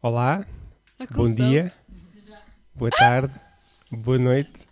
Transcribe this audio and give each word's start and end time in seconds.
Olá, 0.00 0.46
bom 1.10 1.34
dia, 1.34 1.72
boa 2.72 2.88
tarde, 2.88 3.34
boa 3.90 4.16
noite. 4.16 4.68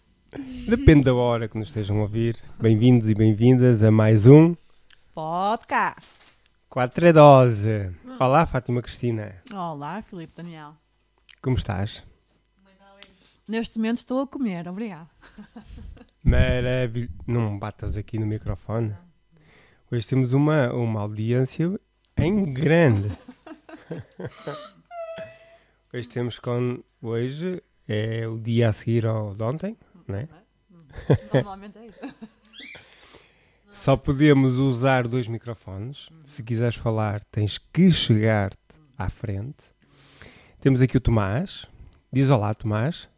Depende 0.68 1.02
da 1.02 1.14
hora 1.16 1.48
que 1.48 1.58
nos 1.58 1.66
estejam 1.66 1.98
a 1.98 2.02
ouvir. 2.02 2.36
Bem-vindos 2.60 3.10
e 3.10 3.14
bem-vindas 3.14 3.82
a 3.82 3.90
mais 3.90 4.28
um 4.28 4.54
Podcast. 5.12 6.12
Quatro 6.68 7.08
é 7.08 7.12
Dose. 7.12 7.90
Olá, 8.20 8.46
Fátima 8.46 8.80
Cristina. 8.80 9.34
Olá, 9.52 10.00
Filipe 10.00 10.32
Daniel. 10.36 10.76
Como 11.42 11.56
estás? 11.56 12.04
Neste 13.48 13.78
momento 13.78 13.98
estou 13.98 14.20
a 14.20 14.28
comer, 14.28 14.68
obrigada. 14.68 15.10
Maravilha. 16.22 17.10
Não 17.26 17.58
batas 17.58 17.96
aqui 17.96 18.16
no 18.16 18.26
microfone. 18.26 18.94
Hoje 19.90 20.06
temos 20.06 20.32
uma, 20.32 20.72
uma 20.72 21.00
audiência 21.00 21.76
em 22.16 22.52
grande. 22.52 23.10
Hoje 25.92 26.08
temos 26.08 26.38
com. 26.38 26.82
Hoje 27.00 27.62
é 27.86 28.26
o 28.26 28.38
dia 28.38 28.68
a 28.68 28.72
seguir 28.72 29.06
ao 29.06 29.32
de 29.32 29.42
ontem, 29.42 29.76
não 30.06 30.16
é? 30.16 30.28
Normalmente 31.32 31.78
é 31.78 31.86
isso. 31.86 32.00
Só 33.72 33.96
podemos 33.96 34.56
usar 34.58 35.06
dois 35.06 35.28
microfones. 35.28 36.08
Se 36.24 36.42
quiseres 36.42 36.76
falar, 36.76 37.22
tens 37.24 37.58
que 37.58 37.92
chegar-te 37.92 38.80
à 38.98 39.08
frente. 39.08 39.70
Temos 40.60 40.82
aqui 40.82 40.96
o 40.96 41.00
Tomás. 41.00 41.66
Diz 42.12 42.30
olá, 42.30 42.52
Tomás. 42.54 43.08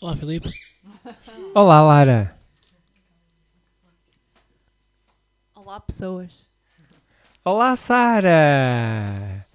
Olá, 0.00 0.16
Filipe. 0.16 0.48
Olá, 1.54 1.82
Lara. 1.82 2.38
Olá, 5.54 5.80
pessoas. 5.80 6.48
Olá, 7.44 7.76
Sara. 7.76 9.47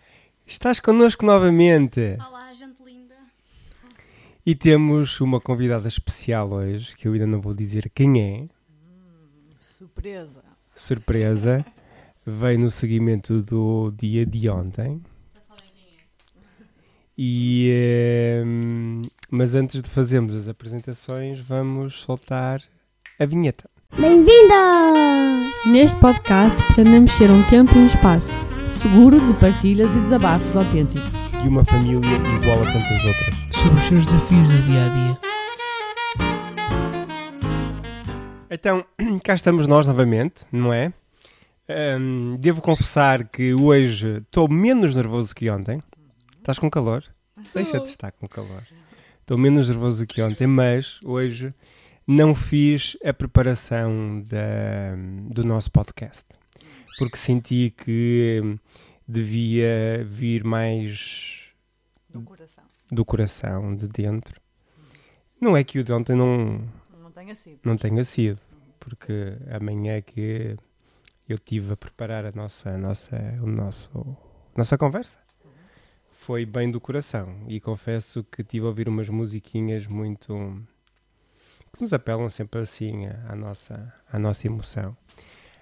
Estás 0.53 0.79
connosco 0.79 1.25
novamente. 1.25 2.15
Olá, 2.29 2.53
gente 2.53 2.83
linda. 2.83 3.15
E 4.45 4.53
temos 4.53 5.19
uma 5.19 5.41
convidada 5.41 5.87
especial 5.87 6.51
hoje, 6.51 6.95
que 6.95 7.07
eu 7.07 7.13
ainda 7.13 7.25
não 7.25 7.41
vou 7.41 7.55
dizer 7.55 7.89
quem 7.89 8.21
é. 8.21 8.47
Surpresa. 9.57 10.43
Surpresa. 10.75 11.65
Veio 12.23 12.59
no 12.59 12.69
seguimento 12.69 13.41
do 13.41 13.91
dia 13.97 14.27
de 14.27 14.47
ontem. 14.47 15.01
E, 17.17 17.71
ehm, 17.71 19.01
mas 19.31 19.55
antes 19.55 19.81
de 19.81 19.89
fazermos 19.89 20.35
as 20.35 20.47
apresentações, 20.47 21.39
vamos 21.39 21.99
soltar 22.01 22.61
a 23.19 23.25
vinheta. 23.25 23.67
Bem-vindos! 23.97 24.29
Neste 25.65 25.99
podcast 25.99 26.61
pretendemos 26.67 27.11
ser 27.11 27.31
um 27.31 27.41
tempo 27.49 27.75
e 27.75 27.79
um 27.79 27.87
espaço. 27.87 28.52
Seguro 28.81 29.19
de 29.27 29.33
partilhas 29.39 29.95
e 29.95 29.99
desabafos 30.01 30.55
autênticos. 30.55 31.11
De 31.41 31.47
uma 31.47 31.63
família 31.63 32.15
igual 32.17 32.61
a 32.61 32.65
tantas 32.71 33.05
outras. 33.05 33.35
Sobre 33.51 33.77
os 33.77 33.83
seus 33.83 34.05
desafios 34.05 34.49
do 34.49 34.61
dia 34.63 34.81
a 34.85 34.89
dia. 34.89 35.17
Então, 38.49 38.85
cá 39.23 39.33
estamos 39.35 39.67
nós 39.67 39.87
novamente, 39.87 40.45
não 40.51 40.73
é? 40.73 40.93
Ahm, 41.67 42.35
devo 42.39 42.61
confessar 42.61 43.25
que 43.27 43.53
hoje 43.53 44.17
estou 44.17 44.47
menos 44.49 44.93
nervoso 44.93 45.33
que 45.35 45.49
ontem. 45.49 45.79
Estás 46.37 46.59
com 46.59 46.69
calor? 46.69 47.03
Deixa-te 47.53 47.89
estar 47.89 48.11
com 48.11 48.27
calor. 48.27 48.63
Estou 49.21 49.37
menos 49.37 49.69
nervoso 49.69 50.05
que 50.05 50.21
ontem, 50.21 50.45
mas 50.45 50.99
hoje 51.05 51.53
não 52.05 52.35
fiz 52.35 52.97
a 53.03 53.13
preparação 53.13 54.21
da- 54.29 54.95
do 55.33 55.45
nosso 55.45 55.71
podcast. 55.71 56.25
Porque 56.97 57.17
senti 57.17 57.71
que 57.75 58.41
hum, 58.43 58.57
devia 59.07 60.03
vir 60.05 60.43
mais 60.43 61.49
Do 62.09 62.21
coração. 62.21 62.63
do 62.91 63.05
coração, 63.05 63.75
de 63.75 63.87
dentro. 63.87 64.39
Não 65.41 65.57
é 65.57 65.63
que 65.63 65.79
o 65.79 65.83
de 65.83 65.91
ontem 65.91 66.15
não, 66.15 66.61
Não 67.01 67.11
tenha 67.11 67.35
sido. 67.35 67.59
não 67.65 67.75
tenha 67.75 68.03
sido, 68.03 68.39
porque 68.79 69.37
amanhã 69.51 69.95
é 69.97 70.01
que 70.01 70.55
eu 71.27 71.37
tive 71.37 71.73
a 71.73 71.77
preparar 71.77 72.25
a 72.25 72.31
nossa, 72.31 72.69
a 72.69 72.77
nossa, 72.77 73.15
o 73.41 73.47
nosso, 73.47 74.17
a 74.55 74.57
nossa 74.57 74.77
conversa. 74.77 75.17
Foi 76.11 76.45
bem 76.45 76.71
do 76.71 76.79
coração 76.79 77.43
e 77.49 77.59
confesso 77.59 78.23
que 78.23 78.43
tive 78.43 78.65
a 78.65 78.69
ouvir 78.69 78.87
umas 78.87 79.09
musiquinhas 79.09 79.85
muito 79.87 80.33
que 81.73 81.81
nos 81.81 81.91
apelam 81.91 82.29
sempre 82.29 82.61
assim 82.61 83.07
à 83.07 83.33
à 83.33 83.35
nossa, 83.35 83.93
à 84.09 84.17
nossa 84.19 84.47
emoção. 84.47 84.95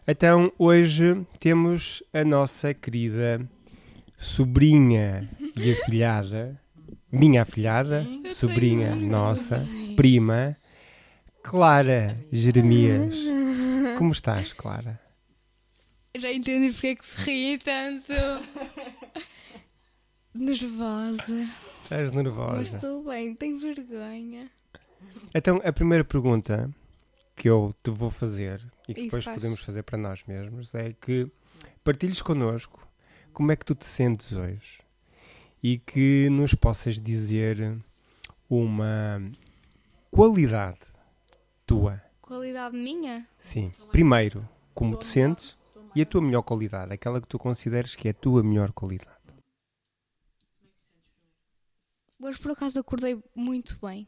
Então 0.08 0.52
hoje 0.58 1.26
temos 1.40 2.02
a 2.12 2.24
nossa 2.26 2.74
querida 2.74 3.48
sobrinha 4.18 5.30
e 5.56 5.72
afilhada, 5.72 6.60
minha 7.12 7.44
afilhada, 7.44 8.06
sobrinha 8.34 8.96
nossa, 8.96 9.66
prima, 9.96 10.58
Clara 11.44 12.18
Jeremias. 12.32 13.16
Como 13.98 14.12
estás, 14.12 14.54
Clara? 14.54 15.00
Já 16.18 16.32
entendi 16.32 16.74
porque 16.74 16.88
é 16.88 16.96
que 16.96 17.06
se 17.06 17.24
ri 17.24 17.58
tanto. 17.60 18.14
Nervosa. 20.34 21.48
Estás 21.84 22.12
Mas 22.12 22.12
nervosa. 22.12 22.76
estou 22.78 23.04
bem, 23.04 23.36
tenho 23.36 23.60
vergonha. 23.60 24.50
Então, 25.36 25.62
a 25.64 25.72
primeira 25.72 26.04
pergunta 26.04 26.70
que 27.36 27.50
eu 27.50 27.74
te 27.84 27.92
vou 27.92 28.10
fazer 28.10 28.62
e 28.92 28.94
que 28.94 29.02
E 29.02 29.04
depois 29.06 29.24
faz. 29.24 29.36
podemos 29.36 29.64
fazer 29.64 29.84
para 29.84 29.98
nós 29.98 30.24
mesmos 30.26 30.74
é 30.76 30.94
que 30.94 31.30
partilhes 31.84 32.22
connosco 32.22 32.88
como 33.34 33.52
é 33.52 33.56
que 33.56 33.66
tu 33.66 33.74
te 33.76 33.86
sentes 33.86 34.34
hoje 34.34 34.80
e 35.64 35.78
que 35.80 36.28
nos 36.30 36.54
possas 36.54 37.00
dizer 37.00 37.78
uma 38.50 39.22
qualidade 40.10 40.80
tua. 41.66 42.02
Qualidade 42.22 42.76
minha? 42.78 43.28
Sim. 43.40 43.72
Primeiro, 43.92 44.48
como 44.74 44.98
te 44.98 45.06
sentes 45.06 45.58
e 45.96 46.02
a 46.02 46.06
tua 46.06 46.22
melhor 46.22 46.42
qualidade, 46.44 46.94
aquela 46.94 47.20
que 47.22 47.28
tu 47.28 47.38
consideres 47.38 47.96
que 47.96 48.08
é 48.08 48.12
a 48.12 48.14
tua 48.14 48.42
melhor 48.44 48.72
qualidade. 48.72 49.12
Hoje 52.20 52.40
por 52.40 52.52
acaso 52.52 52.80
acordei 52.80 53.22
muito 53.36 53.78
bem. 53.82 54.08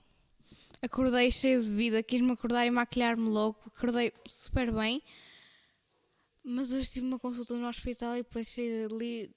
Acordei 0.84 1.32
cheio 1.32 1.64
de 1.64 1.70
vida, 1.70 2.04
quis-me 2.04 2.32
acordar 2.34 2.66
e 2.66 2.70
maquilhar-me 2.70 3.30
logo. 3.30 3.58
Acordei 3.68 4.12
super 4.28 4.70
bem. 4.72 5.02
Mas 6.44 6.74
hoje 6.74 6.92
tive 6.92 7.06
uma 7.08 7.18
consulta 7.18 7.54
no 7.56 7.68
hospital 7.68 8.16
e 8.18 8.24
depois 8.24 8.48
saí 8.50 8.84
ali 8.86 9.32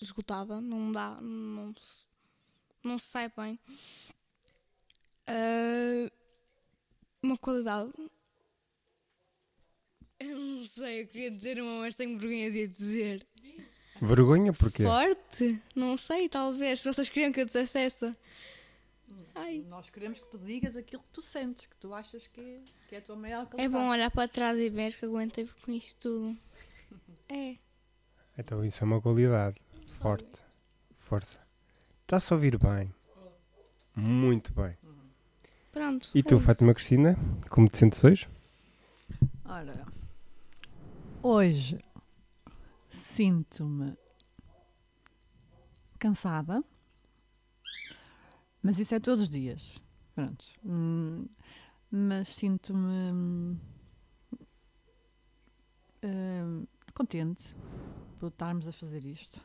esgotada. 0.00 0.60
Não 0.60 0.92
dá, 0.92 1.18
não, 1.20 1.74
se- 1.74 2.06
não 2.82 2.96
se 2.98 3.06
sai 3.06 3.32
bem. 3.36 3.58
Ah, 5.26 6.08
uma 7.20 7.36
qualidade. 7.36 7.90
Eu 10.20 10.38
não 10.38 10.64
sei, 10.64 11.02
eu 11.02 11.06
queria 11.08 11.30
dizer 11.32 11.60
uma, 11.60 11.80
mas 11.80 11.96
tenho 11.96 12.16
vergonha 12.18 12.52
de 12.52 12.68
dizer. 12.68 13.26
Vergonha 14.00 14.52
porquê? 14.52 14.84
Forte? 14.84 15.60
Não 15.74 15.98
sei, 15.98 16.28
talvez. 16.28 16.80
Vocês 16.82 17.08
queriam 17.08 17.32
que 17.32 17.40
eu 17.40 17.44
dissesse 17.44 17.78
essa? 17.78 18.16
Ai. 19.34 19.64
Nós 19.68 19.90
queremos 19.90 20.20
que 20.20 20.26
tu 20.30 20.38
digas 20.38 20.76
aquilo 20.76 21.02
que 21.02 21.08
tu 21.10 21.20
sentes, 21.22 21.66
que 21.66 21.76
tu 21.76 21.92
achas 21.92 22.26
que, 22.28 22.62
que 22.88 22.94
é 22.94 22.98
a 22.98 23.02
tua 23.02 23.16
maior 23.16 23.42
É 23.42 23.46
qualidade. 23.46 23.72
bom 23.74 23.88
olhar 23.90 24.10
para 24.10 24.28
trás 24.28 24.56
e 24.58 24.70
ver 24.70 24.96
que 24.96 25.04
aguentei 25.04 25.48
com 25.64 25.72
isto 25.72 25.98
tudo. 26.00 26.38
É. 27.28 27.56
Então 28.38 28.64
isso 28.64 28.84
é 28.84 28.86
uma 28.86 29.00
qualidade. 29.00 29.60
Forte. 30.00 30.44
Força. 30.98 31.40
Está-se 32.02 32.32
a 32.32 32.36
ouvir 32.36 32.58
bem. 32.58 32.94
Muito 33.96 34.52
bem. 34.52 34.76
Pronto. 35.72 36.10
E 36.14 36.22
tu, 36.22 36.36
é. 36.36 36.40
Fátima 36.40 36.74
Cristina, 36.74 37.16
como 37.48 37.66
te 37.68 37.78
sentes 37.78 38.04
hoje? 38.04 38.28
Ora, 39.44 39.86
hoje 41.22 41.78
sinto-me 42.90 43.96
cansada, 45.98 46.62
mas 48.64 48.78
isso 48.78 48.94
é 48.94 48.98
todos 48.98 49.24
os 49.24 49.28
dias. 49.28 49.78
Pronto. 50.14 50.46
Hum, 50.64 51.26
mas 51.90 52.28
sinto-me 52.28 53.12
hum, 53.12 53.58
hum, 56.02 56.66
contente 56.94 57.54
por 58.18 58.28
estarmos 58.28 58.66
a 58.66 58.72
fazer 58.72 59.04
isto. 59.04 59.38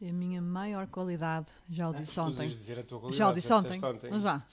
É 0.00 0.08
a 0.08 0.12
minha 0.14 0.40
maior 0.40 0.86
qualidade, 0.86 1.52
já 1.68 1.90
o 1.90 1.92
disse 1.92 2.18
ontem. 2.18 2.48
Já 3.12 3.28
o 3.28 3.34
disse 3.34 3.52
ontem. 3.52 3.78
Mas 4.10 4.22
já. 4.22 4.46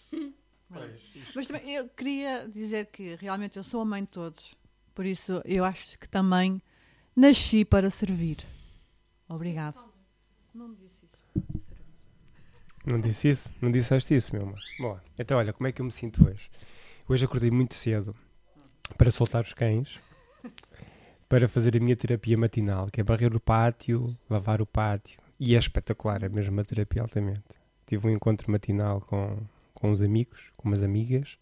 Mas 1.34 1.48
também 1.48 1.74
eu 1.74 1.88
queria 1.88 2.50
dizer 2.50 2.88
que 2.88 3.16
realmente 3.16 3.56
eu 3.56 3.64
sou 3.64 3.80
a 3.80 3.86
mãe 3.86 4.04
de 4.04 4.12
todos. 4.12 4.54
Por 4.94 5.06
isso 5.06 5.42
eu 5.46 5.64
acho 5.64 5.98
que 5.98 6.10
também 6.10 6.62
nasci 7.16 7.64
para 7.64 7.90
servir. 7.90 8.46
Obrigado. 9.30 9.80
Não. 10.54 10.76
Não 12.88 13.02
disse 13.02 13.28
isso? 13.28 13.52
Não 13.62 13.70
disseste 13.70 14.16
isso, 14.16 14.34
meu 14.34 14.44
amor? 14.44 14.60
Bom, 14.80 14.98
então 15.20 15.38
olha, 15.38 15.52
como 15.52 15.68
é 15.68 15.74
que 15.74 15.82
eu 15.82 15.86
me 15.86 15.92
sinto 15.92 16.26
hoje? 16.26 16.50
Hoje 17.06 17.26
acordei 17.26 17.52
muito 17.52 17.76
cedo 17.76 18.16
para 18.98 19.12
soltar 19.12 19.44
os 19.44 19.54
cães, 19.54 20.00
para 21.28 21.50
fazer 21.50 21.76
a 21.76 21.82
minha 21.82 21.98
terapia 21.98 22.38
matinal, 22.38 22.88
que 22.88 23.02
é 23.02 23.04
barrer 23.04 23.36
o 23.36 23.42
pátio, 23.42 24.18
lavar 24.30 24.62
o 24.62 24.66
pátio. 24.66 25.20
E 25.38 25.54
é 25.54 25.60
espetacular, 25.60 26.24
é 26.24 26.30
mesmo 26.30 26.54
uma 26.54 26.64
terapia 26.64 27.02
altamente. 27.02 27.60
Tive 27.86 28.08
um 28.08 28.10
encontro 28.10 28.50
matinal 28.50 29.02
com, 29.02 29.38
com 29.74 29.92
uns 29.92 30.02
amigos, 30.02 30.54
com 30.56 30.70
umas 30.70 30.82
amigas. 30.82 31.38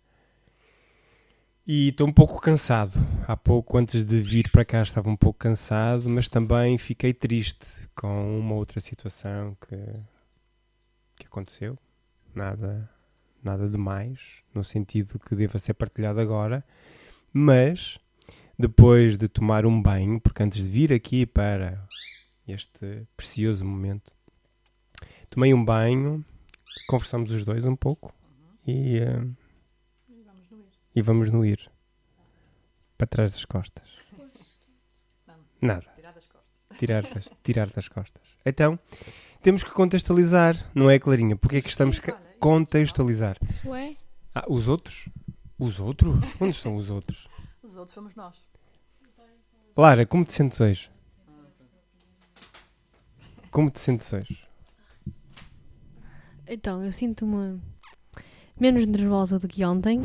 E 1.68 1.90
estou 1.90 2.08
um 2.08 2.12
pouco 2.12 2.42
cansado. 2.42 3.00
Há 3.28 3.38
pouco, 3.38 3.78
antes 3.78 4.04
de 4.04 4.20
vir 4.20 4.50
para 4.50 4.66
cá, 4.66 4.82
estava 4.82 5.12
um 5.12 5.16
pouco 5.16 5.38
cansado, 5.38 6.10
mas 6.10 6.28
também 6.28 6.76
fiquei 6.80 7.14
triste 7.14 7.88
com 7.96 8.40
uma 8.40 8.56
outra 8.56 8.80
situação 8.80 9.56
que, 9.68 9.76
que 11.18 11.28
aconteceu. 11.28 11.78
Nada, 12.34 12.90
nada 13.44 13.70
demais, 13.70 14.20
no 14.54 14.64
sentido 14.64 15.20
que 15.20 15.36
deva 15.36 15.58
ser 15.60 15.74
partilhado 15.74 16.20
agora. 16.20 16.64
Mas, 17.32 17.98
depois 18.58 19.18
de 19.18 19.28
tomar 19.28 19.66
um 19.66 19.82
banho, 19.82 20.20
porque 20.20 20.44
antes 20.44 20.66
de 20.66 20.72
vir 20.72 20.94
aqui 20.94 21.26
para 21.26 21.88
este 22.48 23.08
precioso 23.16 23.66
momento, 23.66 24.14
tomei 25.30 25.54
um 25.54 25.64
banho, 25.64 26.24
conversamos 26.88 27.32
os 27.32 27.44
dois 27.44 27.66
um 27.66 27.76
pouco 27.76 28.14
e. 28.66 29.00
Uh, 29.00 29.46
e 30.96 31.02
vamos 31.02 31.30
no 31.30 31.46
ir. 31.46 31.70
Para 32.98 33.08
trás 33.08 33.34
das 33.34 33.44
costas. 33.44 33.90
Nada. 35.62 35.86
Tirar 36.80 37.04
das, 37.04 37.30
tirar 37.44 37.70
das 37.70 37.90
costas. 37.90 38.24
Então, 38.46 38.80
temos 39.46 39.64
que 39.64 39.70
contextualizar, 39.70 40.58
não 40.74 40.90
é, 40.90 40.98
Clarinha? 40.98 41.36
Porque 41.36 41.58
é 41.58 41.62
que 41.62 41.70
estamos 41.70 42.00
a 42.00 42.14
contextualizar? 42.40 43.38
Ué? 43.64 43.96
Ah, 44.34 44.44
os 44.50 44.68
outros? 44.68 45.08
Os 45.60 45.80
outros? 45.80 46.18
Onde 46.42 46.56
estão 46.56 46.76
os 46.76 46.90
outros? 46.90 47.28
Os 47.62 47.76
outros 47.76 47.94
somos 47.94 48.16
nós. 48.16 48.36
Lara, 49.78 50.04
como 50.04 50.26
te 50.26 50.34
sentes 50.34 50.60
hoje? 50.60 50.90
Como 53.52 53.70
te 53.70 53.80
sentes 53.80 54.12
hoje? 54.12 54.48
Então, 56.48 56.84
eu 56.84 56.92
sinto-me 56.92 57.62
menos 58.60 58.88
nervosa 58.88 59.38
do 59.38 59.48
que 59.48 59.64
ontem. 59.64 60.02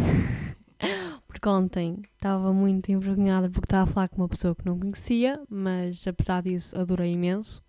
porque 1.26 1.48
ontem 1.48 2.02
estava 2.14 2.52
muito 2.52 2.92
envergonhada 2.92 3.48
porque 3.48 3.64
estava 3.64 3.84
a 3.84 3.92
falar 3.94 4.08
com 4.08 4.20
uma 4.20 4.28
pessoa 4.28 4.54
que 4.54 4.66
não 4.66 4.78
conhecia, 4.78 5.42
mas 5.48 6.06
apesar 6.06 6.42
disso 6.42 6.78
adorei 6.78 7.12
imenso. 7.12 7.62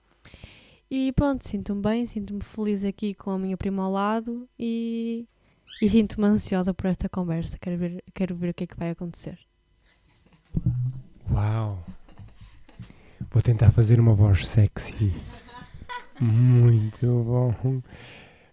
E 0.94 1.14
pronto, 1.14 1.48
sinto-me 1.48 1.82
bem, 1.82 2.06
sinto-me 2.06 2.44
feliz 2.44 2.84
aqui 2.84 3.14
com 3.14 3.32
a 3.32 3.40
minha 3.40 3.56
prima 3.56 3.82
ao 3.82 3.90
lado 3.94 4.46
e, 4.60 5.26
e 5.82 5.90
sinto-me 5.90 6.28
ansiosa 6.28 6.74
por 6.74 6.88
esta 6.88 7.08
conversa. 7.08 7.58
Quero 7.58 7.78
ver, 7.78 8.04
quero 8.14 8.36
ver 8.36 8.50
o 8.50 8.54
que 8.54 8.66
é 8.66 8.68
que 8.68 8.78
vai 8.78 8.90
acontecer. 8.90 9.40
Uau! 11.32 11.82
Vou 13.30 13.42
tentar 13.42 13.72
fazer 13.72 14.02
uma 14.02 14.14
voz 14.14 14.46
sexy. 14.46 15.14
Muito 16.20 17.08
bom. 17.24 17.82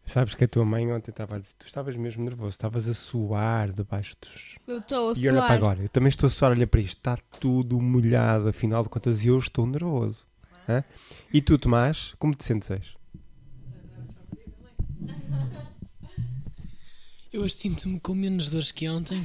Sabes 0.06 0.36
que 0.36 0.44
a 0.44 0.48
tua 0.48 0.64
mãe 0.64 0.92
ontem 0.92 1.10
estava 1.10 1.34
a 1.34 1.38
dizer, 1.40 1.54
tu 1.58 1.66
estavas 1.66 1.96
mesmo 1.96 2.22
nervoso, 2.22 2.50
estavas 2.50 2.88
a 2.88 2.94
suar 2.94 3.72
debaixo 3.72 4.14
dos. 4.22 4.54
Eu 4.64 4.78
estou 4.78 5.10
a 5.10 5.14
E 5.18 5.28
olha 5.28 5.42
para 5.42 5.54
agora, 5.56 5.82
eu 5.82 5.88
também 5.88 6.08
estou 6.08 6.28
a 6.28 6.30
suar, 6.30 6.52
olha 6.52 6.68
para 6.68 6.80
isto, 6.80 6.98
está 6.98 7.18
tudo 7.40 7.80
molhado, 7.80 8.48
afinal 8.48 8.84
de 8.84 8.88
contas 8.88 9.26
eu 9.26 9.36
estou 9.36 9.66
nervoso. 9.66 10.27
Hã? 10.68 10.84
E 11.32 11.40
tu, 11.40 11.58
Tomás, 11.58 12.14
como 12.18 12.34
te 12.34 12.44
sentes 12.44 12.70
hoje? 12.70 12.96
Eu 17.32 17.42
hoje 17.42 17.54
sinto-me 17.54 18.00
com 18.00 18.14
menos 18.14 18.50
dores 18.50 18.72
que 18.72 18.88
ontem. 18.88 19.24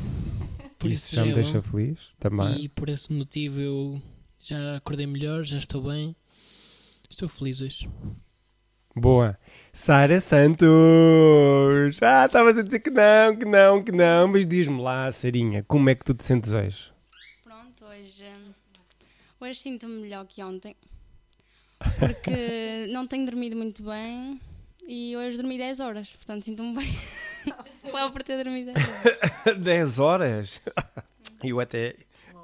Por 0.77 0.91
isso, 0.91 1.07
isso 1.07 1.15
já 1.15 1.23
me 1.23 1.31
é 1.31 1.33
deixa 1.33 1.61
bom. 1.61 1.69
feliz 1.69 1.99
também. 2.19 2.63
E 2.65 2.69
por 2.69 2.89
esse 2.89 3.11
motivo 3.11 3.59
eu 3.59 4.01
já 4.39 4.75
acordei 4.77 5.05
melhor, 5.07 5.43
já 5.43 5.57
estou 5.57 5.81
bem. 5.83 6.15
Estou 7.09 7.29
feliz 7.29 7.61
hoje. 7.61 7.89
Boa. 8.95 9.37
Sara 9.71 10.19
Santos! 10.21 10.67
Ah, 12.01 12.25
estavas 12.25 12.57
a 12.57 12.61
dizer 12.61 12.79
que 12.79 12.89
não, 12.89 13.35
que 13.35 13.45
não, 13.45 13.83
que 13.83 13.91
não, 13.91 14.27
mas 14.27 14.45
diz-me 14.45 14.79
lá, 14.81 15.11
Sarinha, 15.11 15.63
como 15.63 15.89
é 15.89 15.95
que 15.95 16.03
tu 16.05 16.13
te 16.13 16.23
sentes 16.23 16.51
hoje? 16.51 16.91
Pronto, 17.43 17.85
hoje, 17.85 18.25
hoje 19.39 19.59
sinto-me 19.59 20.01
melhor 20.01 20.25
que 20.27 20.43
ontem. 20.43 20.75
Porque 21.99 22.87
não 22.89 23.05
tenho 23.07 23.25
dormido 23.25 23.55
muito 23.55 23.83
bem 23.83 24.39
e 24.87 25.15
hoje 25.15 25.37
dormi 25.37 25.57
10 25.57 25.79
horas, 25.79 26.09
portanto 26.09 26.43
sinto-me 26.43 26.75
bem. 26.75 26.97
Só 27.83 28.09
por 28.09 28.23
ter 28.23 28.43
dormido 28.43 28.71
10 28.73 28.87
horas. 28.89 29.57
10 29.63 29.99
horas? 29.99 30.61
Eu 31.43 31.59
até. 31.59 31.95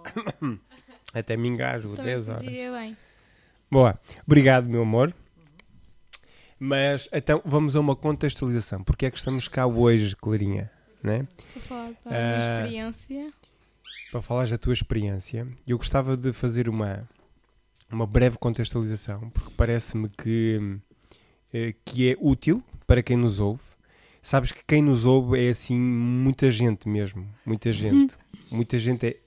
até 1.14 1.38
me 1.38 1.48
engajo, 1.48 1.90
Também 1.96 2.06
10 2.16 2.28
me 2.28 2.34
horas. 2.34 2.46
bem. 2.82 2.98
Boa, 3.72 4.00
obrigado, 4.26 4.68
meu 4.68 4.82
amor. 4.82 5.14
Mas 6.60 7.08
então 7.14 7.42
vamos 7.46 7.76
a 7.76 7.80
uma 7.80 7.96
contextualização. 7.96 8.84
Porque 8.84 9.06
é 9.06 9.12
que 9.12 9.18
estamos 9.18 9.48
cá 9.48 9.66
hoje, 9.66 10.16
Clarinha? 10.16 10.70
Né? 11.02 11.26
Vou 11.56 11.64
falar 11.64 11.92
da 11.92 11.96
Ah. 12.08 12.62
minha 12.68 12.90
experiência. 12.90 13.34
Para 14.12 14.22
falares 14.22 14.50
da 14.52 14.58
tua 14.58 14.74
experiência, 14.74 15.48
eu 15.68 15.78
gostava 15.78 16.18
de 16.18 16.34
fazer 16.34 16.68
uma, 16.68 17.08
uma 17.92 18.06
breve 18.06 18.38
contextualização, 18.38 19.30
porque 19.30 19.52
parece-me 19.56 20.10
que, 20.10 20.80
eh, 21.54 21.74
que 21.84 22.12
é 22.12 22.18
útil 22.20 22.64
para 22.86 23.02
quem 23.02 23.18
nos 23.18 23.40
ouve. 23.40 23.62
Sabes 24.22 24.52
que 24.52 24.64
quem 24.66 24.82
nos 24.82 25.06
ouve 25.06 25.44
é 25.44 25.50
assim 25.50 25.80
muita 25.80 26.52
gente 26.52 26.88
mesmo. 26.88 27.28
Muita 27.46 27.72
gente. 27.72 28.18
muita 28.52 28.78
gente 28.78 29.08
é. 29.08 29.18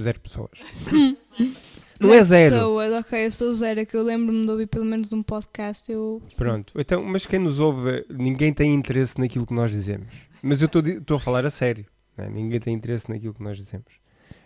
Zero 0.00 0.20
pessoas. 0.20 0.58
Não 2.00 2.12
é 2.12 2.24
zero. 2.24 2.54
Pessoas, 2.56 2.92
ok, 2.94 3.26
eu 3.26 3.30
sou 3.30 3.54
zero, 3.54 3.80
é 3.80 3.84
que 3.84 3.96
eu 3.96 4.02
lembro-me 4.02 4.44
de 4.44 4.50
ouvir 4.50 4.66
pelo 4.66 4.84
menos 4.84 5.12
um 5.12 5.22
podcast. 5.22 5.90
Eu... 5.90 6.20
Pronto, 6.36 6.74
então, 6.76 7.04
mas 7.04 7.26
quem 7.26 7.38
nos 7.38 7.60
ouve, 7.60 8.04
ninguém 8.10 8.52
tem 8.52 8.74
interesse 8.74 9.20
naquilo 9.20 9.46
que 9.46 9.54
nós 9.54 9.70
dizemos. 9.70 10.08
Mas 10.42 10.62
eu 10.62 10.66
estou 10.66 11.16
a 11.16 11.20
falar 11.20 11.46
a 11.46 11.50
sério, 11.50 11.86
né? 12.16 12.28
ninguém 12.28 12.58
tem 12.58 12.74
interesse 12.74 13.08
naquilo 13.08 13.32
que 13.32 13.42
nós 13.42 13.56
dizemos. 13.56 13.86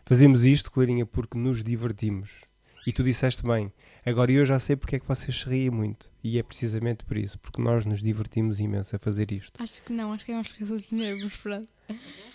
Fazemos 0.05 0.44
isto, 0.44 0.70
Clarinha, 0.70 1.06
porque 1.06 1.38
nos 1.38 1.64
divertimos. 1.64 2.45
E 2.87 2.93
tu 2.93 3.03
disseste 3.03 3.43
bem, 3.43 3.73
agora 4.05 4.31
eu 4.31 4.44
já 4.44 4.61
sei 4.61 4.77
porque 4.77 4.94
é 4.94 5.00
que 5.00 5.09
vocês 5.09 5.41
se 5.41 5.49
riem 5.49 5.71
muito. 5.71 6.09
E 6.23 6.38
é 6.38 6.43
precisamente 6.43 7.05
por 7.05 7.17
isso, 7.17 7.37
porque 7.41 7.61
nós 7.61 7.85
nos 7.85 8.00
divertimos 8.00 8.61
imenso 8.61 8.94
a 8.94 8.99
fazer 8.99 9.33
isto. 9.33 9.61
Acho 9.61 9.83
que 9.83 9.93
não, 9.93 10.12
acho 10.12 10.25
que 10.25 10.31
é 10.31 10.37
mais 10.37 10.47
por 10.47 10.59
causa 10.59 10.77
do 10.77 10.83
dinheiro, 10.88 11.19
mas 11.25 11.37
pronto. 11.37 11.69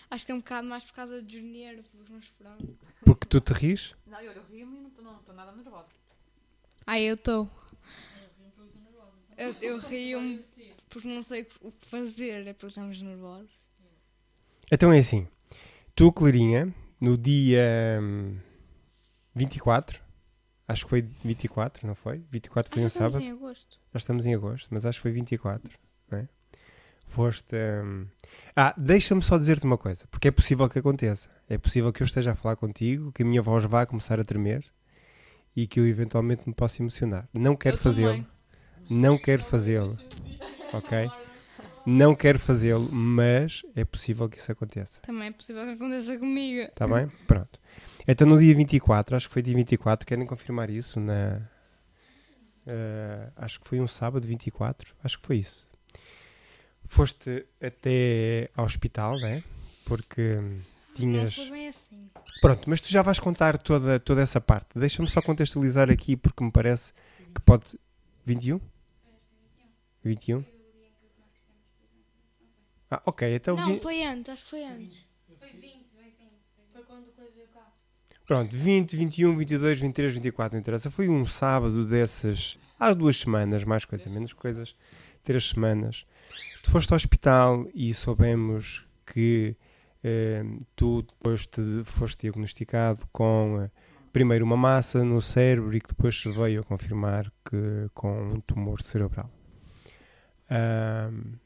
Acho 0.09 0.25
que 0.25 0.31
é 0.33 0.35
um 0.35 0.39
bocado 0.39 0.67
mais 0.67 0.83
por 0.83 0.93
causa 0.93 1.21
do 1.21 1.25
dinheiro, 1.25 1.85
mas 2.09 2.25
pronto. 2.37 2.77
Porque 3.05 3.25
tu 3.25 3.39
te 3.39 3.53
rires? 3.53 3.95
Não, 4.05 4.19
eu, 4.19 4.33
eu 4.33 4.43
rio-me 4.51 4.75
e 4.75 5.01
não 5.01 5.17
estou 5.19 5.33
nada 5.33 5.53
nervosa. 5.53 5.87
Ah, 6.85 6.99
eu 6.99 7.15
estou. 7.15 7.49
Eu, 9.37 9.55
eu 9.61 9.79
rio-me 9.79 10.45
porque 10.89 11.07
não 11.07 11.23
sei 11.23 11.47
o 11.61 11.71
que 11.71 11.87
fazer, 11.87 12.45
é 12.45 12.53
porque 12.53 12.67
estamos 12.67 13.01
nervosos. 13.01 13.49
Então 14.69 14.91
é 14.91 14.99
assim, 14.99 15.27
tu, 15.95 16.11
Clarinha, 16.11 16.73
no 16.99 17.17
dia 17.17 17.99
hum, 18.01 18.37
24, 19.33 20.10
acho 20.71 20.83
que 20.85 20.89
foi 20.89 21.01
24, 21.23 21.85
não 21.87 21.95
foi? 21.95 22.23
24 22.31 22.73
foi 22.73 22.81
um 22.81 22.85
Ah, 22.85 22.89
já 22.89 22.93
estamos 22.93 23.13
sábado. 23.13 23.23
em 23.25 23.31
agosto. 23.31 23.79
Já 23.93 23.97
estamos 23.97 24.25
em 24.25 24.33
agosto, 24.35 24.67
mas 24.71 24.85
acho 24.85 24.97
que 24.99 25.01
foi 25.03 25.11
24, 25.11 25.71
não 26.09 26.19
é? 26.19 26.27
Foste. 27.07 27.55
hum, 27.83 28.05
Ah, 28.55 28.73
deixa-me 28.77 29.21
só 29.21 29.37
dizer-te 29.37 29.65
uma 29.65 29.77
coisa, 29.77 30.05
porque 30.09 30.27
é 30.27 30.31
possível 30.31 30.67
que 30.69 30.79
aconteça. 30.79 31.29
É 31.49 31.57
possível 31.57 31.91
que 31.91 32.01
eu 32.01 32.05
esteja 32.05 32.31
a 32.31 32.35
falar 32.35 32.55
contigo, 32.55 33.11
que 33.11 33.23
a 33.23 33.25
minha 33.25 33.41
voz 33.41 33.63
vá 33.65 33.85
começar 33.85 34.19
a 34.19 34.23
tremer 34.23 34.63
e 35.55 35.67
que 35.67 35.79
eu 35.79 35.87
eventualmente 35.87 36.43
me 36.47 36.53
possa 36.53 36.81
emocionar. 36.81 37.27
Não 37.33 37.55
quero 37.55 37.77
fazê-lo. 37.77 38.25
Não 38.89 39.17
quero 39.17 39.43
fazê-lo. 39.43 39.97
Ok? 40.73 41.09
Não 41.85 42.15
quero 42.15 42.37
fazê-lo, 42.37 42.91
mas 42.91 43.63
é 43.75 43.83
possível 43.83 44.29
que 44.29 44.37
isso 44.37 44.51
aconteça. 44.51 44.99
Também 45.01 45.27
é 45.29 45.31
possível 45.31 45.63
que 45.65 45.71
aconteça 45.71 46.17
comigo. 46.17 46.61
Está 46.61 46.87
bem? 46.87 47.07
Pronto. 47.25 47.59
Então 48.07 48.27
no 48.27 48.37
dia 48.37 48.53
24, 48.53 49.15
acho 49.15 49.27
que 49.27 49.33
foi 49.33 49.41
dia 49.41 49.55
24, 49.55 50.05
querem 50.05 50.25
confirmar 50.25 50.69
isso? 50.69 50.99
Na, 50.99 51.41
eh, 52.65 53.29
acho 53.35 53.59
que 53.59 53.67
foi 53.67 53.79
um 53.79 53.87
sábado 53.87 54.27
24, 54.27 54.93
acho 55.03 55.19
que 55.19 55.25
foi 55.25 55.37
isso. 55.37 55.67
Foste 56.85 57.45
até 57.61 58.49
ao 58.55 58.65
hospital, 58.65 59.17
né? 59.19 59.43
Porque 59.85 60.39
tinhas. 60.93 61.37
Não 61.37 61.45
foi 61.45 61.51
bem 61.51 61.67
assim. 61.67 62.09
Pronto, 62.41 62.69
mas 62.69 62.81
tu 62.81 62.89
já 62.89 63.01
vais 63.01 63.19
contar 63.19 63.57
toda, 63.57 63.99
toda 63.99 64.21
essa 64.21 64.41
parte. 64.41 64.77
Deixa-me 64.77 65.09
só 65.09 65.21
contextualizar 65.21 65.89
aqui 65.89 66.15
porque 66.15 66.43
me 66.43 66.51
parece 66.51 66.93
que 67.33 67.41
pode. 67.45 67.79
21? 68.25 68.59
21? 70.03 70.43
Ah, 72.91 73.01
ok, 73.05 73.33
então. 73.35 73.55
Não, 73.55 73.73
vi- 73.73 73.79
foi 73.79 74.03
antes, 74.03 74.29
acho 74.29 74.43
que 74.43 74.49
foi 74.49 74.63
antes. 74.65 75.07
Pronto, 78.25 78.55
20, 78.55 78.95
21, 78.95 79.35
22, 79.37 79.79
23, 79.79 80.13
24, 80.13 80.55
não 80.55 80.59
interessa. 80.61 80.91
Foi 80.91 81.07
um 81.09 81.25
sábado 81.25 81.85
dessas. 81.85 82.57
Há 82.79 82.93
duas 82.93 83.17
semanas, 83.17 83.63
mais 83.63 83.85
coisa, 83.85 84.09
menos 84.09 84.33
coisas. 84.33 84.75
Três 85.23 85.49
semanas. 85.49 86.05
Tu 86.63 86.71
foste 86.71 86.91
ao 86.91 86.95
hospital 86.97 87.65
e 87.73 87.93
soubemos 87.93 88.85
que 89.05 89.55
eh, 90.03 90.43
tu 90.75 91.01
depois 91.01 91.45
te 91.47 91.61
foste 91.83 92.21
diagnosticado 92.21 93.07
com, 93.11 93.61
eh, 93.63 93.69
primeiro 94.13 94.45
uma 94.45 94.57
massa 94.57 95.03
no 95.03 95.21
cérebro 95.21 95.75
e 95.75 95.81
que 95.81 95.89
depois 95.89 96.19
se 96.19 96.29
veio 96.31 96.61
a 96.61 96.63
confirmar 96.63 97.31
que 97.49 97.89
com 97.93 98.29
um 98.29 98.39
tumor 98.41 98.81
cerebral. 98.81 99.29
Uh, 100.49 101.37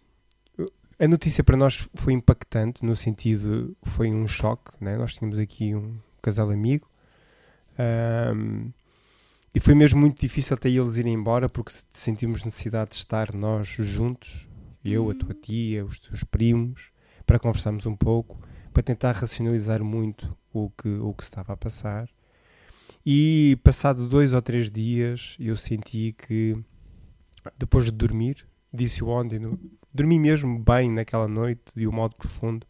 a 0.98 1.08
notícia 1.08 1.44
para 1.44 1.58
nós 1.58 1.90
foi 1.96 2.14
impactante 2.14 2.86
no 2.86 2.96
sentido 2.96 3.76
foi 3.84 4.14
um 4.14 4.28
choque, 4.28 4.72
né? 4.80 4.98
nós 4.98 5.16
tínhamos 5.16 5.40
aqui 5.40 5.76
um 5.76 5.98
casal 6.22 6.50
amigo 6.50 6.90
um, 7.78 8.72
e 9.54 9.60
foi 9.60 9.74
mesmo 9.74 10.00
muito 10.00 10.20
difícil 10.20 10.54
até 10.54 10.70
eles 10.70 10.98
irem 10.98 11.14
embora 11.14 11.48
porque 11.48 11.74
sentimos 11.94 12.44
necessidade 12.44 12.92
de 12.92 12.98
estar 12.98 13.34
nós 13.34 13.68
juntos, 13.68 14.50
eu, 14.84 15.10
a 15.10 15.16
tua 15.16 15.30
uhum. 15.30 15.42
tia, 15.42 15.86
os 15.86 15.98
teus 16.00 16.24
primos, 16.24 16.92
para 17.26 17.40
conversarmos 17.40 17.86
um 17.86 17.96
pouco, 17.96 18.38
para 18.74 18.84
tentar 18.84 19.14
racionalizar 19.14 19.82
muito 19.84 20.36
o 20.52 20.70
que, 20.70 20.90
o 20.90 21.14
que 21.14 21.24
estava 21.24 21.54
a 21.54 21.58
passar. 21.58 22.10
E 23.06 23.58
passado 23.64 24.10
dois 24.10 24.34
ou 24.34 24.42
três 24.42 24.70
dias 24.70 25.38
eu 25.40 25.56
senti 25.56 26.14
que 26.18 26.58
depois 27.58 27.86
de 27.86 27.92
dormir, 27.92 28.46
disse 28.74 29.04
ontem, 29.04 29.40
no, 29.40 29.58
dormi 29.96 30.20
mesmo 30.20 30.60
bem 30.60 30.92
naquela 30.92 31.28
noite, 31.28 31.62
de 31.76 31.88
um 31.88 31.92
modo 31.92 32.16
profundo. 32.16 32.68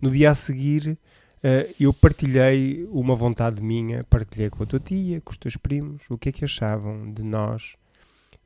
No 0.00 0.10
dia 0.10 0.30
a 0.30 0.34
seguir, 0.34 0.90
uh, 0.90 1.74
eu 1.80 1.92
partilhei 1.92 2.86
uma 2.90 3.14
vontade 3.14 3.62
minha, 3.62 4.04
partilhei 4.04 4.50
com 4.50 4.62
a 4.62 4.66
tua 4.66 4.78
tia, 4.78 5.20
com 5.20 5.30
os 5.30 5.38
teus 5.38 5.56
primos, 5.56 6.04
o 6.10 6.18
que 6.18 6.28
é 6.28 6.32
que 6.32 6.44
achavam 6.44 7.10
de 7.12 7.22
nós 7.22 7.74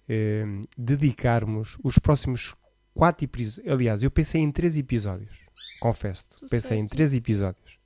uh, 0.09 0.69
dedicarmos 0.79 1.77
os 1.83 1.99
próximos 1.99 2.55
quatro 2.95 3.25
episódios. 3.25 3.73
Aliás, 3.73 4.03
eu 4.03 4.11
pensei 4.11 4.41
em 4.41 4.51
três 4.51 4.77
episódios, 4.77 5.47
confesso-te, 5.81 6.49
pensei 6.49 6.79
em 6.79 6.87
três 6.87 7.13
episódios. 7.15 7.79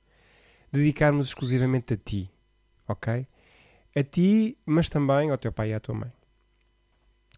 Dedicarmos 0.71 1.27
exclusivamente 1.27 1.95
a 1.95 1.97
ti, 1.97 2.29
ok? 2.87 3.25
A 3.95 4.03
ti, 4.03 4.55
mas 4.63 4.87
também 4.87 5.31
ao 5.31 5.37
teu 5.37 5.51
pai 5.51 5.71
e 5.71 5.73
à 5.73 5.79
tua 5.79 5.95
mãe. 5.95 6.18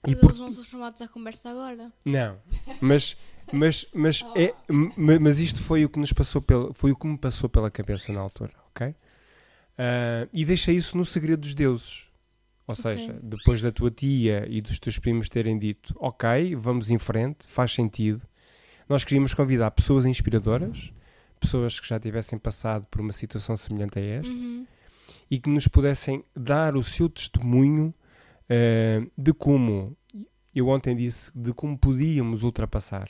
Mas 0.06 0.16
por... 0.16 0.30
eles 0.30 0.40
não 0.40 0.52
são 0.52 0.64
chamados 0.64 1.02
à 1.02 1.08
conversa 1.08 1.50
agora. 1.50 1.92
Não, 2.04 2.38
mas, 2.80 3.16
mas, 3.52 3.86
mas, 3.94 4.22
oh. 4.26 4.34
é, 4.36 4.54
mas 5.20 5.40
isto 5.40 5.62
foi 5.62 5.86
o 5.86 5.90
que 5.90 6.00
nos 6.00 6.12
passou 6.12 6.42
pela, 6.42 6.74
foi 6.74 6.92
o 6.92 6.96
que 6.96 7.08
me 7.08 7.18
passou 7.18 7.50
pela 7.50 7.70
cabeça 7.70 8.12
na 8.12 8.20
altura, 8.20 8.54
ok? 8.70 8.88
Uh, 8.88 10.30
e 10.34 10.44
deixei 10.44 10.76
isso 10.76 10.98
no 10.98 11.06
segredo 11.06 11.42
dos 11.42 11.54
deuses. 11.54 12.08
Ou 12.68 12.74
okay. 12.74 12.98
seja, 12.98 13.20
depois 13.22 13.62
da 13.62 13.72
tua 13.72 13.92
tia 13.92 14.46
e 14.48 14.62
dos 14.62 14.80
teus 14.80 14.98
primos 14.98 15.28
terem 15.28 15.58
dito, 15.58 15.94
ok, 15.98 16.56
vamos 16.56 16.90
em 16.90 16.98
frente, 16.98 17.48
faz 17.48 17.74
sentido. 17.74 18.22
Nós 18.88 19.04
queríamos 19.04 19.34
convidar 19.34 19.72
pessoas 19.72 20.06
inspiradoras, 20.06 20.92
pessoas 21.40 21.80
que 21.80 21.88
já 21.88 22.00
tivessem 22.00 22.38
passado 22.38 22.86
por 22.90 23.02
uma 23.02 23.12
situação 23.12 23.58
semelhante 23.58 23.98
a 24.00 24.02
esta 24.02 24.32
uhum. 24.32 24.66
e 25.30 25.40
que 25.40 25.50
nos 25.50 25.68
pudessem 25.68 26.24
dar 26.36 26.76
o 26.76 26.84
seu 26.84 27.10
testemunho 27.10 27.92
uh, 28.52 29.12
de 29.18 29.34
como, 29.34 29.96
eu 30.54 30.68
ontem 30.68 30.96
disse, 30.96 31.32
de 31.34 31.54
como 31.54 31.78
podíamos 31.78 32.44
ultrapassar, 32.44 33.10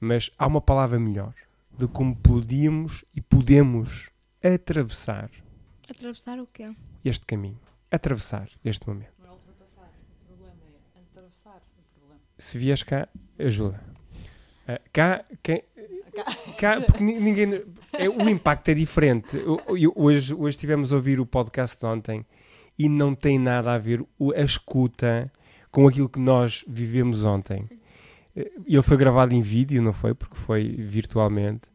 mas 0.00 0.30
há 0.38 0.46
uma 0.46 0.60
palavra 0.60 0.98
melhor, 0.98 1.34
de 1.76 1.86
como 1.86 2.16
podíamos 2.16 3.04
e 3.14 3.20
podemos 3.20 4.10
atravessar. 4.42 5.30
Atravessar 5.88 6.38
o 6.40 6.46
quê? 6.46 6.74
Este 7.04 7.26
caminho. 7.26 7.60
Atravessar 7.90 8.48
este 8.64 8.88
momento. 8.88 9.12
Não 9.22 9.28
é 9.28 9.32
ultrapassar. 9.32 9.90
O 10.22 10.26
problema 10.26 10.54
é 10.94 11.00
atravessar 11.00 11.62
o 11.78 11.98
problema. 11.98 12.20
Se 12.38 12.58
vies 12.58 12.82
cá, 12.82 13.08
ajuda. 13.38 13.80
Uh, 14.68 14.90
cá, 14.92 15.24
quem, 15.42 15.62
cá, 16.58 16.80
porque 16.80 17.02
ninguém. 17.02 17.62
É, 17.92 18.08
o 18.08 18.28
impacto 18.28 18.68
é 18.70 18.74
diferente. 18.74 19.36
Eu, 19.36 19.60
eu, 19.76 19.92
hoje, 19.94 20.34
hoje 20.34 20.56
estivemos 20.56 20.92
a 20.92 20.96
ouvir 20.96 21.20
o 21.20 21.26
podcast 21.26 21.78
de 21.78 21.86
ontem 21.86 22.26
e 22.78 22.88
não 22.88 23.14
tem 23.14 23.38
nada 23.38 23.72
a 23.72 23.78
ver 23.78 24.04
a 24.34 24.42
escuta 24.42 25.30
com 25.70 25.86
aquilo 25.86 26.08
que 26.08 26.20
nós 26.20 26.64
vivemos 26.68 27.24
ontem. 27.24 27.66
Eh, 28.34 28.50
ele 28.66 28.82
foi 28.82 28.96
gravado 28.96 29.34
em 29.34 29.40
vídeo, 29.40 29.82
não 29.82 29.92
foi? 29.92 30.14
Porque 30.14 30.36
foi 30.36 30.68
virtualmente. 30.78 31.68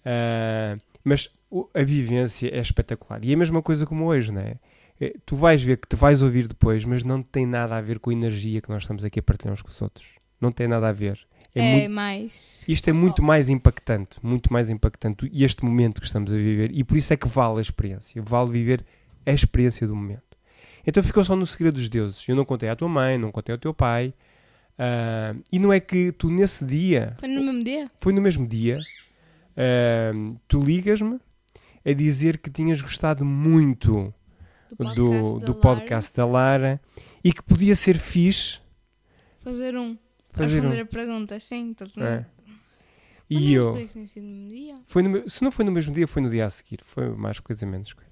Uh, 0.00 0.80
mas 1.04 1.30
a 1.74 1.82
vivência 1.82 2.48
é 2.54 2.60
espetacular. 2.60 3.24
E 3.24 3.30
é 3.30 3.34
a 3.34 3.36
mesma 3.36 3.62
coisa 3.62 3.86
como 3.86 4.06
hoje, 4.06 4.32
não 4.32 4.40
é? 4.40 4.56
Eh, 5.00 5.14
tu 5.24 5.34
vais 5.36 5.62
ver 5.62 5.78
que 5.78 5.88
te 5.88 5.96
vais 5.96 6.22
ouvir 6.22 6.46
depois, 6.46 6.84
mas 6.84 7.04
não 7.04 7.22
tem 7.22 7.46
nada 7.46 7.76
a 7.76 7.80
ver 7.80 7.98
com 7.98 8.10
a 8.10 8.12
energia 8.12 8.60
que 8.60 8.68
nós 8.68 8.82
estamos 8.82 9.04
aqui 9.04 9.18
a 9.18 9.22
partilhar 9.22 9.52
uns 9.52 9.62
com 9.62 9.70
os 9.70 9.80
outros. 9.80 10.06
Não 10.40 10.52
tem 10.52 10.68
nada 10.68 10.88
a 10.88 10.92
ver. 10.92 11.18
É, 11.54 11.60
é 11.60 11.76
muito, 11.78 11.90
mais. 11.90 12.64
Isto 12.68 12.90
é 12.90 12.92
muito 12.92 13.22
mais 13.22 13.48
impactante, 13.48 14.18
muito 14.22 14.52
mais 14.52 14.70
impactante 14.70 15.30
este 15.34 15.64
momento 15.64 16.00
que 16.00 16.06
estamos 16.06 16.32
a 16.32 16.36
viver 16.36 16.70
e 16.72 16.84
por 16.84 16.96
isso 16.96 17.12
é 17.12 17.16
que 17.16 17.26
vale 17.26 17.58
a 17.58 17.60
experiência, 17.60 18.22
vale 18.22 18.52
viver 18.52 18.84
a 19.26 19.32
experiência 19.32 19.86
do 19.86 19.96
momento. 19.96 20.29
Então 20.90 21.04
ficou 21.04 21.22
só 21.22 21.36
no 21.36 21.46
segredo 21.46 21.74
dos 21.74 21.88
deuses. 21.88 22.28
Eu 22.28 22.34
não 22.34 22.44
contei 22.44 22.68
à 22.68 22.74
tua 22.74 22.88
mãe, 22.88 23.16
não 23.16 23.30
contei 23.30 23.52
ao 23.52 23.58
teu 23.58 23.72
pai. 23.72 24.12
Uh, 24.72 25.40
e 25.52 25.56
não 25.56 25.72
é 25.72 25.78
que 25.78 26.10
tu 26.10 26.28
nesse 26.28 26.64
dia. 26.64 27.16
Foi 27.20 27.28
no 27.28 27.40
mesmo 27.44 27.62
dia? 27.62 27.90
Foi 28.00 28.12
no 28.12 28.20
mesmo 28.20 28.48
dia. 28.48 28.80
Uh, 29.52 30.36
tu 30.48 30.60
ligas-me 30.60 31.20
a 31.86 31.92
dizer 31.92 32.38
que 32.38 32.50
tinhas 32.50 32.80
gostado 32.80 33.24
muito 33.24 34.12
do 34.68 34.76
podcast, 34.76 34.96
do, 34.96 35.38
da, 35.38 35.46
do 35.46 35.54
podcast 35.54 36.16
da 36.16 36.26
Lara 36.26 36.80
e 37.22 37.32
que 37.32 37.42
podia 37.44 37.76
ser 37.76 37.96
fixe. 37.96 38.58
Fazer 39.44 39.76
um. 39.76 39.96
Fazer 40.32 40.54
responder 40.54 40.80
um. 40.80 40.82
a 40.82 40.86
pergunta, 40.86 41.38
sim. 41.38 41.76
É. 41.98 42.24
E 43.28 43.54
eu. 43.54 43.76
Foi 44.86 45.04
no, 45.04 45.30
se 45.30 45.44
não 45.44 45.52
foi 45.52 45.64
no 45.64 45.70
mesmo 45.70 45.94
dia, 45.94 46.08
foi 46.08 46.20
no 46.20 46.28
dia 46.28 46.46
a 46.46 46.50
seguir. 46.50 46.80
Foi 46.82 47.10
mais 47.10 47.38
coisa, 47.38 47.64
menos 47.64 47.92
coisa. 47.92 48.09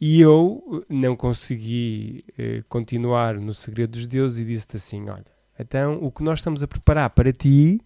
E 0.00 0.20
eu 0.20 0.84
não 0.88 1.14
consegui 1.14 2.24
eh, 2.38 2.62
continuar 2.68 3.34
no 3.34 3.52
segredo 3.52 3.90
dos 3.90 4.06
deuses 4.06 4.38
e 4.38 4.44
disse-te 4.46 4.76
assim: 4.76 5.10
Olha, 5.10 5.26
então 5.58 6.02
o 6.02 6.10
que 6.10 6.22
nós 6.22 6.38
estamos 6.38 6.62
a 6.62 6.68
preparar 6.68 7.10
para 7.10 7.32
ti 7.32 7.80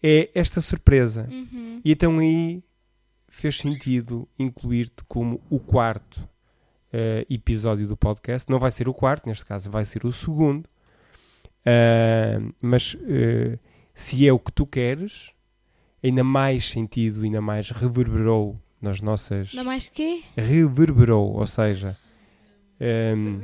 é 0.00 0.30
esta 0.34 0.60
surpresa. 0.60 1.28
Uhum. 1.28 1.80
E 1.84 1.90
então 1.90 2.18
aí 2.20 2.62
fez 3.28 3.58
sentido 3.58 4.28
incluir-te 4.38 5.04
como 5.08 5.40
o 5.50 5.58
quarto 5.58 6.16
uh, 6.16 7.26
episódio 7.28 7.88
do 7.88 7.96
podcast. 7.96 8.48
Não 8.50 8.58
vai 8.58 8.70
ser 8.70 8.88
o 8.88 8.94
quarto, 8.94 9.26
neste 9.26 9.44
caso 9.44 9.70
vai 9.70 9.84
ser 9.84 10.06
o 10.06 10.12
segundo. 10.12 10.66
Uh, 11.66 12.54
mas 12.60 12.94
uh, 12.94 13.58
se 13.92 14.26
é 14.28 14.32
o 14.32 14.38
que 14.38 14.52
tu 14.52 14.64
queres, 14.64 15.32
ainda 16.02 16.22
mais 16.22 16.68
sentido, 16.68 17.24
ainda 17.24 17.40
mais 17.40 17.70
reverberou 17.70 18.60
nas 18.86 19.00
nossas. 19.00 19.52
Não 19.52 19.64
mais 19.64 19.88
quê? 19.88 20.22
Reverberou, 20.36 21.34
ou 21.34 21.46
seja. 21.46 21.96
Um, 22.80 23.40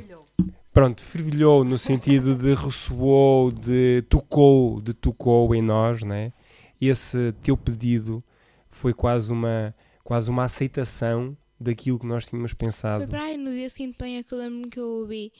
pronto, 0.71 1.03
fervilhou 1.03 1.63
no 1.63 1.77
sentido 1.77 2.35
de 2.35 2.53
ressoou, 2.53 3.51
de 3.51 4.03
tocou, 4.09 4.81
de 4.81 4.93
tocou 4.93 5.53
em 5.53 5.61
nós, 5.61 6.03
né? 6.03 6.31
Esse 6.79 7.33
teu 7.43 7.55
pedido 7.55 8.23
foi 8.69 8.93
quase 8.93 9.31
uma, 9.31 9.73
quase 10.03 10.29
uma 10.29 10.45
aceitação 10.45 11.37
daquilo 11.59 11.99
que 11.99 12.05
nós 12.05 12.25
tínhamos 12.25 12.53
pensado. 12.53 13.03
Foi 13.03 13.09
para 13.09 13.23
aí, 13.23 13.37
no 13.37 13.51
dia 13.51 13.69
seguinte 13.69 13.97
bem 13.99 14.17
é 14.17 14.23
que 14.23 14.33
eu 14.33 14.37
lembro 14.37 14.69
que 14.69 14.79
eu 14.79 14.87
ouvi 14.87 15.31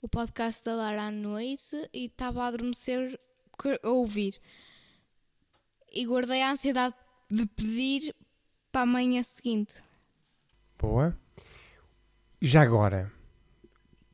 o 0.00 0.08
podcast 0.08 0.64
da 0.64 0.74
Lara 0.74 1.04
à 1.04 1.10
noite 1.10 1.88
e 1.92 2.06
estava 2.06 2.44
a 2.44 2.46
adormecer 2.48 3.18
a 3.82 3.88
ouvir. 3.88 4.40
E 5.92 6.06
guardei 6.06 6.42
a 6.42 6.52
ansiedade 6.52 6.94
de 7.30 7.46
pedir 7.46 8.14
para 8.72 8.82
a 8.82 8.86
manhã 8.86 9.22
seguinte. 9.22 9.74
Boa. 10.78 11.16
Já 12.40 12.62
agora, 12.62 13.12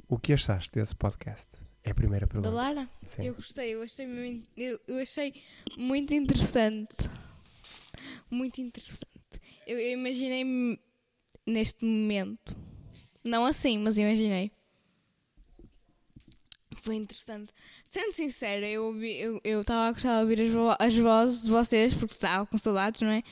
o 0.09 0.19
que 0.19 0.33
achaste 0.33 0.73
desse 0.73 0.95
podcast? 0.95 1.47
É 1.85 1.93
a 1.93 1.95
primeira 1.95 2.27
pergunta. 2.27 2.51
Da 2.51 2.55
Lara? 2.55 2.91
Sim. 3.05 3.27
Eu 3.27 3.35
gostei, 3.37 3.75
eu 3.75 3.83
achei, 3.83 4.07
muito, 4.07 4.47
eu, 4.57 4.79
eu 4.87 4.99
achei 4.99 5.33
muito 5.77 6.13
interessante. 6.13 7.09
Muito 8.31 8.61
interessante. 8.61 9.41
Eu, 9.67 9.79
eu 9.79 9.93
imaginei-me 9.93 10.79
neste 11.47 11.85
momento. 11.87 12.57
Não 13.25 13.47
assim, 13.47 13.79
mas 13.79 13.97
imaginei. 13.97 14.51
Foi 16.83 16.97
interessante. 16.97 17.53
Sendo 17.85 18.13
sincera, 18.13 18.67
eu 18.67 18.93
estava 18.93 19.07
eu, 19.07 19.41
eu 19.45 19.61
a 19.61 19.93
gostar 19.93 20.17
de 20.17 20.23
ouvir 20.23 20.41
as, 20.43 20.51
vo 20.51 20.77
as 20.79 20.99
vozes 20.99 21.43
de 21.45 21.51
vocês, 21.51 21.95
porque 21.95 22.15
estava 22.15 22.45
com 22.45 22.59
saudades, 22.59 23.01
não 23.01 23.11
é? 23.11 23.23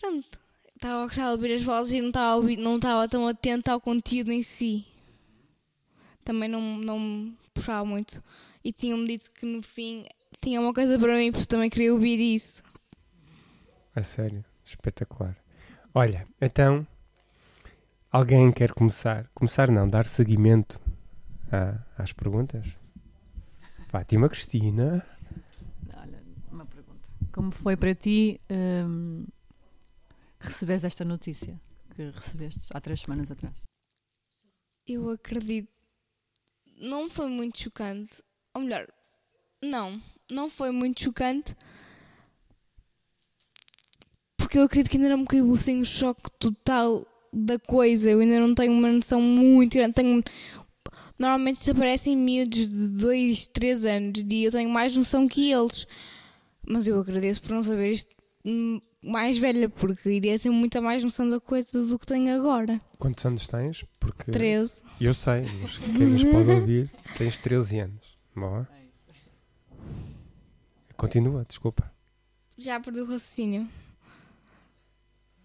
Pronto. 0.00 0.40
Estava 0.74 1.02
a 1.02 1.06
gostar 1.06 1.24
de 1.24 1.30
ouvir 1.32 1.54
as 1.54 1.62
vozes 1.62 1.92
e 1.92 2.00
não 2.00 2.08
estava, 2.08 2.42
não 2.56 2.76
estava 2.76 3.08
tão 3.08 3.26
atenta 3.26 3.72
ao 3.72 3.80
conteúdo 3.80 4.30
em 4.30 4.44
si. 4.44 4.86
Também 6.24 6.48
não, 6.48 6.60
não 6.78 7.00
me 7.00 7.36
puxava 7.52 7.84
muito. 7.84 8.22
E 8.62 8.72
tinham-me 8.72 9.06
dito 9.08 9.30
que 9.32 9.44
no 9.44 9.60
fim 9.60 10.04
tinha 10.40 10.60
uma 10.60 10.72
coisa 10.72 10.96
para 10.98 11.16
mim, 11.16 11.32
porque 11.32 11.46
também 11.46 11.68
queria 11.68 11.92
ouvir 11.92 12.20
isso. 12.20 12.62
A 13.94 14.02
sério? 14.04 14.44
Espetacular. 14.64 15.36
Olha, 15.92 16.24
então, 16.40 16.86
alguém 18.12 18.52
quer 18.52 18.72
começar? 18.72 19.28
Começar 19.34 19.68
não, 19.70 19.88
dar 19.88 20.06
seguimento 20.06 20.80
a, 21.50 21.80
às 22.00 22.12
perguntas? 22.12 22.66
Fátima 23.88 24.28
Cristina. 24.28 25.04
Olha, 25.96 26.22
uma 26.52 26.66
pergunta. 26.66 27.08
Como 27.32 27.50
foi 27.50 27.76
para 27.76 27.96
ti... 27.96 28.40
Hum 28.48 29.26
receberes 30.40 30.84
esta 30.84 31.04
notícia 31.04 31.60
que 31.94 32.10
recebeste 32.10 32.66
há 32.72 32.80
três 32.80 33.00
semanas 33.00 33.30
atrás? 33.30 33.56
Eu 34.86 35.10
acredito. 35.10 35.68
Não 36.80 37.10
foi 37.10 37.28
muito 37.28 37.58
chocante. 37.58 38.22
Ou 38.54 38.62
melhor, 38.62 38.88
não. 39.62 40.00
Não 40.30 40.48
foi 40.48 40.70
muito 40.70 41.02
chocante. 41.02 41.56
Porque 44.36 44.58
eu 44.58 44.62
acredito 44.62 44.90
que 44.90 44.96
ainda 44.96 45.10
não 45.10 45.18
me 45.18 45.26
caiu 45.26 45.52
assim 45.54 45.80
o 45.80 45.84
choque 45.84 46.30
total 46.38 47.06
da 47.32 47.58
coisa. 47.58 48.08
Eu 48.08 48.20
ainda 48.20 48.40
não 48.40 48.54
tenho 48.54 48.72
uma 48.72 48.90
noção 48.90 49.20
muito 49.20 49.74
grande. 49.76 49.94
Tenho... 49.94 50.22
Normalmente 51.18 51.58
desaparecem 51.58 52.16
miúdos 52.16 52.70
de 52.70 52.88
2, 52.88 53.48
3 53.48 53.84
anos 53.84 54.24
e 54.30 54.44
eu 54.44 54.52
tenho 54.52 54.70
mais 54.70 54.96
noção 54.96 55.26
que 55.26 55.52
eles. 55.52 55.86
Mas 56.66 56.86
eu 56.86 56.98
agradeço 57.00 57.42
por 57.42 57.52
não 57.52 57.62
saber 57.62 57.92
isto 57.92 58.14
hum, 58.44 58.80
mais 59.08 59.38
velha, 59.38 59.68
porque 59.68 60.08
iria 60.10 60.38
ter 60.38 60.50
muita 60.50 60.80
mais 60.80 61.02
noção 61.02 61.28
da 61.28 61.40
coisa 61.40 61.84
do 61.84 61.98
que 61.98 62.06
tenho 62.06 62.34
agora. 62.38 62.80
Quantos 62.98 63.24
anos 63.24 63.46
tens? 63.46 63.84
Porque 63.98 64.30
13. 64.30 64.82
Eu 65.00 65.14
sei, 65.14 65.42
mas 65.62 65.78
quem 65.78 66.06
nos 66.06 66.24
pode 66.24 66.50
ouvir, 66.50 66.90
tens 67.16 67.38
13 67.38 67.80
anos. 67.80 68.16
Boa. 68.34 68.68
Continua, 70.96 71.44
desculpa. 71.46 71.90
Já 72.56 72.80
perdi 72.80 73.00
o 73.00 73.04
raciocínio. 73.04 73.68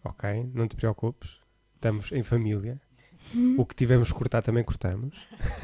Ok, 0.04 0.52
não 0.54 0.68
te 0.68 0.76
preocupes. 0.76 1.38
Estamos 1.76 2.12
em 2.12 2.24
família. 2.24 2.82
O 3.58 3.66
que 3.66 3.74
tivemos 3.74 4.12
que 4.12 4.18
cortar 4.18 4.42
também 4.42 4.64
cortamos. 4.64 5.16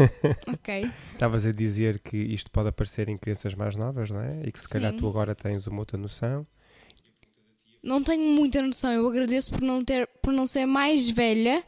Ok. 0.48 0.92
Estavas 1.14 1.46
a 1.46 1.52
dizer 1.52 2.00
que 2.00 2.18
isto 2.18 2.50
pode 2.52 2.70
aparecer 2.70 3.10
em 3.10 3.18
crianças 3.18 3.54
mais 3.54 3.76
novas, 3.76 4.10
não 4.10 4.22
é? 4.22 4.42
E 4.46 4.52
que 4.52 4.60
se 4.60 4.68
calhar 4.68 4.94
tu 4.94 5.08
agora 5.08 5.36
tens 5.36 5.68
uma 5.68 5.80
outra 5.80 5.98
noção. 5.98 6.46
Não 7.82 8.04
tenho 8.04 8.24
muita 8.24 8.62
noção. 8.62 8.92
Eu 8.92 9.08
agradeço 9.08 9.50
por 9.50 9.62
não 9.62 9.84
ter, 9.84 10.08
por 10.22 10.34
não 10.34 10.48
ser 10.48 10.66
mais 10.66 11.10
velha. 11.10 11.64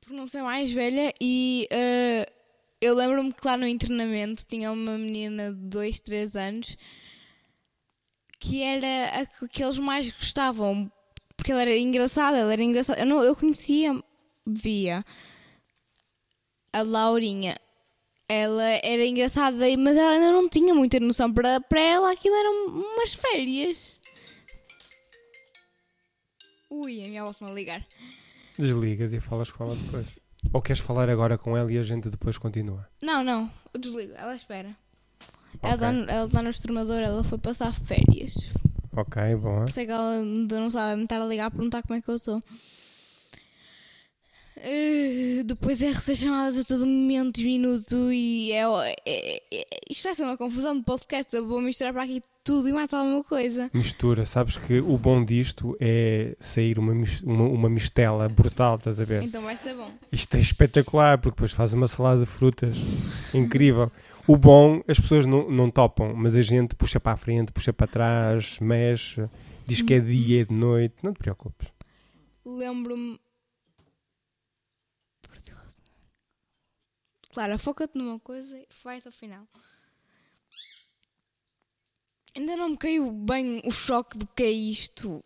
Por 0.00 0.12
não 0.12 0.26
ser 0.28 0.42
mais 0.42 0.70
velha 0.70 1.12
e 1.20 1.68
uh, 1.72 2.32
eu 2.80 2.94
lembro-me 2.94 3.32
que 3.32 3.44
lá 3.44 3.56
no 3.56 3.66
internamento 3.66 4.46
tinha 4.46 4.70
uma 4.70 4.96
menina 4.96 5.52
de 5.52 5.58
2, 5.58 6.00
3 6.00 6.36
anos 6.36 6.76
que 8.38 8.62
era 8.62 9.22
a 9.22 9.48
que 9.48 9.64
eles 9.64 9.78
mais 9.78 10.08
gostavam 10.10 10.90
porque 11.36 11.52
ela 11.52 11.62
era 11.62 11.76
engraçada, 11.76 12.38
ela 12.38 12.52
era 12.52 12.62
engraçada. 12.62 13.00
Eu, 13.00 13.06
não, 13.06 13.22
eu 13.22 13.36
conhecia, 13.36 14.02
via 14.44 15.04
a 16.72 16.82
Laurinha. 16.82 17.56
Ela 18.28 18.64
era 18.82 19.06
engraçada, 19.06 19.64
mas 19.78 19.96
ela 19.96 20.10
ainda 20.10 20.32
não 20.32 20.48
tinha 20.48 20.74
muita 20.74 20.98
noção. 20.98 21.32
Para, 21.32 21.60
para 21.60 21.80
ela 21.80 22.12
aquilo 22.12 22.34
eram 22.34 22.66
umas 22.68 23.14
férias. 23.14 24.00
Ui, 26.68 27.04
a 27.04 27.08
minha 27.08 27.22
avó 27.22 27.30
está 27.30 27.46
a 27.46 27.52
ligar. 27.52 27.86
Desligas 28.58 29.12
e 29.12 29.20
falas 29.20 29.52
com 29.52 29.64
ela 29.64 29.76
depois. 29.76 30.06
Ou 30.52 30.60
queres 30.60 30.80
falar 30.82 31.08
agora 31.08 31.38
com 31.38 31.56
ela 31.56 31.72
e 31.72 31.78
a 31.78 31.82
gente 31.82 32.08
depois 32.08 32.38
continua? 32.38 32.88
Não, 33.02 33.22
não, 33.22 33.50
eu 33.72 33.80
desligo, 33.80 34.12
ela 34.16 34.34
espera. 34.34 34.76
Okay. 35.58 35.70
Ela 35.70 35.74
está 35.74 36.12
ela 36.12 36.28
tá 36.28 36.42
no 36.42 36.50
extremador, 36.50 37.00
ela 37.00 37.24
foi 37.24 37.38
passar 37.38 37.72
férias. 37.72 38.50
Ok, 38.92 39.36
bom. 39.36 39.66
Sei 39.68 39.86
que 39.86 39.92
ela 39.92 40.24
não 40.24 40.70
sabe 40.70 40.96
me 40.96 41.04
estar 41.04 41.20
a 41.20 41.26
ligar 41.26 41.46
a 41.46 41.50
perguntar 41.50 41.82
como 41.82 41.98
é 41.98 42.02
que 42.02 42.08
eu 42.08 42.16
estou. 42.16 42.42
Uh, 44.58 45.44
depois 45.44 45.82
é 45.82 45.88
receber 45.88 46.16
chamadas 46.16 46.58
a 46.58 46.64
todo 46.64 46.86
momento, 46.86 47.40
minuto 47.40 48.10
e 48.10 48.52
é, 48.52 48.62
é, 49.04 49.42
é, 49.52 49.66
isto 49.90 50.02
vai 50.02 50.14
ser 50.14 50.22
uma 50.22 50.36
confusão 50.36 50.76
de 50.76 50.82
podcast. 50.82 51.34
Eu 51.34 51.46
vou 51.46 51.60
misturar 51.60 51.92
para 51.92 52.02
aqui 52.02 52.22
tudo 52.42 52.68
e 52.68 52.72
mais 52.72 52.92
alguma 52.92 53.22
coisa. 53.24 53.70
Mistura, 53.74 54.24
sabes 54.24 54.56
que 54.56 54.80
o 54.80 54.96
bom 54.96 55.24
disto 55.24 55.76
é 55.80 56.36
sair 56.38 56.78
uma, 56.78 56.92
uma, 57.24 57.44
uma 57.44 57.68
mistela 57.68 58.28
brutal, 58.28 58.76
estás 58.76 59.00
a 59.00 59.04
ver? 59.04 59.24
Então 59.24 59.42
vai 59.42 59.56
ser 59.56 59.74
bom. 59.74 59.90
Isto 60.10 60.36
é 60.36 60.40
espetacular, 60.40 61.18
porque 61.18 61.36
depois 61.36 61.52
faz 61.52 61.72
uma 61.72 61.88
salada 61.88 62.20
de 62.20 62.26
frutas 62.26 62.76
incrível. 63.34 63.90
O 64.26 64.36
bom, 64.36 64.80
as 64.88 64.98
pessoas 64.98 65.26
não, 65.26 65.50
não 65.50 65.70
topam, 65.70 66.14
mas 66.14 66.34
a 66.34 66.42
gente 66.42 66.74
puxa 66.74 66.98
para 66.98 67.12
a 67.12 67.16
frente, 67.16 67.52
puxa 67.52 67.72
para 67.72 67.86
trás, 67.86 68.58
mexe, 68.60 69.28
diz 69.66 69.82
que 69.82 69.94
é 69.94 70.00
dia, 70.00 70.42
é 70.42 70.44
de 70.44 70.54
noite, 70.54 70.94
não 71.02 71.12
te 71.12 71.18
preocupes. 71.18 71.68
Lembro-me. 72.44 73.18
Claro, 77.36 77.58
foca-te 77.58 77.98
numa 77.98 78.18
coisa 78.18 78.58
e 78.58 78.66
vai 78.82 78.96
até 78.96 79.10
o 79.10 79.12
final. 79.12 79.46
Ainda 82.34 82.56
não 82.56 82.70
me 82.70 82.78
caiu 82.78 83.12
bem 83.12 83.60
o 83.62 83.70
choque 83.70 84.16
do 84.16 84.26
que 84.26 84.42
é 84.42 84.50
isto. 84.50 85.22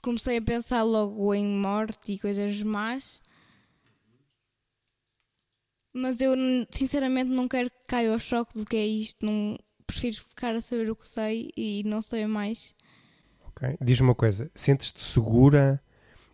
Comecei 0.00 0.38
a 0.38 0.42
pensar 0.42 0.82
logo 0.82 1.34
em 1.34 1.46
morte 1.46 2.12
e 2.12 2.18
coisas 2.18 2.62
más. 2.62 3.20
Mas 5.92 6.22
eu, 6.22 6.32
sinceramente, 6.70 7.28
não 7.28 7.46
quero 7.46 7.68
que 7.68 7.84
caia 7.86 8.14
o 8.14 8.18
choque 8.18 8.54
do 8.54 8.64
que 8.64 8.76
é 8.76 8.86
isto. 8.86 9.26
Não, 9.26 9.58
prefiro 9.86 10.24
ficar 10.24 10.54
a 10.54 10.62
saber 10.62 10.90
o 10.90 10.96
que 10.96 11.06
sei 11.06 11.50
e 11.54 11.82
não 11.84 12.00
sei 12.00 12.26
mais. 12.26 12.74
Ok. 13.44 13.76
Diz-me 13.78 14.08
uma 14.08 14.14
coisa: 14.14 14.50
sentes-te 14.54 15.02
segura 15.02 15.84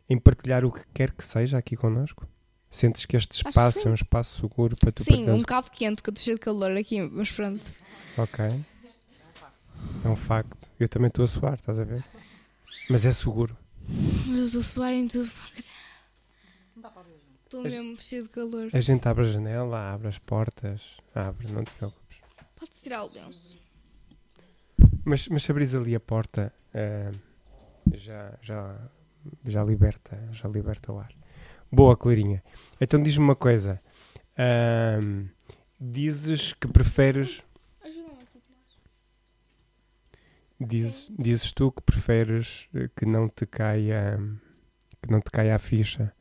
em 0.09 0.17
partilhar 0.17 0.65
o 0.65 0.71
que 0.71 0.87
quer 0.95 1.11
que 1.11 1.25
seja 1.25 1.59
aqui 1.59 1.75
connosco? 1.75 2.25
Sentes 2.71 3.07
que 3.07 3.17
este 3.17 3.45
espaço 3.45 3.89
é 3.89 3.91
um 3.91 3.95
espaço 3.95 4.41
seguro 4.41 4.77
para 4.77 4.93
tu 4.93 5.03
Sim, 5.03 5.29
um 5.31 5.41
bocado 5.41 5.71
quente, 5.71 6.03
que 6.03 6.11
eu 6.11 6.13
estou 6.13 6.25
cheio 6.25 6.37
de 6.37 6.43
calor 6.43 6.77
aqui, 6.77 7.01
mas 7.01 7.31
pronto. 7.31 7.65
Ok. 8.17 8.45
É 10.05 10.09
um 10.09 10.17
facto. 10.17 10.71
Eu 10.79 10.89
também 10.89 11.09
estou 11.09 11.25
a 11.25 11.29
suar, 11.29 11.55
estás 11.55 11.79
a 11.79 11.85
ver? 11.85 12.05
Mas 12.91 13.05
é 13.05 13.13
seguro. 13.13 13.57
Mas 14.27 14.39
eu 14.39 14.45
estou 14.47 14.61
a 14.61 14.65
suar 14.65 14.93
em 14.93 15.09
tudo. 15.09 15.31
Estou 17.45 17.63
mesmo 17.63 17.97
cheio 17.97 18.25
de 18.25 18.29
calor. 18.29 18.69
A 18.71 18.81
gente 18.81 19.09
abre 19.09 19.25
a 19.25 19.29
janela, 19.29 19.93
abre 19.93 20.09
as 20.09 20.19
portas, 20.19 20.99
abre, 21.15 21.51
não 21.51 21.65
te 21.65 21.71
preocupes. 21.73 22.19
Pode 22.55 22.71
tirar 22.83 23.05
o 23.05 23.11
lenço. 23.11 23.57
Mas, 25.03 25.27
mas 25.29 25.43
se 25.43 25.51
abris 25.51 25.75
ali 25.75 25.95
a 25.95 26.01
porta, 26.01 26.53
uh, 26.75 27.19
já, 27.97 28.35
já, 28.43 28.91
já, 29.47 29.65
liberta, 29.65 30.19
já 30.33 30.47
liberta 30.47 30.93
o 30.93 30.99
ar. 30.99 31.11
Boa, 31.71 31.97
Clarinha. 31.97 32.43
Então 32.81 33.03
diz-me 33.03 33.25
uma 33.25 33.37
coisa. 33.37 33.81
Uh, 34.35 35.29
dizes 35.81 36.53
que 36.53 36.67
preferes. 36.69 37.43
Ajuda-me 37.85 38.23
aqui, 38.23 38.43
Diz, 40.61 41.07
dizes 41.17 41.53
tu 41.53 41.71
que 41.71 41.83
preferes 41.83 42.69
que 42.97 43.07
não 43.07 43.29
te 43.29 43.47
caia 43.47 44.19
que 45.01 45.13
não 45.13 45.21
te 45.21 45.31
caia 45.31 45.55
a 45.55 45.59
ficha 45.59 46.13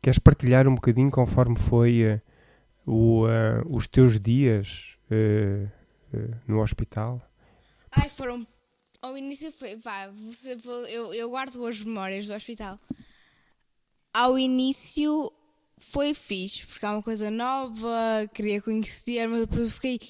Queres 0.00 0.18
partilhar 0.18 0.68
um 0.68 0.74
bocadinho 0.74 1.10
conforme 1.10 1.58
foi 1.58 2.04
uh, 2.04 2.90
o, 2.90 3.26
uh, 3.26 3.76
os 3.76 3.88
teus 3.88 4.18
dias 4.18 4.96
uh, 5.10 5.68
no 6.46 6.60
hospital? 6.60 7.20
Ai, 7.90 8.08
foram. 8.08 8.46
Ao 9.02 9.16
início 9.16 9.52
foi. 9.52 9.76
Vá, 9.76 10.08
você, 10.08 10.56
eu, 10.88 11.12
eu 11.12 11.30
guardo 11.30 11.64
as 11.66 11.82
memórias 11.82 12.26
do 12.26 12.32
hospital. 12.32 12.78
Ao 14.12 14.38
início 14.38 15.32
foi 15.78 16.12
fixe, 16.14 16.66
porque 16.66 16.84
é 16.84 16.90
uma 16.90 17.02
coisa 17.02 17.30
nova, 17.30 18.28
queria 18.34 18.60
conhecer, 18.60 19.28
mas 19.28 19.40
depois 19.40 19.72
fiquei 19.72 20.00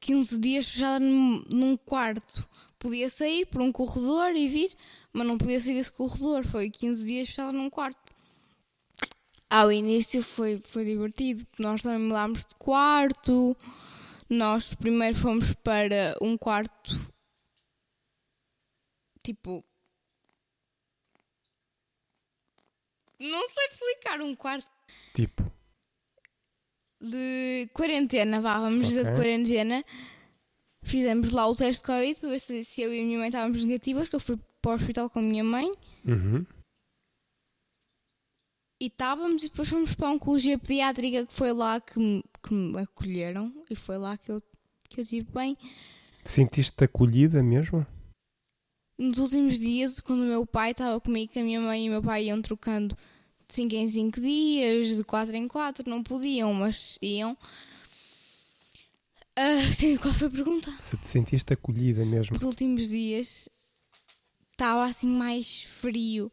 15 0.00 0.38
dias 0.38 0.68
fechada 0.68 1.04
num, 1.04 1.44
num, 1.50 1.76
quarto. 1.76 2.48
Podia 2.78 3.10
sair 3.10 3.46
por 3.46 3.60
um 3.60 3.72
corredor 3.72 4.34
e 4.34 4.48
vir, 4.48 4.74
mas 5.12 5.26
não 5.26 5.36
podia 5.36 5.60
sair 5.60 5.74
desse 5.74 5.92
corredor. 5.92 6.46
Foi 6.46 6.70
15 6.70 7.06
dias 7.06 7.28
fechada 7.28 7.52
num 7.52 7.68
quarto. 7.68 7.98
Ao 9.50 9.72
início 9.72 10.22
foi, 10.22 10.60
foi 10.68 10.84
divertido. 10.84 11.46
Nós 11.58 11.82
também 11.82 11.98
mudámos 11.98 12.44
de 12.44 12.54
quarto. 12.56 13.56
Nós 14.28 14.74
primeiro 14.74 15.16
fomos 15.16 15.54
para 15.54 16.16
um 16.20 16.36
quarto 16.36 16.98
tipo. 19.22 19.64
Não 23.18 23.48
sei 23.48 23.66
explicar 23.66 24.20
um 24.20 24.34
quarto. 24.34 24.68
Tipo. 25.14 25.50
De 27.00 27.68
quarentena, 27.72 28.40
vá, 28.40 28.58
vamos 28.58 28.86
okay. 28.86 28.88
dizer 28.88 29.04
de 29.04 29.16
quarentena. 29.16 29.84
Fizemos 30.82 31.32
lá 31.32 31.46
o 31.46 31.56
teste 31.56 31.82
de 31.82 31.86
Covid 31.86 32.20
para 32.20 32.28
ver 32.30 32.40
se, 32.40 32.64
se 32.64 32.82
eu 32.82 32.94
e 32.94 33.00
a 33.00 33.04
minha 33.04 33.18
mãe 33.18 33.28
estávamos 33.28 33.64
negativas, 33.64 34.08
que 34.08 34.16
eu 34.16 34.20
fui 34.20 34.38
para 34.62 34.72
o 34.72 34.74
hospital 34.74 35.10
com 35.10 35.18
a 35.18 35.22
minha 35.22 35.44
mãe. 35.44 35.70
Uhum. 36.04 36.46
E 38.80 38.86
estávamos 38.86 39.42
e 39.42 39.48
depois 39.48 39.68
fomos 39.68 39.94
para 39.94 40.08
a 40.08 40.12
oncologia 40.12 40.56
pediátrica 40.56 41.26
que 41.26 41.34
foi 41.34 41.52
lá 41.52 41.80
que 41.80 41.98
me, 41.98 42.24
que 42.42 42.54
me 42.54 42.80
acolheram 42.80 43.52
e 43.68 43.74
foi 43.74 43.98
lá 43.98 44.16
que 44.16 44.30
eu, 44.30 44.40
que 44.88 45.00
eu 45.00 45.02
estive 45.02 45.28
bem. 45.32 45.56
Sentiste-te 46.24 46.84
acolhida 46.84 47.42
mesmo? 47.42 47.84
Nos 48.98 49.18
últimos 49.18 49.60
dias, 49.60 50.00
quando 50.00 50.22
o 50.22 50.26
meu 50.26 50.44
pai 50.44 50.72
estava 50.72 51.00
comigo, 51.00 51.32
que 51.32 51.38
a 51.38 51.44
minha 51.44 51.60
mãe 51.60 51.86
e 51.86 51.88
o 51.88 51.92
meu 51.92 52.02
pai 52.02 52.24
iam 52.24 52.42
trocando 52.42 52.96
de 53.46 53.54
5 53.54 53.74
em 53.74 53.88
5 53.88 54.20
dias, 54.20 54.96
de 54.96 55.04
4 55.04 55.36
em 55.36 55.46
4, 55.46 55.88
não 55.88 56.02
podiam, 56.02 56.52
mas 56.52 56.98
iam. 57.00 57.36
Uh, 59.38 59.98
qual 60.02 60.12
foi 60.12 60.26
a 60.26 60.30
pergunta? 60.32 60.74
Se 60.80 60.96
te 60.96 61.06
sentiste 61.06 61.52
acolhida 61.52 62.04
mesmo? 62.04 62.32
Nos 62.32 62.42
últimos 62.42 62.88
dias 62.88 63.48
estava 64.50 64.84
assim 64.84 65.06
mais 65.06 65.62
frio. 65.62 66.32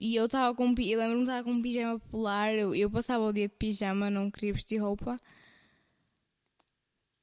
E 0.00 0.16
eu 0.16 0.24
estava 0.24 0.54
com. 0.54 0.74
Eu 0.78 0.98
lembro-me 0.98 1.24
de 1.24 1.30
estar 1.30 1.44
com 1.44 1.52
um 1.52 1.60
pijama 1.60 1.98
polar. 1.98 2.54
Eu, 2.54 2.74
eu 2.74 2.90
passava 2.90 3.24
o 3.24 3.32
dia 3.32 3.46
de 3.46 3.54
pijama, 3.54 4.08
não 4.08 4.30
queria 4.30 4.54
vestir 4.54 4.78
roupa. 4.78 5.18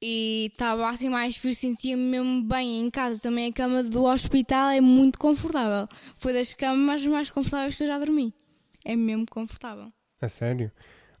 E 0.06 0.50
estava 0.52 0.86
assim 0.86 1.08
mais 1.08 1.34
frio, 1.34 1.54
sentia-me 1.54 2.02
mesmo 2.02 2.42
bem 2.42 2.78
em 2.80 2.90
casa. 2.90 3.18
Também 3.18 3.48
a 3.48 3.52
cama 3.54 3.82
do 3.82 4.04
hospital 4.04 4.68
é 4.68 4.78
muito 4.80 5.18
confortável. 5.18 5.88
Foi 6.18 6.34
das 6.34 6.52
camas 6.52 7.06
mais 7.06 7.30
confortáveis 7.30 7.74
que 7.74 7.84
eu 7.84 7.86
já 7.86 7.98
dormi. 7.98 8.34
É 8.84 8.94
mesmo 8.94 9.24
confortável. 9.30 9.90
A 10.20 10.28
sério? 10.28 10.70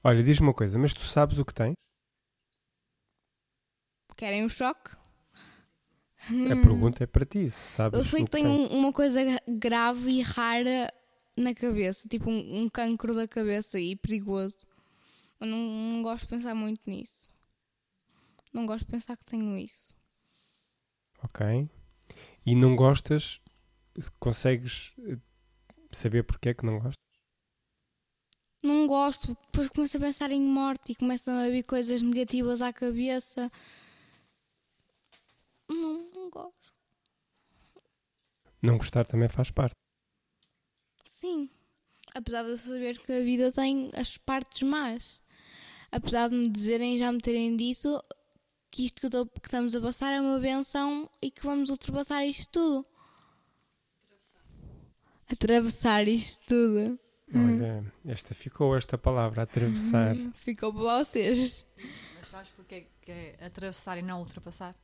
Olha, 0.02 0.22
diz-me 0.22 0.48
uma 0.48 0.52
coisa, 0.52 0.78
mas 0.78 0.92
tu 0.92 1.00
sabes 1.00 1.38
o 1.38 1.46
que 1.46 1.54
tens? 1.54 1.72
Querem 4.16 4.44
um 4.44 4.48
choque? 4.50 4.90
A 6.28 6.56
pergunta 6.62 7.04
é 7.04 7.06
para 7.06 7.24
ti, 7.24 7.50
sabes 7.50 7.98
Eu 7.98 8.04
sei 8.04 8.22
o 8.22 8.24
que 8.24 8.30
tenho 8.30 8.48
um- 8.50 8.66
uma 8.78 8.92
coisa 8.92 9.20
grave 9.48 10.10
e 10.10 10.20
rara 10.22 10.92
na 11.36 11.54
cabeça, 11.54 12.08
tipo 12.08 12.30
um, 12.30 12.62
um 12.64 12.68
cancro 12.68 13.14
da 13.14 13.26
cabeça 13.26 13.78
e 13.80 13.96
perigoso. 13.96 14.58
Eu 15.40 15.46
não, 15.46 15.58
não 15.58 16.02
gosto 16.02 16.22
de 16.24 16.28
pensar 16.28 16.54
muito 16.54 16.88
nisso. 16.88 17.32
Não 18.54 18.66
gosto 18.66 18.86
de 18.86 18.92
pensar 18.92 19.16
que 19.16 19.24
tenho 19.24 19.58
isso. 19.58 19.92
Ok. 21.24 21.68
E 22.46 22.54
não 22.54 22.76
gostas, 22.76 23.40
consegues 24.20 24.92
eh, 25.00 25.18
saber 25.90 26.22
porque 26.22 26.50
é 26.50 26.54
que 26.54 26.64
não 26.64 26.78
gostas? 26.78 26.94
Não 28.62 28.86
gosto, 28.86 29.36
depois 29.46 29.68
começo 29.68 29.96
a 29.96 30.00
pensar 30.00 30.30
em 30.30 30.40
morte 30.40 30.92
e 30.92 30.94
começam 30.94 31.36
a 31.36 31.48
vir 31.48 31.64
coisas 31.64 32.00
negativas 32.00 32.62
à 32.62 32.72
cabeça. 32.72 33.50
Não, 35.68 36.10
não 36.14 36.30
gosto. 36.30 36.72
Não 38.62 38.78
gostar 38.78 39.04
também 39.04 39.28
faz 39.28 39.50
parte. 39.50 39.74
Sim. 41.06 41.50
Apesar 42.14 42.44
de 42.44 42.50
eu 42.50 42.58
saber 42.58 42.98
que 42.98 43.12
a 43.12 43.20
vida 43.20 43.50
tem 43.50 43.90
as 43.94 44.16
partes 44.16 44.62
más. 44.62 45.22
Apesar 45.90 46.28
de 46.28 46.36
me 46.36 46.48
dizerem, 46.48 46.96
já 46.98 47.10
me 47.10 47.20
terem 47.20 47.56
dito 47.56 48.02
que 48.74 48.86
isto 48.86 49.00
que, 49.00 49.08
tô- 49.08 49.24
que 49.26 49.46
estamos 49.46 49.72
a 49.76 49.80
passar 49.80 50.12
é 50.12 50.20
uma 50.20 50.36
benção 50.40 51.08
e 51.22 51.30
que 51.30 51.44
vamos 51.46 51.70
ultrapassar 51.70 52.24
isto 52.26 52.48
tudo. 52.50 52.86
Atravessar 55.30 56.08
isto 56.08 56.46
tudo. 56.46 56.98
Olha, 57.34 57.84
esta 58.04 58.34
ficou 58.34 58.76
esta 58.76 58.98
palavra, 58.98 59.42
atravessar. 59.42 60.14
Ficou 60.34 60.72
para 60.72 60.98
vocês. 61.04 61.64
Mas 62.18 62.28
sabes 62.28 62.50
porque 62.50 62.74
é 62.74 62.86
que 63.00 63.10
é 63.12 63.36
atravessar 63.46 63.96
e 63.98 64.02
não 64.02 64.18
ultrapassar? 64.20 64.74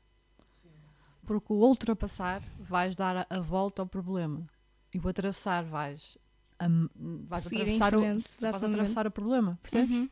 Porque 1.26 1.52
o 1.52 1.56
ultrapassar 1.56 2.42
vais 2.58 2.94
dar 2.96 3.16
a, 3.16 3.26
a 3.28 3.40
volta 3.40 3.82
ao 3.82 3.86
problema. 3.88 4.48
E 4.94 4.98
o 4.98 5.08
atravessar 5.08 5.62
vais, 5.64 6.16
am- 6.58 6.88
vais, 7.28 7.42
Seguir 7.44 7.62
atravessar, 7.62 7.94
o, 7.94 8.00
vais 8.00 8.62
atravessar 8.64 9.06
o 9.06 9.10
problema, 9.10 9.58
percebes? 9.62 9.90
Uhum. 9.90 10.08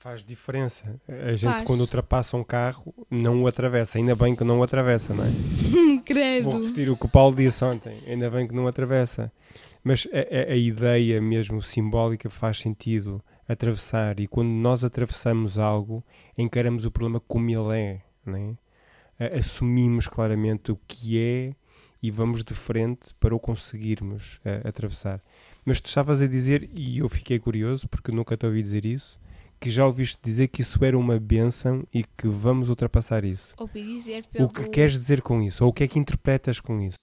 Faz 0.00 0.24
diferença. 0.24 1.00
A 1.08 1.34
gente, 1.34 1.50
Faz. 1.52 1.64
quando 1.64 1.80
ultrapassa 1.80 2.36
um 2.36 2.44
carro, 2.44 2.94
não 3.10 3.42
o 3.42 3.46
atravessa. 3.48 3.98
Ainda 3.98 4.14
bem 4.14 4.34
que 4.36 4.44
não 4.44 4.60
o 4.60 4.62
atravessa, 4.62 5.12
não 5.12 5.24
é? 5.24 5.28
Credo. 6.06 6.50
Vou 6.50 6.62
repetir 6.62 6.88
o 6.88 6.96
que 6.96 7.06
o 7.06 7.08
Paulo 7.08 7.34
disse 7.34 7.64
ontem. 7.64 7.98
Ainda 8.06 8.30
bem 8.30 8.46
que 8.46 8.54
não 8.54 8.68
atravessa. 8.68 9.32
Mas 9.82 10.06
a, 10.12 10.50
a- 10.50 10.52
a 10.52 10.56
ideia 10.56 11.20
mesmo 11.20 11.60
simbólica 11.60 12.30
faz 12.30 12.58
sentido 12.58 13.20
atravessar. 13.48 14.20
E 14.20 14.28
quando 14.28 14.48
nós 14.50 14.84
atravessamos 14.84 15.58
algo, 15.58 16.04
encaramos 16.36 16.84
o 16.84 16.90
problema 16.92 17.18
como 17.18 17.50
ele 17.50 17.76
é. 17.80 18.00
Não 18.24 18.56
é? 19.18 19.36
Assumimos 19.36 20.06
claramente 20.06 20.70
o 20.70 20.78
que 20.86 21.18
é 21.18 21.52
e 22.00 22.08
vamos 22.08 22.44
de 22.44 22.54
frente 22.54 23.12
para 23.18 23.34
o 23.34 23.40
conseguirmos 23.40 24.38
eh, 24.44 24.60
atravessar. 24.64 25.20
Mas 25.64 25.80
tu 25.80 25.86
estavas 25.86 26.22
a 26.22 26.28
dizer, 26.28 26.70
e 26.72 26.98
eu 26.98 27.08
fiquei 27.08 27.40
curioso, 27.40 27.88
porque 27.88 28.12
nunca 28.12 28.36
te 28.36 28.46
ouvi 28.46 28.62
dizer 28.62 28.86
isso, 28.86 29.18
que 29.60 29.70
já 29.70 29.86
ouviste 29.86 30.18
dizer 30.22 30.48
que 30.48 30.62
isso 30.62 30.82
era 30.84 30.98
uma 30.98 31.18
bênção 31.18 31.84
e 31.92 32.02
que 32.02 32.28
vamos 32.28 32.68
ultrapassar 32.68 33.24
isso. 33.24 33.54
Ouvi 33.58 33.82
dizer 33.82 34.26
pelo... 34.26 34.46
O 34.46 34.52
que 34.52 34.68
queres 34.68 34.92
dizer 34.92 35.22
com 35.22 35.42
isso? 35.42 35.64
Ou 35.64 35.70
o 35.70 35.72
que 35.72 35.84
é 35.84 35.88
que 35.88 35.98
interpretas 35.98 36.60
com 36.60 36.80
isso? 36.80 36.98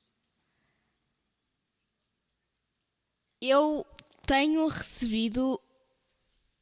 eu 3.41 3.85
tenho 4.25 4.67
recebido 4.67 5.59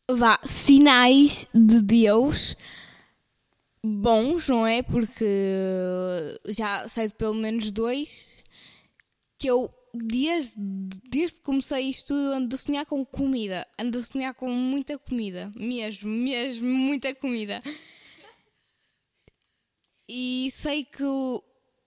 vá, 0.09 0.39
sinais 0.43 1.47
de 1.53 1.81
Deus 1.81 2.55
bons, 3.83 4.47
não 4.47 4.65
é? 4.65 4.81
Porque 4.81 5.25
já 6.47 6.87
sei 6.87 7.07
de 7.07 7.15
pelo 7.15 7.35
menos 7.35 7.71
dois 7.71 8.43
que 9.37 9.47
eu 9.47 9.73
desde, 9.93 10.53
desde 10.55 11.37
que 11.37 11.45
comecei 11.45 11.89
isto 11.89 12.07
tudo 12.07 12.33
ando 12.33 12.55
a 12.55 12.57
sonhar 12.57 12.85
com 12.85 13.05
comida, 13.05 13.67
ando 13.77 13.99
a 13.99 14.03
sonhar 14.03 14.33
com 14.33 14.49
muita 14.49 14.97
comida, 14.97 15.51
mesmo, 15.55 16.09
mesmo 16.09 16.67
muita 16.67 17.13
comida. 17.13 17.61
E 20.09 20.51
sei 20.55 20.83
que 20.83 21.03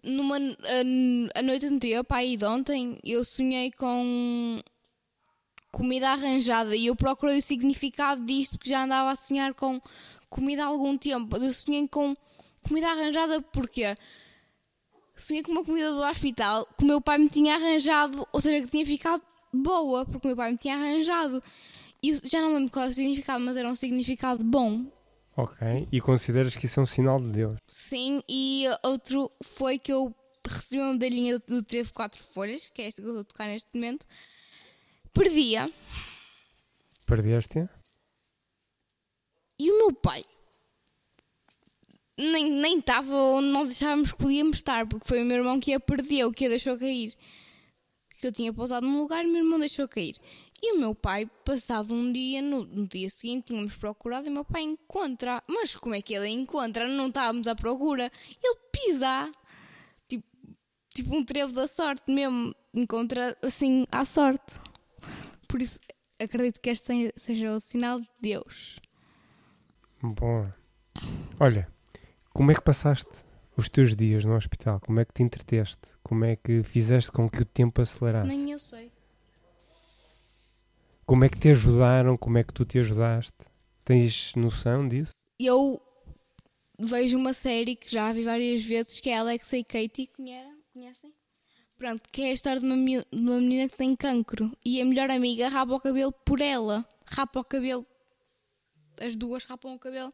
numa 0.03 0.37
a, 0.37 1.39
a 1.39 1.43
noite 1.43 1.67
anterior, 1.67 2.05
para 2.05 2.19
aí 2.19 2.37
de 2.37 2.45
ontem, 2.45 2.97
eu 3.05 3.25
sonhei 3.25 3.73
com 3.73 4.63
comida 5.73 6.11
arranjada 6.11 6.75
e 6.77 6.87
eu 6.87 6.97
procurei 6.97 7.39
o 7.39 7.43
significado 7.43 8.25
disto 8.25 8.53
porque 8.53 8.71
já 8.71 8.85
andava 8.85 9.11
a 9.11 9.17
sonhar 9.17 9.53
com 9.53 9.81
comida 10.31 10.63
há 10.63 10.67
algum 10.67 10.97
tempo. 10.97 11.37
Eu 11.37 11.53
sonhei 11.53 11.87
com 11.89 12.15
comida 12.63 12.89
arranjada 12.89 13.43
porque 13.43 13.97
sonhei 15.17 15.43
com 15.43 15.53
uma 15.53 15.65
comida 15.65 15.93
do 15.93 16.03
hospital 16.03 16.67
que 16.77 16.85
o 16.85 16.87
meu 16.87 17.01
pai 17.01 17.19
me 17.19 17.29
tinha 17.29 17.55
arranjado, 17.55 18.27
ou 18.33 18.41
seja, 18.41 18.65
que 18.65 18.71
tinha 18.71 18.87
ficado 18.87 19.23
boa 19.53 20.05
porque 20.05 20.27
o 20.27 20.29
meu 20.29 20.37
pai 20.37 20.53
me 20.53 20.59
tinha 20.59 20.75
arranjado. 20.75 21.43
E 22.03 22.15
já 22.29 22.41
não 22.41 22.55
lembro 22.55 22.71
qual 22.71 22.87
é 22.87 22.89
o 22.89 22.95
significado, 22.95 23.43
mas 23.45 23.57
era 23.57 23.69
um 23.69 23.75
significado 23.75 24.45
bom. 24.45 24.87
Ok. 25.37 25.89
E 25.91 26.01
consideras 26.01 26.57
que 26.57 26.67
isso 26.67 26.81
é 26.81 26.83
um 26.83 26.87
sinal 26.87 27.21
de 27.21 27.31
Deus? 27.31 27.59
Sim, 27.69 28.23
e 28.29 28.65
outro 28.83 29.31
foi 29.43 29.79
que 29.79 29.93
eu 29.93 30.15
recebi 30.47 30.81
uma 30.81 30.93
medalhinha 30.93 31.39
do 31.39 31.63
Trevo 31.63 31.93
Quatro 31.93 32.23
Folhas, 32.23 32.71
que 32.73 32.83
é 32.83 32.87
esta 32.87 33.03
que 33.03 33.09
eu 33.09 33.13
estou 33.13 33.23
a 33.23 33.25
tocar 33.25 33.47
neste 33.47 33.69
momento. 33.75 34.07
Perdia. 35.13 35.71
Perdeste? 37.07 37.69
E 39.59 39.71
o 39.71 39.79
meu 39.79 39.93
pai 39.93 40.25
nem 42.19 42.51
nem 42.51 42.79
estava 42.79 43.15
onde 43.15 43.49
nós 43.49 43.71
achávamos 43.71 44.13
que 44.13 44.19
podíamos 44.19 44.57
estar, 44.57 44.87
porque 44.87 45.07
foi 45.07 45.23
o 45.23 45.25
meu 45.25 45.39
irmão 45.39 45.61
que 45.61 45.73
a 45.73 45.81
perdeu, 45.81 46.33
que 46.33 46.47
a 46.47 46.49
deixou 46.49 46.79
cair. 46.79 47.15
Que 48.19 48.27
eu 48.27 48.33
tinha 48.33 48.53
pousado 48.53 48.87
num 48.87 49.01
lugar 49.01 49.25
e 49.25 49.29
o 49.29 49.33
meu 49.33 49.45
irmão 49.45 49.59
deixou 49.59 49.87
cair. 49.87 50.17
E 50.63 50.73
o 50.73 50.79
meu 50.79 50.95
pai, 50.95 51.27
passado 51.45 51.93
um 51.93 52.11
dia, 52.11 52.41
no, 52.41 52.65
no 52.65 52.89
dia 52.89 53.11
seguinte, 53.11 53.49
tínhamos 53.49 53.77
procurado 53.77 54.27
e 54.27 54.31
o 54.31 54.33
meu 54.33 54.45
pai 54.45 54.63
encontra. 54.63 55.43
Mas 55.47 55.77
como 55.77 55.95
é 55.95 56.01
que 56.01 56.15
ele 56.15 56.29
encontra? 56.29 56.89
Não 56.89 57.09
estávamos 57.09 57.47
à 57.47 57.55
procura. 57.55 58.11
Ele 58.43 58.57
pisa. 58.73 59.31
Tipo, 60.09 60.27
tipo 60.95 61.15
um 61.15 61.23
trevo 61.23 61.53
da 61.53 61.67
sorte 61.67 62.11
mesmo. 62.11 62.55
Encontra 62.73 63.37
assim 63.43 63.87
à 63.93 64.07
sorte. 64.07 64.55
Por 65.47 65.61
isso, 65.61 65.79
acredito 66.19 66.61
que 66.61 66.71
este 66.71 67.13
seja 67.17 67.53
o 67.53 67.61
sinal 67.61 68.01
de 68.01 68.09
Deus. 68.19 68.81
Bom. 70.03 70.51
Olha, 71.39 71.71
como 72.37 72.51
é 72.51 72.55
que 72.55 72.61
passaste 72.61 73.25
os 73.57 73.67
teus 73.67 73.97
dias 73.97 74.23
no 74.27 74.37
hospital? 74.37 74.79
Como 74.81 75.01
é 75.01 75.07
que 75.07 75.15
te 75.15 75.23
entreteste? 75.23 75.97
Como 76.03 76.23
é 76.23 76.37
que 76.37 76.63
fizeste 76.63 77.11
com 77.11 77.31
que 77.31 77.41
o 77.41 77.47
tempo 77.47 77.81
acelerasse? 77.81 78.29
Nem 78.29 78.53
eu 78.53 78.59
sei. 78.59 78.93
Como 81.07 81.25
é 81.25 81.31
que 81.31 81.39
te 81.39 81.49
ajudaram? 81.49 82.15
Como 82.15 82.37
é 82.37 82.45
que 82.45 82.53
tu 82.53 82.67
te 82.67 82.79
ajudaste? 82.79 83.39
Tens 83.83 84.35
noção 84.35 84.87
disso? 84.87 85.13
Eu 85.41 85.81
vejo 86.79 87.17
uma 87.17 87.33
série 87.33 87.75
que 87.75 87.91
já 87.91 88.13
vi 88.13 88.23
várias 88.23 88.63
vezes 88.63 89.01
que 89.01 89.09
é 89.09 89.17
Alexa 89.17 89.57
e 89.57 89.65
Katie, 89.65 90.07
conhecem? 90.09 91.15
Pronto, 91.79 92.03
que 92.13 92.21
é 92.21 92.27
a 92.33 92.35
história 92.35 92.61
de 92.61 92.67
uma, 92.67 92.77
de 92.77 93.07
uma 93.13 93.41
menina 93.41 93.67
que 93.67 93.79
tem 93.79 93.97
cancro 93.97 94.55
e 94.63 94.83
a 94.83 94.85
melhor 94.85 95.11
amiga 95.11 95.49
rapa 95.49 95.73
o 95.73 95.81
cabelo 95.81 96.13
por 96.13 96.43
ela. 96.43 96.87
Rapa 97.07 97.41
o 97.41 97.45
cabelo. 97.45 97.87
As 99.01 99.17
duas 99.17 99.45
rapam 99.45 99.75
o 99.75 99.79
cabelo. 99.79 100.13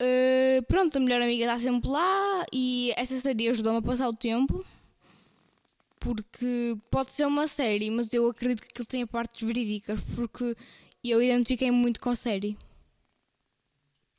Uh, 0.00 0.62
pronto, 0.68 0.96
a 0.96 1.00
melhor 1.00 1.20
amiga 1.20 1.44
está 1.44 1.58
sempre 1.58 1.88
lá 1.90 2.46
e 2.52 2.92
essa 2.96 3.18
série 3.20 3.48
ajudou-me 3.48 3.78
a 3.78 3.82
passar 3.82 4.08
o 4.08 4.12
tempo. 4.14 4.64
Porque 5.98 6.78
pode 6.90 7.12
ser 7.12 7.26
uma 7.26 7.48
série, 7.48 7.90
mas 7.90 8.14
eu 8.14 8.28
acredito 8.28 8.62
que 8.62 8.68
aquilo 8.68 8.86
tenha 8.86 9.06
partes 9.06 9.46
verídicas, 9.46 9.98
porque 10.14 10.56
eu 11.02 11.20
identifiquei 11.20 11.70
muito 11.72 12.00
com 12.00 12.10
a 12.10 12.16
série. 12.16 12.56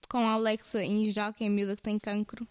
Com 0.09 0.17
a 0.17 0.33
Alexa 0.33 0.83
em 0.83 1.05
geral, 1.09 1.33
que 1.33 1.45
é 1.45 1.47
a 1.47 1.49
miúda 1.49 1.75
que 1.75 1.81
tem 1.81 1.97
cancro. 1.97 2.45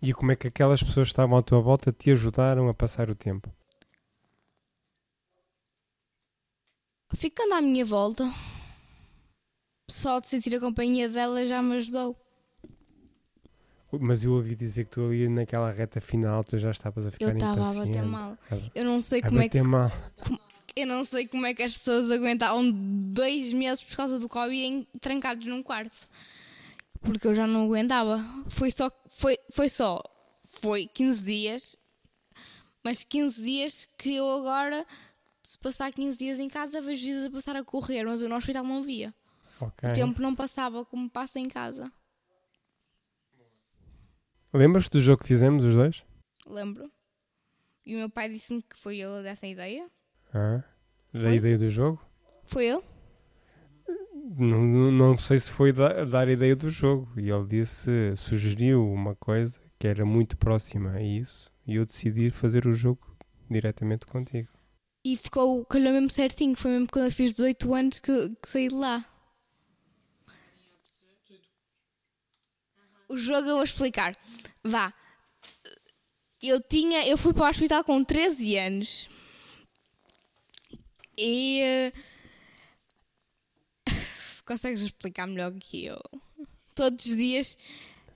E 0.00 0.14
como 0.14 0.32
é 0.32 0.36
que 0.36 0.48
aquelas 0.48 0.82
pessoas 0.82 1.08
que 1.08 1.12
estavam 1.12 1.36
à 1.36 1.42
tua 1.42 1.60
volta 1.60 1.92
te 1.92 2.10
ajudaram 2.10 2.68
a 2.68 2.74
passar 2.74 3.10
o 3.10 3.14
tempo? 3.14 3.52
Ficando 7.14 7.54
à 7.54 7.60
minha 7.60 7.84
volta, 7.84 8.32
só 9.90 10.20
de 10.20 10.28
sentir 10.28 10.54
a 10.56 10.60
companhia 10.60 11.08
dela 11.08 11.46
já 11.46 11.60
me 11.60 11.76
ajudou. 11.76 12.16
Mas 13.98 14.22
eu 14.24 14.32
ouvi 14.32 14.54
dizer 14.54 14.84
que 14.84 14.90
tu 14.92 15.04
ali 15.06 15.28
naquela 15.28 15.70
reta 15.70 16.00
final 16.00 16.44
tu 16.44 16.56
já 16.58 16.70
estavas 16.70 17.06
a 17.06 17.10
ficar 17.10 17.24
Eu 17.26 17.32
estava 17.32 17.54
a 17.60 17.72
impaciente. 17.72 17.88
bater 17.88 18.02
mal. 18.06 18.38
Eu 18.74 18.84
não 18.84 19.02
sei 19.02 19.20
A 19.20 19.28
como 19.28 19.40
é 19.42 19.48
que 19.48 19.62
mal. 19.62 19.90
eu 20.76 20.86
não 20.86 21.04
sei 21.04 21.26
como 21.26 21.46
é 21.46 21.54
que 21.54 21.62
as 21.62 21.72
pessoas 21.72 22.10
aguentavam 22.10 22.70
dois 22.72 23.52
meses 23.52 23.82
por 23.82 23.96
causa 23.96 24.18
do 24.18 24.28
Covid 24.28 24.56
em- 24.62 24.86
trancados 25.00 25.46
num 25.46 25.62
quarto. 25.62 26.08
Porque 27.00 27.26
eu 27.26 27.34
já 27.34 27.46
não 27.46 27.64
aguentava. 27.64 28.22
Foi 28.48 28.70
só, 28.70 28.90
foi, 29.08 29.36
foi 29.52 29.68
só, 29.68 30.02
foi 30.44 30.86
15 30.86 31.24
dias, 31.24 31.76
mas 32.84 33.02
15 33.02 33.42
dias 33.42 33.88
que 33.98 34.14
eu 34.16 34.30
agora, 34.30 34.86
se 35.42 35.58
passar 35.58 35.90
15 35.92 36.18
dias 36.18 36.38
em 36.38 36.48
casa, 36.48 36.80
vejo 36.80 37.02
dias 37.02 37.24
a 37.24 37.30
passar 37.30 37.56
a 37.56 37.64
correr, 37.64 38.04
mas 38.04 38.22
eu 38.22 38.28
no 38.28 38.36
hospital 38.36 38.64
não 38.64 38.82
via. 38.82 39.12
Ok. 39.60 39.88
O 39.88 39.92
tempo 39.92 40.22
não 40.22 40.34
passava 40.34 40.84
como 40.84 41.08
passa 41.10 41.38
em 41.40 41.48
casa. 41.48 41.90
Lembras-te 44.52 44.90
do 44.92 45.00
jogo 45.00 45.22
que 45.22 45.28
fizemos 45.28 45.64
os 45.64 45.74
dois? 45.74 46.04
Lembro. 46.46 46.90
E 47.86 47.94
o 47.94 47.98
meu 47.98 48.10
pai 48.10 48.28
disse-me 48.28 48.62
que 48.62 48.76
foi 48.78 48.98
ele 49.00 49.22
dessa 49.22 49.46
ideia. 49.46 49.88
Ah, 50.34 50.62
já 51.12 51.26
a 51.26 51.30
Foi? 51.30 51.36
ideia 51.36 51.58
do 51.58 51.68
jogo? 51.68 52.00
Foi 52.44 52.66
ele? 52.66 52.82
Não, 54.38 54.60
não- 54.64 54.92
não 54.92 55.16
sei 55.16 55.38
se 55.38 55.50
foi 55.50 55.72
da- 55.72 56.04
dar 56.04 56.28
a 56.28 56.32
ideia 56.32 56.54
do 56.54 56.70
jogo. 56.70 57.08
E 57.18 57.30
ele 57.30 57.46
disse, 57.46 57.90
sugeriu 58.16 58.86
uma 58.92 59.14
coisa 59.16 59.60
que 59.78 59.86
era 59.86 60.04
muito 60.04 60.36
próxima 60.36 60.92
a 60.92 61.02
isso. 61.02 61.50
E 61.66 61.76
eu 61.76 61.86
decidi 61.86 62.30
fazer 62.30 62.66
o 62.66 62.72
jogo 62.72 63.00
diretamente 63.50 64.06
contigo. 64.06 64.48
E 65.04 65.16
ficou, 65.16 65.64
calhou 65.64 65.92
mesmo 65.92 66.10
certinho. 66.10 66.54
Foi 66.54 66.70
mesmo 66.70 66.86
quando 66.90 67.06
eu 67.06 67.12
fiz 67.12 67.32
18 67.34 67.74
anos 67.74 67.98
que, 67.98 68.30
que 68.42 68.48
saí 68.48 68.68
de 68.68 68.74
lá. 68.74 69.04
O 73.10 73.16
jogo 73.18 73.48
eu 73.48 73.56
vou 73.56 73.64
explicar. 73.64 74.16
Vá. 74.62 74.92
Eu 76.42 76.60
tinha. 76.60 77.06
Eu 77.06 77.18
fui 77.18 77.32
para 77.34 77.46
o 77.46 77.50
hospital 77.50 77.84
com 77.84 78.02
13 78.04 78.56
anos. 78.56 79.08
E. 81.18 81.60
eh, 81.60 81.92
Consegues 84.46 84.80
explicar 84.80 85.26
melhor 85.26 85.52
que 85.58 85.84
eu? 85.84 86.00
Todos 86.74 87.04
os 87.06 87.16
dias 87.16 87.58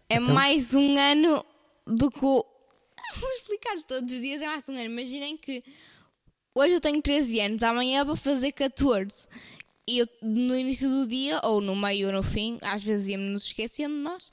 é 0.09 0.17
Então- 0.17 0.35
mais 0.35 0.75
um 0.75 0.97
ano 0.99 1.45
do 1.87 2.11
que 2.11 2.25
o. 2.25 2.45
Vou 3.17 3.31
explicar, 3.33 3.83
todos 3.83 4.13
os 4.15 4.21
dias 4.21 4.41
é 4.43 4.47
mais 4.47 4.69
um 4.69 4.73
ano. 4.75 4.85
Imaginem 4.87 5.37
que 5.37 5.63
Hoje 6.57 6.75
eu 6.75 6.81
tenho 6.81 7.03
13 7.03 7.41
anos, 7.41 7.63
amanhã 7.65 8.05
vou 8.05 8.15
fazer 8.15 8.53
14. 8.53 9.27
E 9.89 9.99
eu, 9.99 10.09
no 10.23 10.57
início 10.57 10.89
do 10.89 11.05
dia, 11.05 11.41
ou 11.43 11.61
no 11.61 11.75
meio 11.75 12.07
ou 12.07 12.13
no 12.13 12.23
fim, 12.23 12.61
às 12.63 12.81
vezes 12.81 13.09
íamos 13.09 13.29
nos 13.33 13.45
esquecendo 13.47 13.93
de 13.97 14.01
nós, 14.03 14.31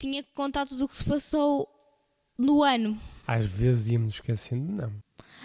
tinha 0.00 0.22
que 0.22 0.32
contar 0.32 0.66
tudo 0.66 0.86
o 0.86 0.88
que 0.88 0.96
se 0.96 1.04
passou 1.04 1.68
no 2.36 2.62
ano. 2.62 2.98
Às 3.26 3.46
vezes 3.46 3.90
íamos 3.90 4.14
esquecendo, 4.14 4.72
não. 4.72 4.92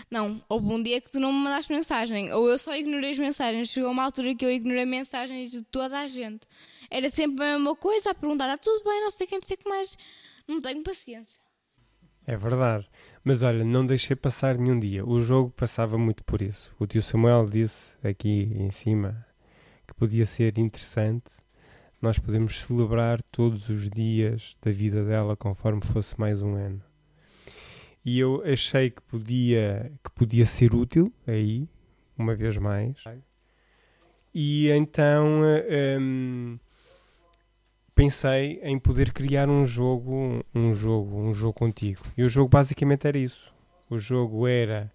Não, 0.10 0.42
houve 0.50 0.68
um 0.68 0.82
dia 0.82 1.00
que 1.00 1.12
tu 1.12 1.20
não 1.20 1.32
me 1.32 1.40
mandaste 1.40 1.72
mensagem, 1.72 2.32
ou 2.34 2.50
eu 2.50 2.58
só 2.58 2.76
ignorei 2.76 3.12
as 3.12 3.20
mensagens. 3.20 3.70
Chegou 3.70 3.92
uma 3.92 4.04
altura 4.04 4.34
que 4.34 4.46
eu 4.46 4.52
ignorei 4.52 4.86
mensagens 4.86 5.52
de 5.52 5.62
toda 5.62 6.00
a 6.00 6.08
gente. 6.08 6.48
Era 6.90 7.10
sempre 7.10 7.44
a 7.46 7.58
mesma 7.58 7.76
coisa, 7.76 8.12
a 8.12 8.16
perguntar: 8.16 8.46
está 8.46 8.58
tudo 8.58 8.84
bem, 8.84 9.02
não 9.02 9.12
sei 9.12 9.28
quem, 9.28 9.40
não 9.40 9.48
sei 9.48 9.56
o 9.56 9.60
que 9.60 9.70
mais. 9.70 9.98
Não 10.48 10.62
tenho 10.62 10.84
paciência. 10.84 11.40
É 12.28 12.36
verdade. 12.36 12.90
Mas 13.24 13.44
olha, 13.44 13.64
não 13.64 13.86
deixei 13.86 14.16
passar 14.16 14.58
nenhum 14.58 14.80
dia. 14.80 15.06
O 15.06 15.22
jogo 15.22 15.52
passava 15.52 15.98
muito 15.98 16.24
por 16.24 16.42
isso. 16.42 16.74
O 16.80 16.88
tio 16.88 17.04
Samuel 17.04 17.46
disse 17.46 17.98
aqui 18.04 18.52
em 18.56 18.72
cima 18.72 19.26
que 19.88 19.94
podia 19.94 20.26
ser 20.26 20.58
interessante. 20.58 21.45
Nós 22.06 22.20
podemos 22.20 22.62
celebrar 22.62 23.20
todos 23.32 23.68
os 23.68 23.90
dias 23.90 24.56
da 24.62 24.72
vida 24.72 25.04
dela 25.04 25.36
conforme 25.36 25.82
fosse 25.82 26.14
mais 26.20 26.44
um 26.44 26.54
ano. 26.54 26.80
E 28.06 28.20
eu 28.20 28.44
achei 28.46 28.92
que 28.92 29.02
podia, 29.02 29.92
que 30.04 30.12
podia 30.12 30.46
ser 30.46 30.76
útil 30.76 31.12
aí, 31.26 31.68
uma 32.16 32.36
vez 32.36 32.60
mais. 32.60 33.04
E 34.32 34.70
então 34.70 35.42
hum, 36.00 36.60
pensei 37.96 38.60
em 38.62 38.78
poder 38.78 39.12
criar 39.12 39.50
um 39.50 39.66
jogo, 39.66 40.46
um 40.54 40.74
jogo, 40.74 41.18
um 41.18 41.34
jogo 41.34 41.54
contigo. 41.54 42.04
E 42.16 42.24
o 42.24 42.30
jogo 42.30 42.50
basicamente 42.50 43.08
era 43.08 43.18
isso. 43.18 43.52
O 43.90 43.98
jogo 43.98 44.46
era 44.46 44.92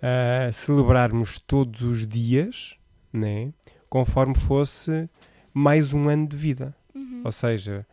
ah, 0.00 0.52
celebrarmos 0.52 1.40
todos 1.40 1.82
os 1.82 2.06
dias, 2.06 2.76
né, 3.12 3.52
conforme 3.88 4.36
fosse 4.36 5.10
mais 5.54 5.94
um 5.94 6.08
ano 6.08 6.26
de 6.28 6.36
vida. 6.36 6.74
Uhum. 6.94 7.22
Ou 7.24 7.32
seja, 7.32 7.86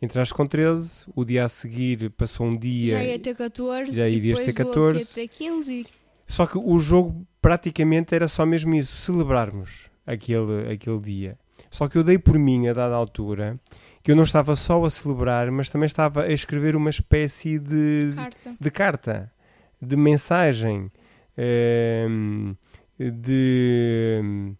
entraste 0.00 0.32
com 0.32 0.46
13, 0.46 1.04
o 1.14 1.24
dia 1.24 1.44
a 1.44 1.48
seguir 1.48 2.10
passou 2.10 2.46
um 2.46 2.56
dia. 2.56 2.96
Já 2.98 3.04
ia 3.04 3.18
ter 3.18 3.34
14, 3.34 3.92
já 3.92 4.08
irias 4.08 4.38
ter 4.40 4.62
o 4.62 4.66
outro 4.66 4.82
14. 4.84 4.98
ia 5.00 5.06
ter 5.06 5.28
15. 5.28 5.72
e- 5.80 5.86
Só 6.26 6.46
que 6.46 6.56
o 6.56 6.78
jogo 6.78 7.26
praticamente 7.42 8.14
era 8.14 8.28
só 8.28 8.46
mesmo 8.46 8.74
isso, 8.74 8.96
celebrarmos 8.96 9.90
aquele, 10.06 10.70
aquele 10.72 11.00
dia. 11.00 11.38
Só 11.70 11.88
que 11.88 11.98
eu 11.98 12.04
dei 12.04 12.18
por 12.18 12.38
mim 12.38 12.68
a 12.68 12.72
dada 12.72 12.94
altura 12.94 13.58
que 14.02 14.12
eu 14.12 14.16
não 14.16 14.22
estava 14.22 14.54
só 14.54 14.82
a 14.84 14.90
celebrar, 14.90 15.50
mas 15.50 15.68
também 15.68 15.86
estava 15.86 16.22
a 16.22 16.32
escrever 16.32 16.74
uma 16.76 16.88
espécie 16.88 17.58
de, 17.58 18.12
Carta. 18.14 18.56
de 18.58 18.70
carta, 18.70 19.32
de 19.82 19.96
mensagem, 19.96 20.90
ehm, 21.36 22.52
de, 22.98 24.54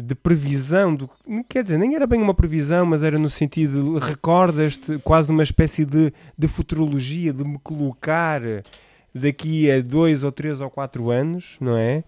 de 0.00 0.14
previsão. 0.14 0.94
Do, 0.94 1.10
quer 1.48 1.62
dizer, 1.62 1.78
nem 1.78 1.94
era 1.94 2.06
bem 2.06 2.20
uma 2.20 2.34
previsão, 2.34 2.84
mas 2.86 3.02
era 3.02 3.18
no 3.18 3.30
sentido 3.30 3.98
de 3.98 4.06
recordas-te, 4.06 4.98
quase 4.98 5.30
uma 5.30 5.42
espécie 5.42 5.84
de, 5.84 6.12
de 6.36 6.48
futurologia, 6.48 7.32
de 7.32 7.44
me 7.44 7.58
colocar 7.58 8.42
daqui 9.14 9.70
a 9.70 9.80
dois 9.80 10.22
ou 10.24 10.30
três 10.30 10.60
ou 10.60 10.70
quatro 10.70 11.10
anos, 11.10 11.56
não 11.60 11.76
é? 11.76 12.04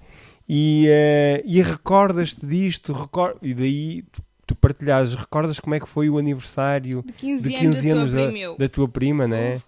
E, 0.48 0.86
eh, 0.88 1.42
e 1.44 1.60
recordas-te 1.60 2.44
disto, 2.46 2.92
recor 2.92 3.36
e 3.42 3.52
daí 3.52 4.04
tu, 4.46 4.54
partilhas, 4.54 5.14
recordas 5.14 5.60
como 5.60 5.74
é 5.74 5.80
que 5.80 5.86
foi 5.86 6.08
o 6.08 6.16
aniversário 6.16 7.02
De 7.04 7.12
15, 7.12 7.48
de 7.48 7.54
anos 7.54 7.76
15 7.76 7.76
da 7.76 7.82
tua 7.82 8.00
anos 8.00 8.12
da, 8.12 8.24
prima. 8.24 8.38
eu. 8.38 8.56
da 8.56 8.68
tua 8.68 8.88
prima, 8.88 9.28
não 9.28 9.36
é? 9.36 9.60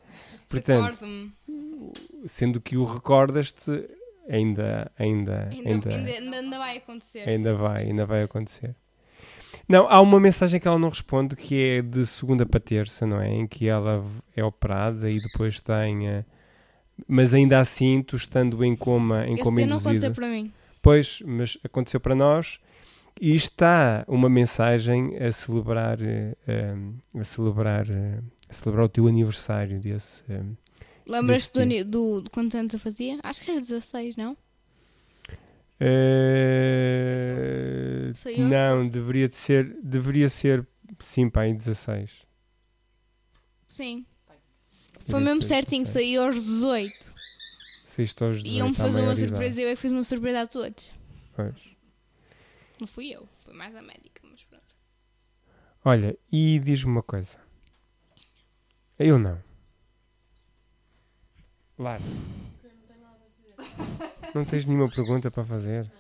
Portanto, 0.49 1.07
sendo 2.27 2.61
que 2.61 2.77
o 2.77 2.85
recordas-te, 2.85 3.89
ainda, 4.31 4.91
ainda, 4.99 5.49
Ainda, 5.51 5.69
ainda, 5.71 5.95
ainda, 5.95 6.37
ainda, 6.37 6.59
vai 6.59 6.77
acontecer. 6.77 7.29
ainda 7.29 7.55
vai, 7.55 7.85
ainda 7.85 8.07
vai 8.07 8.23
acontecer. 8.23 8.75
Não, 9.69 9.89
há 9.89 10.01
uma 10.01 10.19
mensagem 10.21 10.59
que 10.61 10.67
ela 10.67 10.79
não 10.79 10.89
responde 10.89 11.37
que 11.37 11.63
é 11.63 11.83
de 11.83 12.07
segunda 12.07 12.45
para 12.47 12.59
terça, 12.61 13.07
não 13.07 13.21
é? 13.21 13.29
Em 13.33 13.47
que 13.47 13.69
ela 13.69 14.05
é 14.35 14.43
operada 14.45 15.11
e 15.11 15.21
depois 15.21 15.61
tem. 15.61 16.09
eh, 16.09 16.25
Mas 17.07 17.35
ainda 17.35 17.59
assim, 17.59 18.03
tu 18.03 18.17
estando 18.17 18.65
em 18.65 18.75
coma, 18.77 19.27
em 19.27 19.35
Esse 19.35 19.43
coma 19.43 19.61
não 19.67 19.77
aconteceu 19.79 20.13
para 20.13 20.27
mim. 20.29 20.53
Pois, 20.83 21.23
mas 21.27 21.59
aconteceu 21.63 22.01
para 22.01 22.15
nós 22.15 22.59
e 23.21 23.35
está 23.35 24.05
uma 24.09 24.29
mensagem 24.29 25.17
a 25.19 25.31
celebrar, 25.31 25.99
eh, 26.01 26.35
eh, 26.49 26.75
a 27.19 27.25
celebrar, 27.25 27.87
a 28.49 28.53
celebrar 28.53 28.87
o 28.87 28.89
teu 28.89 29.07
aniversário 29.07 29.79
desse. 29.81 30.25
Lembras-te 31.07 31.53
do, 31.53 31.85
do, 31.85 32.23
de 32.23 32.31
quantos 32.31 32.55
anos 32.55 32.73
eu 32.73 32.79
fazia? 32.79 33.19
Acho 33.23 33.43
que 33.43 33.51
era 33.51 33.61
16, 33.61 34.17
não? 34.17 34.37
aos 35.81 38.13
não, 38.39 38.87
deveria 38.87 39.27
de 39.29 39.35
ser, 39.35 39.75
deveria 39.83 40.29
ser, 40.29 40.69
sim, 40.99 41.31
pá, 41.31 41.47
em 41.47 41.57
16. 41.57 42.27
Sim. 43.67 44.05
Foi 45.09 45.21
mesmo 45.21 45.41
certinho, 45.43 45.85
16. 45.85 45.89
saiu 45.89 46.23
aos 46.23 46.35
18. 46.37 47.11
Saíste 47.85 48.23
aos 48.23 48.43
18 48.43 48.57
Iam-me 48.57 48.75
fazer 48.75 49.01
uma 49.01 49.17
surpresa 49.17 49.61
e 49.61 49.65
eu 49.65 49.71
é 49.71 49.75
que 49.75 49.81
fiz 49.81 49.91
uma 49.91 50.05
surpresa 50.05 50.43
a 50.43 50.47
todos. 50.47 50.93
Pois. 51.35 51.71
Não 52.79 52.87
fui 52.87 53.11
eu, 53.11 53.27
foi 53.39 53.55
mais 53.55 53.75
a 53.75 53.83
médica, 53.83 54.23
mas 54.31 54.45
pronto. 54.45 54.77
Olha, 55.85 56.17
e 56.31 56.61
diz-me 56.61 56.93
uma 56.93 57.03
coisa. 57.03 57.39
Eu 58.99 59.19
não. 59.19 59.43
Lara. 61.81 62.03
Não 64.35 64.45
tens 64.45 64.67
nenhuma 64.67 64.91
pergunta 64.91 65.31
para 65.31 65.43
fazer? 65.43 65.91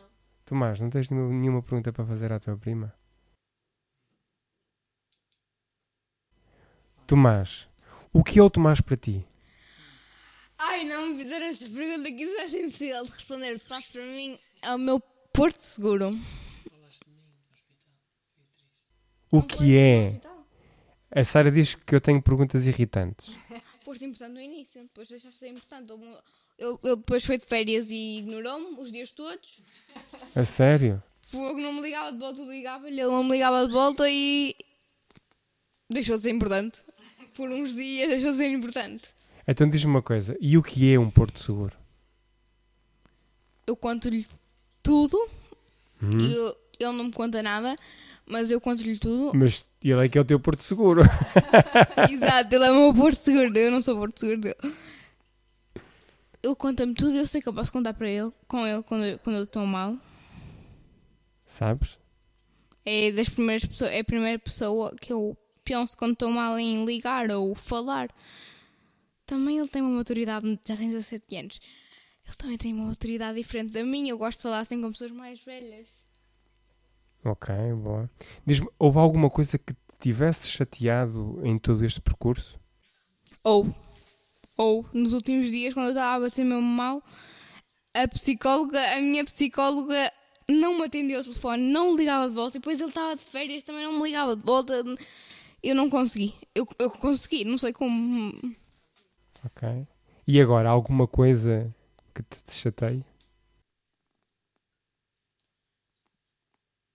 Tomás, 0.45 0.79
não 0.81 0.91
tens 0.91 1.09
nenhuma, 1.09 1.63
pergunta 1.63 1.93
para 1.93 2.05
fazer 2.05 2.33
à 2.33 2.39
tua 2.39 2.57
prima? 2.57 2.93
Tomás, 7.07 7.67
o 8.13 8.23
que 8.23 8.39
é 8.39 8.43
o 8.43 8.51
Tomás 8.51 8.81
para 8.81 8.97
ti? 8.97 9.25
Ai, 10.59 10.85
não 10.85 11.09
me 11.09 11.23
fizeram 11.23 11.47
esta 11.47 11.65
pergunta 11.69 12.11
que 12.11 12.23
isso 12.25 12.57
é 12.57 12.61
impossível 12.61 13.05
de 13.05 13.11
responder. 13.11 13.57
Estás 13.57 13.87
para 13.87 14.03
mim 14.03 14.39
é 14.63 14.75
o 14.75 14.79
meu 14.79 15.01
porto 15.33 15.61
seguro. 15.61 16.11
O 19.31 19.43
que 19.43 19.79
é? 19.79 20.21
A 21.11 21.25
Sara 21.25 21.51
diz 21.51 21.75
que 21.75 21.95
eu 21.95 22.01
tenho 22.01 22.21
perguntas 22.21 22.67
irritantes. 22.67 23.35
Foste 23.91 24.05
importante 24.05 24.35
no 24.35 24.41
início, 24.41 24.81
depois 24.83 25.09
deixaste 25.09 25.33
de 25.33 25.39
ser 25.41 25.49
importante. 25.49 25.93
Ele 26.57 26.79
depois 26.97 27.25
foi 27.25 27.37
de 27.39 27.45
férias 27.45 27.91
e 27.91 28.19
ignorou-me 28.19 28.81
os 28.81 28.93
dias 28.93 29.13
todos. 29.13 29.61
A 30.37 30.45
sério? 30.45 31.03
Fogo 31.23 31.61
não 31.61 31.73
me 31.73 31.83
ligava 31.83 32.13
de 32.13 32.19
volta, 32.19 32.41
eu 32.41 32.49
ligava-lhe, 32.49 33.01
ele 33.01 33.11
não 33.11 33.25
me 33.25 33.33
ligava 33.33 33.67
de 33.67 33.73
volta 33.73 34.09
e. 34.09 34.55
deixou 35.91 36.17
de 36.17 36.23
ser 36.23 36.31
importante. 36.31 36.81
por 37.35 37.51
uns 37.51 37.75
dias 37.75 38.09
deixou 38.11 38.31
de 38.31 38.37
ser 38.37 38.51
importante. 38.53 39.09
Então 39.45 39.69
diz-me 39.69 39.91
uma 39.91 40.03
coisa, 40.03 40.37
e 40.41 40.57
o 40.57 40.63
que 40.63 40.93
é 40.95 40.97
um 40.97 41.11
porto 41.11 41.41
seguro? 41.41 41.77
Eu 43.67 43.75
conto-lhe 43.75 44.25
tudo, 44.85 45.19
Hum? 46.01 46.21
e 46.21 46.33
eu- 46.33 46.57
ele 46.79 46.93
não 46.93 47.05
me 47.07 47.13
conta 47.13 47.43
nada, 47.43 47.75
mas 48.27 48.51
eu 48.51 48.61
conto-lhe 48.61 48.99
tudo. 48.99 49.37
Mas 49.37 49.69
ele 49.83 50.05
é 50.05 50.09
que 50.09 50.19
é 50.19 50.21
o 50.21 50.25
teu 50.25 50.39
porto 50.39 50.63
seguro. 50.63 51.03
Exato, 52.11 52.55
ele 52.55 52.65
é 52.65 52.71
o 52.71 52.75
meu 52.75 52.95
porto 52.95 53.17
seguro, 53.17 53.57
eu 53.59 53.71
não 53.71 53.83
sou 53.83 53.97
o 53.97 54.01
porto 54.01 54.21
seguro 54.21 54.41
dele. 54.41 54.57
Ele 56.43 56.55
conta-me 56.55 56.95
tudo, 56.95 57.17
eu 57.17 57.27
sei 57.27 57.43
que 57.43 57.49
eu 57.49 57.53
posso 57.53 57.73
contar 57.73 57.93
para 57.93 58.09
ele, 58.09 58.33
com 58.49 58.67
ele 58.67 58.83
quando 58.83 59.05
eu, 59.05 59.19
quando 59.19 59.37
eu 59.37 59.45
estou 59.45 59.67
mal. 59.67 59.99
Sabes? 61.45 61.99
É 62.85 63.13
das 63.13 63.29
primeiras 63.29 63.65
pessoas, 63.65 63.91
é 63.91 64.01
a 64.01 64.05
primeira 64.05 64.39
pessoa 64.39 64.95
que 65.01 65.13
eu 65.13 65.37
penso 65.65 65.97
quando 65.97 66.13
estou 66.13 66.31
mal 66.31 66.59
em 66.59 66.85
ligar 66.85 67.31
ou 67.31 67.55
falar. 67.55 68.09
Também 69.27 69.59
ele 69.59 69.69
tem 69.69 69.83
uma 69.83 69.97
maturidade, 69.99 70.59
já 70.67 70.77
tem 70.77 70.91
17 70.91 71.37
anos. 71.37 71.61
Ele 72.27 72.37
também 72.37 72.59
tem 72.59 72.73
uma 72.73 72.87
maturidade 72.87 73.39
diferente 73.39 73.73
da 73.73 73.85
minha. 73.85 74.11
Eu 74.11 74.19
gosto 74.19 74.39
de 74.39 74.43
falar 74.43 74.61
assim 74.61 74.81
com 74.81 74.91
pessoas 74.91 75.11
mais 75.11 75.41
velhas. 75.41 75.87
Ok, 77.25 77.55
boa. 77.75 78.11
Diz-me, 78.47 78.69
houve 78.79 78.99
alguma 78.99 79.29
coisa 79.29 79.59
que 79.59 79.75
te 79.75 79.97
tivesse 79.99 80.49
chateado 80.49 81.39
em 81.45 81.59
todo 81.59 81.85
este 81.85 82.01
percurso? 82.01 82.59
Ou, 83.45 83.69
ou 84.57 84.87
nos 84.93 85.13
últimos 85.13 85.51
dias, 85.51 85.75
quando 85.75 85.87
eu 85.87 85.93
estava 85.93 86.17
a 86.17 86.29
bater 86.29 86.45
mesmo 86.45 86.63
mal, 86.63 87.03
a 87.95 88.09
psicóloga, 88.09 88.81
a 88.95 89.01
minha 89.01 89.25
psicóloga 89.25 90.11
não 90.49 90.79
me 90.79 90.85
atendia 90.85 91.19
ao 91.19 91.25
telefone, 91.25 91.63
não 91.63 91.97
ligava 91.97 92.29
de 92.29 92.35
volta. 92.35 92.57
E 92.57 92.61
depois 92.61 92.81
ele 92.81 92.89
estava 92.89 93.17
de 93.17 93.23
férias, 93.23 93.63
também 93.63 93.85
não 93.85 93.99
me 93.99 94.03
ligava 94.05 94.37
de 94.37 94.43
volta. 94.43 94.83
Eu 95.63 95.75
não 95.75 95.91
consegui. 95.91 96.35
Eu, 96.55 96.67
eu 96.79 96.91
consegui, 96.91 97.45
não 97.45 97.59
sei 97.59 97.73
como. 97.73 98.33
Ok. 99.45 99.87
E 100.27 100.41
agora, 100.41 100.71
alguma 100.71 101.07
coisa 101.07 101.75
que 102.15 102.23
te, 102.23 102.43
te 102.45 102.55
chateie? 102.55 103.05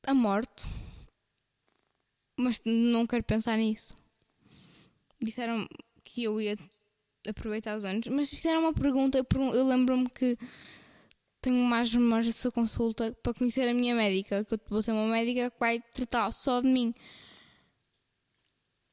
A 0.07 0.13
morte. 0.13 0.63
Mas 2.37 2.61
não 2.65 3.07
quero 3.07 3.23
pensar 3.23 3.57
nisso. 3.57 3.93
Disseram 5.21 5.67
que 6.03 6.23
eu 6.23 6.39
ia 6.41 6.57
aproveitar 7.27 7.77
os 7.77 7.83
anos, 7.83 8.07
mas 8.07 8.29
fizeram 8.29 8.59
uma 8.61 8.73
pergunta. 8.73 9.17
Eu, 9.17 9.67
lembro-me 9.67 10.09
que 10.09 10.37
tenho 11.41 11.57
mais 11.57 11.93
memórias 11.93 12.27
da 12.27 12.33
sua 12.33 12.51
consulta 12.51 13.15
para 13.23 13.33
conhecer 13.33 13.67
a 13.67 13.73
minha 13.73 13.95
médica, 13.95 14.43
que 14.43 14.53
eu 14.53 14.59
vou 14.69 14.83
ter 14.83 14.91
uma 14.91 15.07
médica 15.07 15.49
que 15.49 15.59
vai 15.59 15.79
tratar 15.93 16.31
só 16.31 16.61
de 16.61 16.67
mim. 16.67 16.93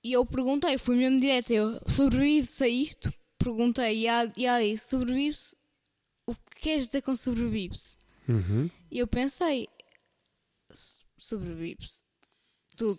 E 0.05 0.13
eu 0.13 0.25
perguntei, 0.27 0.77
fui 0.79 0.97
mesmo 0.97 1.21
direto, 1.21 1.51
eu 1.53 1.81
sobrevive-se 1.89 2.65
a 2.65 2.69
isto? 2.69 3.13
Perguntei 3.39 3.99
e 4.01 4.07
ela, 4.07 4.33
e 4.37 4.47
ela 4.47 4.61
disse, 4.61 4.89
sobrevive-se? 4.89 5.57
O 6.27 6.35
que 6.35 6.61
queres 6.61 6.87
dizer 6.87 7.03
com 7.03 7.15
sobrevive-se? 7.15 7.97
Uhum. 8.29 8.71
E 8.91 8.99
eu 8.99 9.07
pensei, 9.07 9.69
"So- 9.69 9.82
sobrevive-se. 11.25 12.01
Tu, 12.77 12.99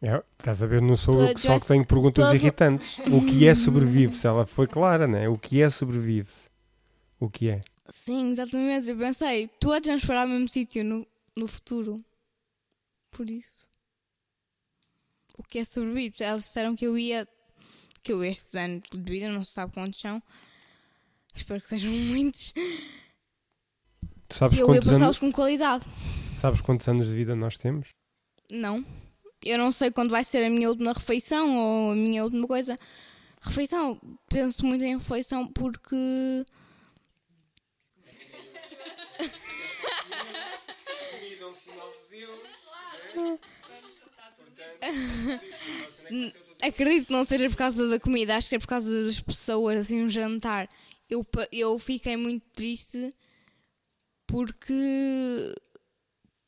É, 0.00 0.22
estás 0.38 0.62
a 0.62 0.66
ver, 0.66 0.80
não 0.82 0.96
sou 0.96 1.22
eu 1.22 1.34
que 1.34 1.42
só 1.42 1.60
que 1.60 1.66
tenho 1.66 1.86
perguntas 1.86 2.24
todo- 2.24 2.34
irritantes. 2.34 2.98
O 3.08 3.24
que 3.24 3.46
é 3.46 3.54
sobrevive-se? 3.54 4.26
Ela 4.26 4.46
foi 4.46 4.66
clara, 4.66 5.06
né? 5.06 5.28
O 5.28 5.38
que 5.38 5.62
é 5.62 5.70
sobrevive-se? 5.70 6.48
O 7.20 7.28
que 7.30 7.48
é? 7.50 7.60
sim, 7.90 8.30
exatamente. 8.30 8.88
Eu 8.88 8.96
pensei, 8.96 9.48
tu 9.60 9.70
a 9.72 9.80
transferir 9.80 10.20
ao 10.22 10.28
mesmo 10.28 10.48
sítio 10.48 10.82
no, 10.84 11.06
no 11.36 11.46
futuro. 11.46 12.02
Por 13.10 13.28
isso. 13.28 13.68
O 15.36 15.42
que 15.42 15.58
é 15.58 15.64
sobrevive? 15.64 16.16
Elas 16.20 16.44
disseram 16.44 16.74
que 16.74 16.86
eu 16.86 16.96
ia. 16.98 17.28
Que 18.02 18.12
eu 18.12 18.24
estes 18.24 18.54
anos 18.54 18.82
de 18.90 18.98
vida, 19.00 19.28
não 19.30 19.44
se 19.44 19.52
sabe 19.52 19.72
quantos 19.72 20.00
são. 20.00 20.20
Espero 21.34 21.60
que 21.60 21.68
sejam 21.68 21.92
muitos. 22.10 22.52
Tu 24.32 24.38
sabes 24.38 24.58
eu 24.58 24.66
ia 24.66 24.72
quantos, 24.72 24.88
passá-los 24.88 25.02
anos, 25.02 25.18
com 25.18 25.30
qualidade. 25.30 25.84
sabes 26.34 26.62
quantos 26.62 26.88
anos 26.88 27.08
de 27.08 27.14
vida 27.14 27.36
nós 27.36 27.58
temos? 27.58 27.90
Não. 28.50 28.82
Eu 29.44 29.58
não 29.58 29.70
sei 29.70 29.90
quando 29.90 30.10
vai 30.10 30.24
ser 30.24 30.42
a 30.42 30.48
minha 30.48 30.70
última 30.70 30.94
refeição 30.94 31.58
ou 31.58 31.92
a 31.92 31.94
minha 31.94 32.24
última 32.24 32.46
coisa. 32.46 32.78
Refeição, 33.42 34.00
penso 34.30 34.64
muito 34.64 34.82
em 34.84 34.96
refeição 34.96 35.46
porque. 35.46 35.94
Acredito 46.62 47.08
que 47.08 47.12
não 47.12 47.24
seja 47.24 47.50
por 47.50 47.56
causa 47.56 47.86
da 47.86 48.00
comida, 48.00 48.36
acho 48.36 48.48
que 48.48 48.54
é 48.54 48.58
por 48.58 48.68
causa 48.68 49.04
das 49.04 49.20
pessoas, 49.20 49.80
assim, 49.80 50.02
um 50.02 50.08
jantar. 50.08 50.70
Eu, 51.10 51.26
eu 51.52 51.78
fiquei 51.78 52.16
muito 52.16 52.46
triste 52.54 53.14
porque 54.32 55.54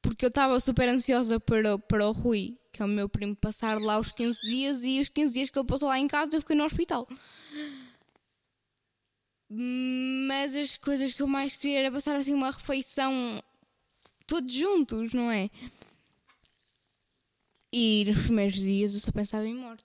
porque 0.01 0.25
eu 0.25 0.29
estava 0.29 0.59
super 0.59 0.89
ansiosa 0.89 1.39
para, 1.39 1.79
para 1.79 2.09
o 2.09 2.13
Rui, 2.13 2.59
que 2.73 2.81
é 2.81 2.85
o 2.85 2.89
meu 2.89 3.09
primo, 3.09 3.37
passar 3.37 3.79
lá 3.79 3.99
os 3.99 4.11
15 4.11 4.41
dias 4.41 4.85
e 4.85 5.01
os 5.01 5.11
15 5.11 5.33
dias 5.33 5.51
que 5.51 5.59
ele 5.59 5.67
passou 5.67 5.89
lá 5.89 5.99
em 5.99 6.09
casa 6.09 6.35
eu 6.35 6.41
fiquei 6.41 6.57
no 6.57 6.65
hospital. 6.65 7.07
Mas 9.51 10.57
as 10.57 10.79
coisas 10.79 11.13
que 11.13 11.23
eu 11.23 11.27
mais 11.29 11.57
queria 11.57 11.81
era 11.81 11.93
passar 11.93 12.17
assim 12.17 12.33
uma 12.33 12.51
refeição 12.51 13.13
todos 14.27 14.53
juntos, 14.53 15.13
não 15.13 15.31
é? 15.31 15.51
E 17.71 18.05
nos 18.07 18.25
primeiros 18.25 18.55
dias 18.55 18.95
eu 18.95 19.01
só 19.01 19.13
pensava 19.13 19.47
em 19.47 19.57
morte. 19.57 19.85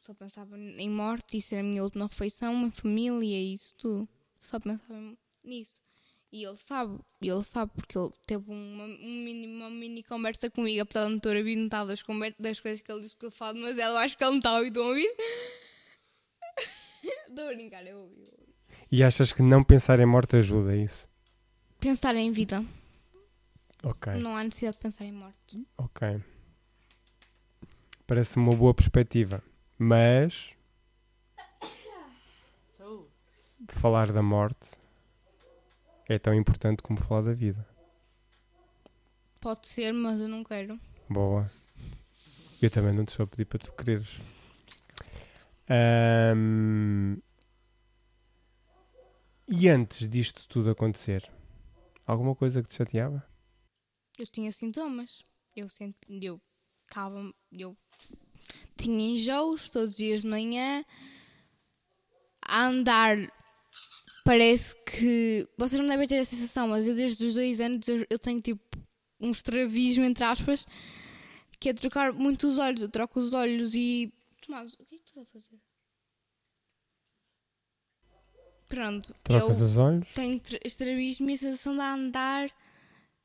Só 0.00 0.14
pensava 0.14 0.56
em 0.56 0.88
morte, 0.88 1.38
isso 1.38 1.54
era 1.54 1.62
a 1.62 1.66
minha 1.66 1.82
última 1.82 2.06
refeição, 2.06 2.54
uma 2.54 2.70
família 2.70 3.40
isso 3.52 3.74
tudo. 3.76 4.08
Só 4.40 4.60
pensava 4.60 5.16
nisso. 5.42 5.89
E 6.32 6.44
ele 6.44 6.56
sabe, 6.64 6.96
ele 7.20 7.42
sabe 7.42 7.72
porque 7.74 7.98
ele 7.98 8.12
teve 8.24 8.44
uma, 8.48 8.84
um 8.84 9.24
mini, 9.24 9.46
uma 9.48 9.68
mini 9.68 10.02
conversa 10.04 10.48
comigo, 10.48 10.80
apesar 10.82 11.06
de 11.06 11.10
não 11.12 11.18
ter 11.18 11.36
ouvido 11.36 11.60
metade 11.62 11.88
das, 11.88 12.04
das 12.38 12.60
coisas 12.60 12.80
que 12.80 12.92
ele 12.92 13.00
disse 13.02 13.16
que 13.16 13.26
eu 13.26 13.32
falo, 13.32 13.58
mas 13.58 13.78
eu 13.78 13.96
acho 13.96 14.16
que 14.16 14.22
ele 14.22 14.30
não 14.30 14.38
está 14.38 14.50
a 14.50 14.54
ouvir, 14.58 14.68
estão 14.68 14.84
a 14.84 14.88
ouvir? 14.88 15.16
Estou 17.28 17.48
a 17.48 17.54
brincar, 17.54 17.84
eu 17.86 17.98
ouvi. 17.98 18.22
eu 18.28 18.34
ouvi. 18.38 18.54
E 18.92 19.02
achas 19.02 19.32
que 19.32 19.42
não 19.42 19.64
pensar 19.64 19.98
em 19.98 20.06
morte 20.06 20.36
ajuda 20.36 20.70
a 20.70 20.76
isso? 20.76 21.08
Pensar 21.80 22.14
em 22.14 22.30
vida, 22.30 22.64
Ok, 23.82 24.12
não 24.14 24.36
há 24.36 24.44
necessidade 24.44 24.76
de 24.76 24.82
pensar 24.82 25.04
em 25.06 25.12
morte. 25.12 25.66
ok. 25.78 26.22
Parece 28.06 28.36
uma 28.36 28.54
boa 28.54 28.74
perspectiva. 28.74 29.42
Mas 29.78 30.52
falar 33.68 34.12
da 34.12 34.22
morte 34.22 34.78
é 36.12 36.18
tão 36.18 36.34
importante 36.34 36.82
como 36.82 37.00
falar 37.00 37.22
da 37.22 37.32
vida. 37.32 37.66
Pode 39.40 39.68
ser, 39.68 39.92
mas 39.92 40.20
eu 40.20 40.28
não 40.28 40.44
quero. 40.44 40.78
Boa. 41.08 41.50
Eu 42.60 42.70
também 42.70 42.92
não 42.92 43.04
te 43.04 43.10
estou 43.10 43.24
a 43.24 43.26
pedir 43.26 43.46
para 43.46 43.58
tu 43.58 43.72
quereres. 43.72 44.20
Ahm, 45.68 47.16
E 49.52 49.68
antes 49.68 50.08
disto 50.08 50.46
tudo 50.46 50.70
acontecer, 50.70 51.28
alguma 52.06 52.36
coisa 52.36 52.62
que 52.62 52.68
te 52.68 52.74
chateava? 52.76 53.24
Eu 54.16 54.26
tinha 54.26 54.52
sintomas. 54.52 55.22
Eu 55.56 55.68
senti, 55.68 56.06
eu 56.24 56.40
estava, 56.88 57.34
eu 57.50 57.76
tinha 58.76 59.14
enjoos 59.14 59.70
todos 59.70 59.90
os 59.90 59.96
dias 59.96 60.22
de 60.22 60.28
manhã. 60.28 60.84
A 62.42 62.66
andar, 62.66 63.16
parece 64.24 64.74
que 64.84 65.48
vocês 65.58 65.80
não 65.80 65.88
devem 65.88 66.06
ter 66.08 66.18
a 66.18 66.24
sensação, 66.24 66.68
mas 66.68 66.86
eu 66.86 66.94
desde 66.94 67.26
os 67.26 67.34
dois 67.34 67.60
anos 67.60 67.86
eu, 67.88 68.06
eu 68.10 68.18
tenho 68.18 68.40
tipo 68.40 68.60
um 69.20 69.30
estrabismo 69.30 70.04
entre 70.04 70.24
aspas, 70.24 70.66
que 71.58 71.68
é 71.68 71.74
trocar 71.74 72.12
muito 72.12 72.48
os 72.48 72.58
olhos. 72.58 72.82
Eu 72.82 72.88
troco 72.88 73.18
os 73.20 73.32
olhos 73.34 73.74
e 73.74 74.12
Tomás, 74.46 74.72
o 74.74 74.84
que 74.84 74.94
é 74.94 74.98
que 74.98 75.04
tu 75.04 75.08
estás 75.08 75.26
a 75.28 75.30
fazer? 75.32 75.58
Pronto, 78.68 79.12
Trocas 79.24 79.58
eu 79.60 79.66
os 79.66 79.76
olhos? 79.76 80.08
tenho 80.14 80.38
tra- 80.40 80.60
estrabismo 80.64 81.28
e 81.28 81.34
a 81.34 81.38
sensação 81.38 81.74
de 81.74 81.80
andar 81.82 82.50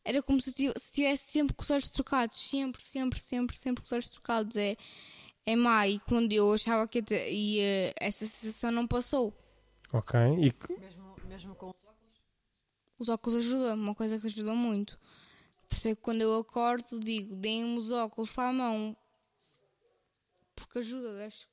era 0.04 0.22
como 0.24 0.41
se 0.41 0.52
tiv- 0.54 0.74
se 0.78 0.91
tivesse 0.91 1.32
sempre 1.32 1.54
com 1.56 1.64
os 1.64 1.70
olhos 1.70 1.89
trocados. 1.91 2.38
Sempre, 2.50 2.82
sempre, 2.84 3.20
sempre, 3.20 3.56
sempre 3.58 3.82
com 3.82 3.86
os 3.86 3.91
olhos 3.91 4.10
trocados. 4.10 4.58
É, 4.58 4.76
é 5.46 5.56
má. 5.56 5.88
E 5.88 6.00
quando 6.00 6.32
eu 6.34 6.52
achava 6.54 6.88
que 6.88 6.98
ia 7.00 7.04
ter- 7.04 7.32
e, 7.32 7.60
eh, 7.60 7.93
essa 8.00 8.26
sensação 8.26 8.72
não 8.72 8.88
passou. 8.88 9.34
Ok. 9.94 10.20
E 10.20 10.54
Mesmo, 10.80 11.16
mesmo 11.28 11.56
com 11.56 11.68
os 11.68 11.76
óculos. 11.84 12.22
Os 13.00 13.10
óculos 13.10 13.40
ajudam, 13.40 13.76
uma 13.76 13.96
coisa 13.96 14.20
que 14.20 14.28
ajuda 14.28 14.54
muito. 14.54 15.00
Por 15.68 15.76
isso 15.76 15.88
é 15.88 15.96
que 15.96 16.02
quando 16.02 16.22
eu 16.22 16.36
acordo 16.38 17.00
digo, 17.00 17.36
deem-me 17.36 17.78
os 17.78 17.92
óculos 17.92 18.32
para 18.32 18.50
a 18.50 18.54
mão. 18.54 18.96
Porque 20.56 20.80
ajuda, 20.80 21.18
deves 21.18 21.48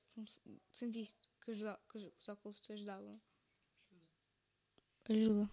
sentiste 0.73 1.17
que, 1.45 1.51
ajuda, 1.53 1.79
que 1.91 1.99
os- 1.99 2.13
os 2.21 2.29
óculos 2.29 2.61
te 2.61 2.73
ajudavam. 2.73 3.21
Ajuda. 5.09 5.51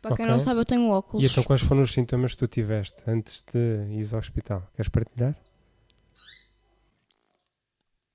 Para 0.00 0.14
quem 0.16 0.24
Ok. 0.26 0.34
não 0.34 0.40
sabe, 0.40 0.60
eu 0.60 0.64
tenho 0.64 0.88
óculos. 0.90 1.24
E 1.24 1.26
então 1.30 1.42
quais 1.42 1.62
foram 1.62 1.80
os 1.82 1.90
sintomas 1.92 2.32
que 2.32 2.38
tu 2.38 2.46
tiveste 2.46 3.02
antes 3.06 3.42
de 3.52 3.58
ir 3.90 4.12
ao 4.12 4.18
hospital? 4.20 4.68
Queres 4.74 4.88
partilhar? 4.88 5.36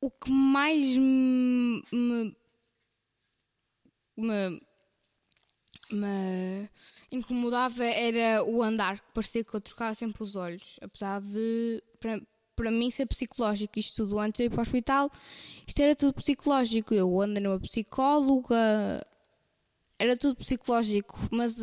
o 0.04 0.10
que 0.10 0.32
mais 0.32 0.98
me, 0.98 2.36
me, 4.22 4.62
me, 5.92 6.70
incomodava 7.12 7.84
era 7.84 8.44
o 8.44 8.62
andar, 8.64 9.00
que 9.00 9.12
parecia 9.14 9.44
que 9.44 9.54
eu 9.54 9.62
trocava 9.62 9.94
sempre 9.96 10.24
os 10.24 10.36
olhos, 10.36 10.80
apesar 10.82 11.22
de, 11.22 11.84
para, 12.00 12.22
para 12.56 12.72
mim, 12.72 12.90
ser 12.90 13.06
psicológico. 13.08 13.80
Isto 13.80 14.04
tudo 14.04 14.20
antes 14.20 14.40
de 14.40 14.46
ir 14.46 14.50
para 14.50 14.60
o 14.60 14.62
hospital, 14.62 15.12
isto 15.68 15.80
era 15.82 15.96
tudo 15.96 16.14
psicológico. 16.14 16.94
Eu 16.94 17.22
ando 17.22 17.40
numa 17.42 17.60
psicóloga, 17.60 19.06
era 20.00 20.18
tudo 20.18 20.36
psicológico, 20.36 21.20
mas 21.32 21.56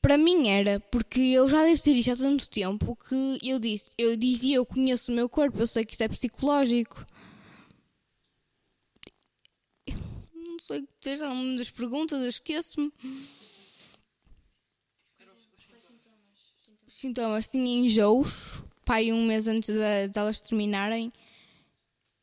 para 0.00 0.16
mim 0.16 0.48
era, 0.48 0.80
porque 0.80 1.20
eu 1.20 1.48
já 1.48 1.64
devo 1.64 1.82
ter 1.82 1.92
isto 1.92 2.12
há 2.12 2.16
tanto 2.16 2.48
tempo 2.48 2.96
que 2.96 3.38
eu 3.42 3.58
disse, 3.58 3.90
eu 3.98 4.16
dizia, 4.16 4.56
eu 4.56 4.66
conheço 4.66 5.10
o 5.10 5.14
meu 5.14 5.28
corpo, 5.28 5.58
eu 5.58 5.66
sei 5.66 5.84
que 5.84 5.92
isto 5.92 6.02
é 6.02 6.08
psicológico. 6.08 7.04
Não 10.34 10.57
sei 10.68 10.86
que 11.00 11.24
uma 11.24 11.56
das 11.56 11.70
perguntas, 11.70 12.22
esqueço-me. 12.22 12.92
Os 16.86 16.94
sintomas 16.94 17.48
tinha 17.48 17.80
enjoos, 17.80 18.62
pai, 18.84 19.12
um 19.12 19.26
mês 19.26 19.48
antes 19.48 19.70
de, 19.70 20.08
de 20.08 20.18
elas 20.18 20.40
terminarem. 20.40 21.10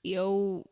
Eu 0.04 0.64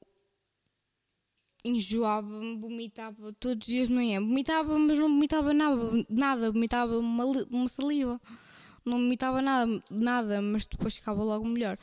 enjoava, 1.65 2.27
vomitava 2.27 3.33
todos 3.33 3.67
os 3.67 3.73
dias 3.73 3.87
de 3.87 3.93
manhã. 3.93 4.19
Vomitava, 4.19 4.77
mas 4.77 4.99
não 4.99 5.07
vomitava 5.07 5.53
nada, 5.53 6.05
nada 6.09 6.51
vomitava 6.51 6.99
uma, 6.99 7.25
uma 7.25 7.67
saliva. 7.67 8.21
Não 8.85 8.97
vomitava 8.97 9.41
nada, 9.41 9.83
nada, 9.89 10.41
mas 10.41 10.67
depois 10.67 10.95
ficava 10.95 11.23
logo 11.23 11.47
melhor. 11.47 11.77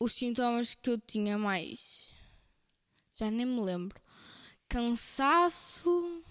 Os 0.00 0.12
sintomas 0.12 0.74
que 0.74 0.90
eu 0.90 0.98
tinha 0.98 1.38
mais. 1.38 2.10
Já 3.12 3.30
nem 3.30 3.44
me 3.44 3.60
lembro. 3.60 4.00
Cansaço. 4.68 6.22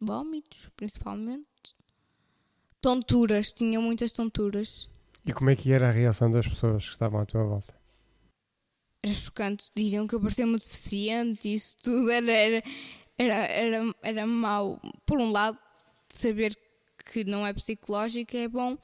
Vômitos, 0.00 0.68
principalmente. 0.76 1.46
Tonturas, 2.80 3.52
tinha 3.52 3.80
muitas 3.80 4.12
tonturas. 4.12 4.90
E 5.24 5.32
como 5.32 5.50
é 5.50 5.56
que 5.56 5.72
era 5.72 5.88
a 5.88 5.92
reação 5.92 6.30
das 6.30 6.48
pessoas 6.48 6.84
que 6.84 6.90
estavam 6.90 7.20
à 7.20 7.26
tua 7.26 7.44
volta? 7.44 7.82
era 9.02 9.14
chocante. 9.14 9.70
Diziam 9.74 10.06
que 10.06 10.14
eu 10.14 10.20
parecia 10.20 10.46
muito 10.46 10.62
deficiente 10.64 11.48
e 11.48 11.54
isso 11.54 11.76
tudo 11.82 12.10
era, 12.10 12.32
era, 12.32 12.62
era, 13.18 13.34
era, 13.34 13.94
era 14.02 14.26
mau. 14.26 14.80
Por 15.04 15.18
um 15.18 15.32
lado, 15.32 15.58
saber 16.14 16.56
que 17.04 17.24
não 17.24 17.46
é 17.46 17.52
psicológico 17.52 18.36
é 18.36 18.48
bom, 18.48 18.78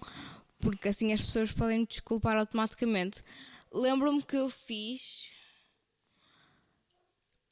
porque 0.58 0.88
assim 0.88 1.12
as 1.12 1.20
pessoas 1.20 1.52
podem 1.52 1.80
me 1.80 1.86
desculpar 1.86 2.36
automaticamente. 2.36 3.22
Lembro-me 3.72 4.22
que 4.22 4.36
eu 4.36 4.50
fiz 4.50 5.30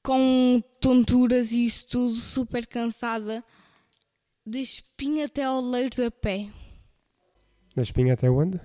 com 0.06 0.62
tonturas 0.80 1.50
e 1.50 1.64
isso 1.64 1.84
tudo, 1.88 2.14
super 2.14 2.64
cansada, 2.64 3.42
de 4.46 4.60
espinha 4.60 5.24
até 5.24 5.50
oleiros 5.50 5.98
a 5.98 6.12
pé. 6.12 6.48
Da 7.74 7.82
espinha 7.82 8.14
até 8.14 8.30
onde? 8.30 8.60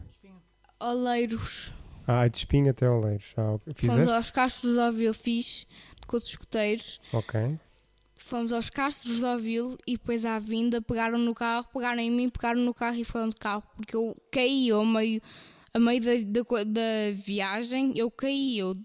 Oleiros. 0.79 1.71
Ah, 2.05 2.27
de 2.27 2.37
espinho 2.37 2.69
até 2.69 2.87
Oleiros. 2.87 3.33
Ah, 3.37 3.57
Fomos 3.75 4.09
aos 4.09 4.29
Castros 4.29 4.75
do 4.75 4.81
Ovil, 4.81 5.13
fiz 5.15 5.65
com 6.05 6.17
os 6.17 6.25
escuteiros. 6.27 6.99
Ok. 7.11 7.57
Fomos 8.15 8.53
aos 8.53 8.69
Castros 8.69 9.21
do 9.21 9.27
Ovil 9.27 9.77
e 9.87 9.93
depois 9.93 10.25
à 10.25 10.37
vinda 10.37 10.79
pegaram 10.79 11.17
no 11.17 11.33
carro, 11.33 11.67
pegaram 11.73 11.99
em 12.01 12.11
mim, 12.11 12.29
pegaram 12.29 12.61
no 12.61 12.73
carro 12.73 12.97
e 12.97 13.03
foram 13.03 13.29
de 13.29 13.35
carro. 13.35 13.63
Porque 13.75 13.95
eu 13.95 14.15
caí 14.31 14.69
ao 14.69 14.85
meio, 14.85 15.19
a 15.73 15.79
meio 15.79 16.01
da, 16.01 16.11
da, 16.41 16.63
da 16.65 17.11
viagem, 17.13 17.93
eu 17.97 18.11
caí, 18.11 18.59
eu 18.59 18.75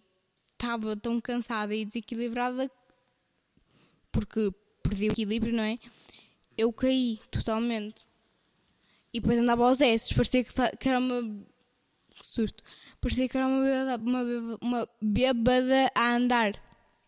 estava 0.59 0.97
tão 0.97 1.21
cansada 1.21 1.75
e 1.75 1.85
desequilibrada 1.85 2.71
porque 4.11 4.53
perdi 4.83 5.09
o 5.09 5.13
equilíbrio, 5.13 5.53
não 5.53 5.63
é? 5.63 5.79
Eu 6.57 6.73
caí 6.73 7.21
totalmente. 7.31 8.07
E 9.13 9.21
depois 9.21 9.39
andava 9.39 9.69
aos 9.69 9.81
S, 9.81 10.15
parecia 10.15 10.45
que, 10.45 10.53
que 10.79 10.89
era 10.89 10.99
uma. 10.99 11.23
Que 11.23 12.27
susto 12.27 12.65
parecia 13.07 13.29
que 13.29 13.37
era 13.37 13.47
uma 13.47 13.63
bêbada, 13.63 14.03
uma, 14.03 14.25
bêbada, 14.25 14.59
uma 14.61 14.89
bêbada 15.01 15.93
a 15.95 16.17
andar, 16.17 16.53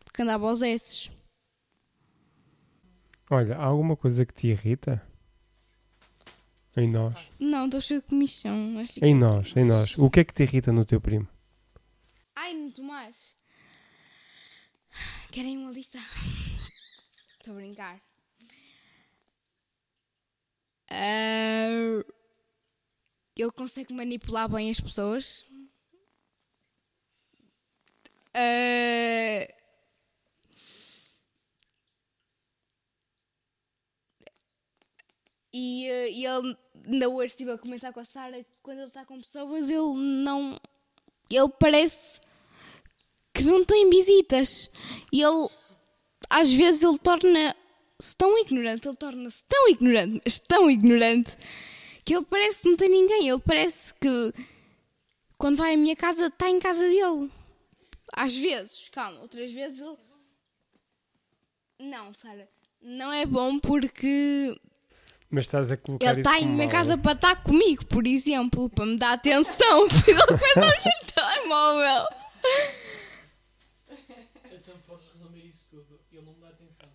porque 0.04 0.22
andava 0.22 0.48
aos 0.48 0.62
esses. 0.62 1.10
Olha, 3.30 3.56
há 3.56 3.64
alguma 3.64 3.96
coisa 3.96 4.24
que 4.24 4.32
te 4.32 4.46
irrita? 4.46 5.02
Em 6.76 6.88
nós? 6.88 7.30
Não, 7.40 7.64
estou 7.64 7.80
cheio 7.80 8.00
de 8.00 8.06
comissão. 8.06 8.54
Em 9.02 9.14
nós, 9.14 9.52
em 9.56 9.64
nós. 9.64 9.98
O 9.98 10.08
que 10.08 10.20
é 10.20 10.24
que 10.24 10.32
te 10.32 10.44
irrita 10.44 10.72
no 10.72 10.84
teu 10.84 11.00
primo? 11.00 11.26
Ai, 12.36 12.54
no 12.54 12.70
Tomás. 12.70 13.27
Querem 15.30 15.58
uma 15.58 15.70
lista? 15.70 15.98
Estou 17.38 17.52
a 17.54 17.56
brincar. 17.56 18.00
Uh, 20.90 22.02
ele 23.36 23.50
consegue 23.52 23.92
manipular 23.92 24.48
bem 24.48 24.70
as 24.70 24.80
pessoas. 24.80 25.44
Uh... 28.34 29.58
E, 35.52 35.86
e 35.86 36.26
ele 36.26 36.56
ainda 36.86 37.08
hoje 37.08 37.32
estive 37.32 37.50
a 37.50 37.58
comentar 37.58 37.92
com 37.92 38.00
a 38.00 38.04
Sara 38.04 38.44
quando 38.62 38.78
ele 38.78 38.88
está 38.88 39.04
com 39.04 39.18
pessoas, 39.18 39.68
ele 39.68 39.94
não. 40.24 40.58
Ele 41.30 41.48
parece 41.58 42.20
que 43.38 43.44
não 43.44 43.64
tem 43.64 43.88
visitas. 43.88 44.70
E 45.12 45.22
ele 45.22 45.48
às 46.28 46.52
vezes 46.52 46.82
ele 46.82 46.98
torna-se 46.98 48.16
tão 48.16 48.38
ignorante, 48.38 48.86
ele 48.86 48.96
torna-se 48.96 49.44
tão 49.44 49.68
ignorante, 49.68 50.22
mas 50.24 50.40
tão 50.40 50.70
ignorante, 50.70 51.36
que 52.04 52.14
ele 52.14 52.24
parece 52.24 52.62
que 52.62 52.68
não 52.68 52.76
tem 52.76 52.88
ninguém. 52.88 53.28
Ele 53.28 53.40
parece 53.40 53.94
que 53.94 54.32
quando 55.38 55.56
vai 55.56 55.74
à 55.74 55.76
minha 55.76 55.96
casa 55.96 56.26
está 56.26 56.48
em 56.48 56.60
casa 56.60 56.82
dele. 56.82 57.30
Às 58.12 58.34
vezes, 58.34 58.88
calma, 58.90 59.20
outras 59.20 59.50
vezes 59.52 59.80
ele. 59.80 59.96
Não, 61.80 62.12
Sara, 62.12 62.48
não 62.80 63.12
é 63.12 63.24
bom 63.24 63.58
porque. 63.58 64.58
Mas 65.30 65.44
estás 65.44 65.70
a 65.70 65.76
colocar 65.76 66.06
Ele 66.06 66.20
está 66.20 66.40
em 66.40 66.46
minha 66.46 66.68
casa 66.70 66.96
para 66.96 67.12
estar 67.12 67.42
comigo, 67.42 67.84
por 67.84 68.06
exemplo, 68.06 68.70
para 68.70 68.86
me 68.86 68.96
dar 68.96 69.12
atenção. 69.12 69.86
Ele 70.08 70.26
começa 70.26 70.60
a 70.60 70.64
mexer 70.72 70.94
no 71.02 71.12
telemóvel. 71.12 72.06
Então 74.50 74.74
posso 74.86 75.10
resumir 75.12 75.46
isso 75.48 75.76
tudo. 75.76 76.00
Ele 76.10 76.22
não 76.22 76.32
me 76.32 76.40
dá 76.40 76.48
atenção. 76.48 76.88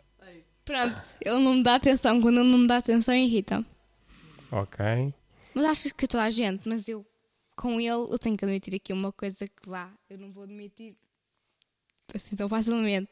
Pronto, 0.65 1.01
ele 1.21 1.39
não 1.39 1.55
me 1.55 1.63
dá 1.63 1.75
atenção. 1.75 2.21
Quando 2.21 2.39
ele 2.39 2.49
não 2.49 2.59
me 2.59 2.67
dá 2.67 2.77
atenção, 2.77 3.13
irrita. 3.13 3.65
Ok. 4.51 5.13
Mas 5.53 5.65
acho 5.65 5.95
que 5.95 6.07
toda 6.07 6.23
a 6.23 6.29
gente, 6.29 6.67
mas 6.67 6.87
eu 6.87 7.05
com 7.55 7.79
ele, 7.79 7.89
eu 7.89 8.17
tenho 8.17 8.35
que 8.35 8.45
admitir 8.45 8.75
aqui 8.75 8.91
uma 8.91 9.11
coisa 9.11 9.47
que 9.47 9.69
vá, 9.69 9.91
eu 10.09 10.17
não 10.17 10.31
vou 10.31 10.43
admitir 10.43 10.97
assim 12.13 12.35
tão 12.35 12.49
facilmente. 12.49 13.09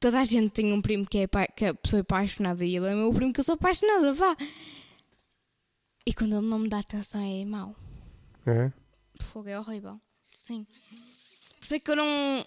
Toda 0.00 0.20
a 0.20 0.24
gente 0.24 0.50
tem 0.50 0.72
um 0.72 0.80
primo 0.80 1.06
que 1.06 1.18
é, 1.18 1.26
que 1.56 1.64
é 1.64 1.72
pessoa 1.72 2.02
apaixonada 2.02 2.64
e 2.64 2.76
ele 2.76 2.86
é 2.86 2.94
meu 2.94 3.12
primo 3.12 3.32
que 3.32 3.40
eu 3.40 3.44
sou 3.44 3.54
apaixonada, 3.54 4.14
vá. 4.14 4.36
E 6.06 6.14
quando 6.14 6.36
ele 6.36 6.46
não 6.46 6.58
me 6.58 6.68
dá 6.68 6.78
atenção 6.78 7.20
é 7.20 7.44
mau. 7.44 7.74
É? 8.46 8.72
Fogo 9.24 9.48
é 9.48 9.58
horrível. 9.58 10.00
Sim. 10.38 10.66
Por 11.58 11.64
isso 11.64 11.74
é 11.74 11.80
que 11.80 11.90
eu 11.90 11.96
não. 11.96 12.46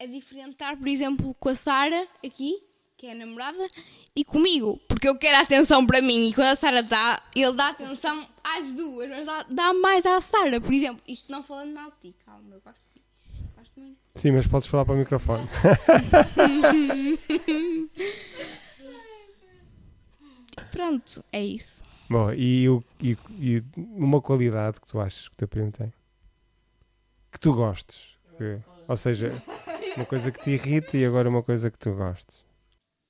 É 0.00 0.06
diferente 0.06 0.52
estar, 0.52 0.76
por 0.76 0.86
exemplo, 0.86 1.34
com 1.34 1.48
a 1.48 1.56
Sara 1.56 2.06
aqui, 2.24 2.62
que 2.96 3.08
é 3.08 3.12
a 3.12 3.14
namorada, 3.16 3.66
e 4.14 4.24
comigo, 4.24 4.78
porque 4.86 5.08
eu 5.08 5.18
quero 5.18 5.38
atenção 5.38 5.84
para 5.84 6.00
mim. 6.00 6.28
E 6.28 6.32
quando 6.32 6.46
a 6.48 6.54
Sara 6.54 6.84
dá, 6.84 7.20
ele 7.34 7.52
dá 7.54 7.70
atenção 7.70 8.24
às 8.44 8.74
duas, 8.74 9.08
mas 9.08 9.26
dá, 9.26 9.44
dá 9.50 9.74
mais 9.74 10.06
à 10.06 10.20
Sara, 10.20 10.60
por 10.60 10.72
exemplo. 10.72 11.02
Isto 11.06 11.32
não 11.32 11.42
falando 11.42 11.74
mal 11.74 11.90
de 11.90 11.96
ti, 12.12 12.16
calma, 12.24 12.54
eu 12.54 12.60
gosto 12.60 12.78
de 12.78 13.00
ti. 13.00 13.06
Gosto 13.56 13.80
muito. 13.80 13.98
Sim, 14.14 14.30
mas 14.30 14.46
podes 14.46 14.68
falar 14.68 14.84
para 14.84 14.94
o 14.94 14.98
microfone. 14.98 15.48
Pronto, 20.70 21.24
é 21.32 21.42
isso. 21.44 21.82
Bom, 22.08 22.32
e, 22.32 22.68
o, 22.68 22.80
e, 23.02 23.18
e, 23.40 23.62
uma 23.76 24.20
qualidade 24.20 24.80
que 24.80 24.86
tu 24.86 25.00
achas 25.00 25.26
que 25.28 25.34
o 25.34 25.38
teu 25.38 25.48
primo 25.48 25.72
tem? 25.72 25.92
Que 27.32 27.40
tu 27.40 27.52
gostes? 27.52 28.16
Que, 28.36 28.60
ou 28.86 28.96
seja, 28.96 29.32
uma 29.98 30.06
coisa 30.06 30.30
que 30.30 30.40
te 30.40 30.50
irrita 30.50 30.96
e 30.96 31.04
agora 31.04 31.28
uma 31.28 31.42
coisa 31.42 31.70
que 31.70 31.78
tu 31.78 31.92
gostes. 31.92 32.44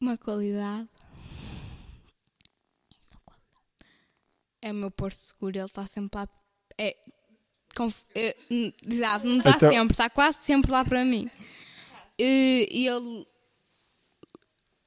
Uma 0.01 0.17
qualidade. 0.17 0.89
É 4.63 4.73
o 4.73 4.75
meu 4.75 4.91
porto 4.91 5.17
seguro, 5.17 5.57
ele 5.57 5.67
está 5.67 5.87
sempre 5.87 6.19
lá. 6.19 6.29
É, 6.79 6.97
conf, 7.77 8.03
é, 8.15 8.35
exato, 8.83 9.27
não 9.27 9.39
está 9.39 9.51
então... 9.51 9.71
sempre, 9.71 9.93
está 9.93 10.09
quase 10.09 10.39
sempre 10.39 10.73
lá 10.73 10.83
para 10.83 11.05
mim. 11.05 11.31
E, 12.19 12.67
e 12.71 12.89
ele. 12.89 13.27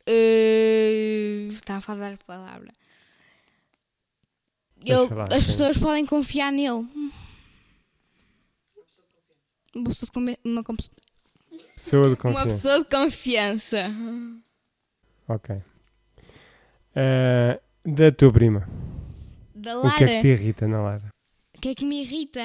Uh, 0.09 1.51
está 1.53 1.77
a 1.77 1.81
falar 1.81 2.13
a 2.13 2.17
palavra. 2.17 2.73
Ele, 4.83 5.13
lá, 5.13 5.25
as 5.25 5.43
sim. 5.43 5.51
pessoas 5.51 5.77
podem 5.77 6.05
confiar 6.05 6.51
nele. 6.51 6.87
Uma 9.75 9.85
pessoa 9.85 10.09
de, 10.11 10.39
uma, 10.43 10.63
Pessoa 11.75 12.07
de 12.07 12.13
uma 12.13 12.17
confiança. 12.17 12.47
pessoa 12.47 12.79
de 12.79 12.85
confiança. 12.89 13.77
Ok. 15.27 15.61
Ah, 16.95 17.59
da 17.85 18.11
tua 18.11 18.31
prima. 18.31 18.69
Da 19.55 19.77
O 19.77 19.83
Lara. 19.83 19.97
que 19.97 20.03
é 20.03 20.07
que 20.07 20.21
te 20.21 20.27
irrita 20.27 20.67
na 20.67 20.81
Lara? 20.81 21.03
O 21.55 21.59
que 21.61 21.69
é 21.69 21.75
que 21.75 21.85
me 21.85 22.01
irrita? 22.01 22.41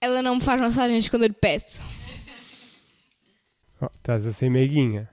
Ela 0.00 0.22
não 0.22 0.36
me 0.36 0.42
faz 0.42 0.60
massagens 0.60 1.08
quando 1.08 1.22
eu 1.22 1.28
lhe 1.28 1.34
peço. 1.34 1.82
Oh, 3.80 3.86
estás 3.86 4.26
a 4.26 4.32
ser 4.32 4.50
meiguinha. 4.50 5.10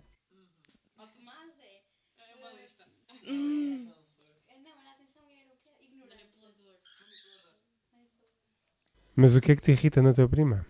Mas 9.15 9.35
o 9.35 9.41
que 9.41 9.51
é 9.51 9.55
que 9.55 9.61
te 9.61 9.71
irrita 9.71 10.01
na 10.01 10.13
tua 10.13 10.27
prima? 10.27 10.65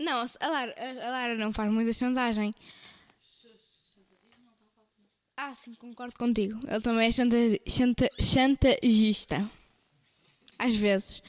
Não, 0.00 0.28
a 0.40 0.48
Lara, 0.48 0.74
a 0.78 1.10
Lara 1.10 1.34
não 1.36 1.52
faz 1.52 1.72
muita 1.72 1.92
chantagem. 1.92 2.54
Ah, 5.36 5.54
sim, 5.54 5.74
concordo 5.74 6.14
contigo. 6.16 6.60
Ele 6.66 6.80
também 6.80 7.08
é 7.08 7.12
chanta, 7.12 7.36
chanta, 7.66 8.08
chantagista. 8.20 9.50
Às 10.58 10.74
vezes. 10.76 11.22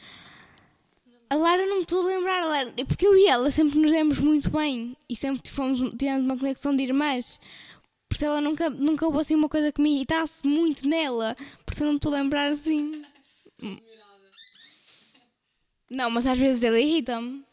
A 1.29 1.35
Lara 1.35 1.65
não 1.65 1.77
me 1.77 1.81
estou 1.81 2.01
a 2.01 2.05
lembrar, 2.05 2.43
a 2.43 2.45
Lara, 2.45 2.73
é 2.77 2.85
porque 2.85 3.05
eu 3.05 3.17
e 3.17 3.25
ela 3.27 3.49
sempre 3.49 3.79
nos 3.79 3.91
demos 3.91 4.19
muito 4.19 4.49
bem 4.51 4.95
e 5.09 5.15
sempre 5.15 5.49
fomos, 5.49 5.79
tivemos 5.97 6.23
uma 6.23 6.37
conexão 6.37 6.75
de 6.75 6.83
irmãs. 6.83 7.39
Por 8.07 8.15
isso 8.15 8.25
ela 8.25 8.41
nunca, 8.41 8.69
nunca 8.69 9.05
houve 9.05 9.19
assim 9.19 9.35
uma 9.35 9.49
coisa 9.49 9.71
que 9.71 9.81
me 9.81 9.95
irritasse 9.95 10.47
muito 10.47 10.87
nela. 10.87 11.35
Por 11.65 11.73
isso 11.73 11.81
eu 11.81 11.85
não 11.85 11.93
me 11.93 11.97
estou 11.97 12.13
a 12.13 12.17
lembrar 12.17 12.51
assim. 12.51 13.03
Não, 15.89 16.09
mas 16.09 16.25
às 16.25 16.39
vezes 16.39 16.63
ele 16.63 16.81
irrita-me. 16.81 17.45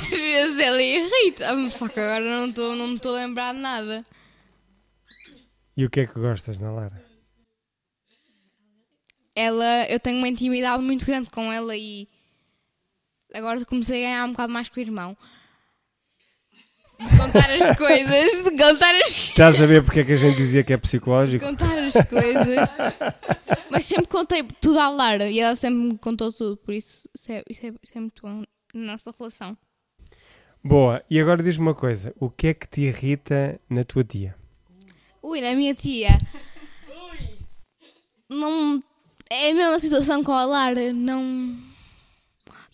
Às 0.00 0.10
vezes 0.10 0.58
ele 0.58 0.82
irrita-me, 0.82 1.70
só 1.70 1.88
que 1.88 2.00
agora 2.00 2.24
não, 2.24 2.52
tô, 2.52 2.74
não 2.74 2.88
me 2.88 2.94
estou 2.94 3.14
a 3.14 3.18
lembrar 3.18 3.54
de 3.54 3.60
nada. 3.60 4.04
E 5.76 5.84
o 5.84 5.90
que 5.90 6.00
é 6.00 6.06
que 6.06 6.18
gostas 6.18 6.58
na 6.58 6.72
Lara? 6.72 7.04
Ela, 9.34 9.88
eu 9.88 10.00
tenho 10.00 10.18
uma 10.18 10.28
intimidade 10.28 10.82
muito 10.82 11.06
grande 11.06 11.30
com 11.30 11.52
ela 11.52 11.76
e 11.76 12.08
agora 13.32 13.64
comecei 13.64 14.04
a 14.04 14.08
ganhar 14.08 14.24
um 14.24 14.32
bocado 14.32 14.52
mais 14.52 14.68
com 14.68 14.80
o 14.80 14.82
irmão. 14.82 15.16
De 16.98 17.16
contar 17.16 17.48
as 17.50 17.76
coisas, 17.78 18.42
de 18.42 18.50
contar 18.50 18.94
as, 19.02 19.12
Estás 19.12 19.62
a 19.62 19.66
ver 19.66 19.84
porque 19.84 20.00
é 20.00 20.04
que 20.04 20.12
a 20.12 20.16
gente 20.16 20.36
dizia 20.36 20.64
que 20.64 20.72
é 20.72 20.76
de 20.76 20.82
psicológico? 20.82 21.44
contar 21.44 21.78
as 21.78 21.92
coisas. 22.08 22.68
Mas 23.70 23.84
sempre 23.84 24.06
contei 24.08 24.42
tudo 24.60 24.78
à 24.80 24.88
Lara 24.88 25.30
e 25.30 25.38
ela 25.38 25.54
sempre 25.54 25.78
me 25.78 25.98
contou 25.98 26.32
tudo, 26.32 26.56
por 26.56 26.74
isso 26.74 27.08
isso 27.14 27.30
é, 27.32 27.42
isso 27.48 27.66
é, 27.66 27.72
isso 27.82 27.96
é 27.96 28.00
muito 28.00 28.22
bom 28.22 28.42
na 28.74 28.92
nossa 28.92 29.12
relação. 29.16 29.56
Boa, 30.64 31.02
e 31.08 31.20
agora 31.20 31.40
diz-me 31.42 31.62
uma 31.68 31.74
coisa: 31.74 32.12
o 32.18 32.28
que 32.28 32.48
é 32.48 32.54
que 32.54 32.66
te 32.68 32.80
irrita 32.80 33.60
na 33.70 33.84
tua 33.84 34.02
tia? 34.02 34.34
Ui, 35.22 35.40
na 35.40 35.54
minha 35.54 35.74
tia. 35.74 36.18
Não. 38.28 38.82
É 39.30 39.50
a 39.50 39.54
mesma 39.54 39.78
situação 39.78 40.24
com 40.24 40.32
a 40.32 40.44
Lara. 40.44 40.92
Não. 40.92 41.56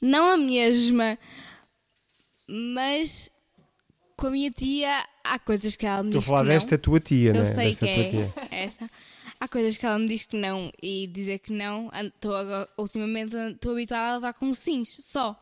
Não 0.01 0.27
a 0.29 0.37
mesma. 0.37 1.19
Mas. 2.49 3.31
Com 4.17 4.29
a 4.29 4.31
minha 4.31 4.51
tia, 4.51 5.05
há 5.25 5.39
coisas 5.39 5.75
que 5.77 5.85
ela 5.87 6.03
me 6.03 6.11
Estou 6.11 6.19
a 6.19 6.21
diz 6.21 6.29
falar 6.29 6.43
que 6.43 6.49
não. 6.49 6.55
desta 6.55 6.79
tua 6.79 7.01
tia, 7.01 7.31
Eu 7.31 7.35
né? 7.35 7.45
sei 7.45 7.69
desta 7.71 7.87
que 7.87 7.93
é 7.93 8.11
tia. 8.11 8.35
essa. 8.51 8.91
Há 9.41 9.49
coisas 9.49 9.77
que 9.77 9.85
ela 9.85 9.99
me 9.99 10.07
diz 10.09 10.25
que 10.25 10.37
não 10.37 10.71
e 10.83 11.07
dizer 11.09 11.41
que 11.41 11.53
não. 11.53 11.91
Estou 11.93 12.35
agora- 12.35 12.69
ultimamente 12.79 13.35
estou 13.37 13.73
habituada 13.73 14.13
a 14.13 14.15
levar 14.15 14.33
com 14.35 14.55
sims, 14.55 14.89
só. 15.05 15.39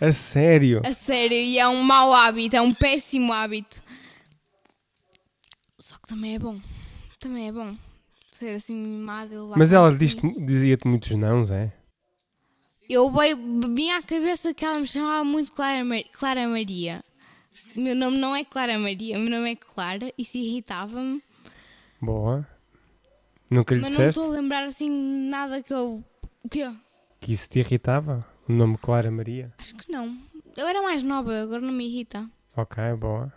A 0.00 0.12
sério? 0.12 0.82
A 0.84 0.92
sério, 0.92 1.36
e 1.36 1.58
é 1.58 1.66
um 1.66 1.82
mau 1.82 2.12
hábito, 2.12 2.54
é 2.56 2.60
um 2.60 2.74
péssimo 2.74 3.32
hábito. 3.32 3.82
Só 5.78 5.96
que 5.96 6.08
também 6.08 6.34
é 6.34 6.38
bom. 6.38 6.60
Também 7.18 7.48
é 7.48 7.52
bom. 7.52 7.74
Ser 8.38 8.50
assim 8.54 8.74
mimada 8.74 9.34
e 9.34 9.38
levar 9.38 9.56
Mas 9.58 9.72
ela 9.72 9.96
dizia-te 9.96 10.86
muitos 10.86 11.10
nãos, 11.12 11.50
é? 11.50 11.72
Eu 12.88 13.10
vinha 13.74 13.96
à 13.98 14.02
cabeça 14.02 14.52
que 14.52 14.64
ela 14.64 14.78
me 14.80 14.86
chamava 14.86 15.24
muito 15.24 15.52
Clara, 15.52 15.84
Mar- 15.84 16.04
Clara 16.12 16.46
Maria. 16.48 17.02
O 17.76 17.80
meu 17.80 17.94
nome 17.94 18.18
não 18.18 18.34
é 18.36 18.44
Clara 18.44 18.78
Maria, 18.78 19.16
o 19.16 19.20
meu 19.20 19.30
nome 19.30 19.52
é 19.52 19.56
Clara, 19.56 20.12
isso 20.18 20.36
irritava-me. 20.36 21.22
Boa. 22.00 22.46
Nunca 23.50 23.74
lhe 23.74 23.80
Mas 23.80 23.90
não 23.92 23.98
disseste 23.98 24.20
estou 24.20 24.32
a 24.34 24.36
lembrar 24.40 24.64
assim 24.64 24.90
nada 25.28 25.62
que 25.62 25.72
eu. 25.72 26.04
O 26.42 26.48
quê? 26.48 26.72
que 27.20 27.32
isso 27.32 27.48
te 27.48 27.60
irritava? 27.60 28.26
O 28.48 28.52
nome 28.52 28.76
Clara 28.78 29.10
Maria? 29.10 29.52
Acho 29.58 29.74
que 29.76 29.90
não. 29.92 30.18
Eu 30.56 30.66
era 30.66 30.82
mais 30.82 31.02
nova, 31.02 31.40
agora 31.40 31.60
não 31.62 31.72
me 31.72 31.86
irrita. 31.86 32.28
Ok, 32.56 32.82
boa. 32.98 33.32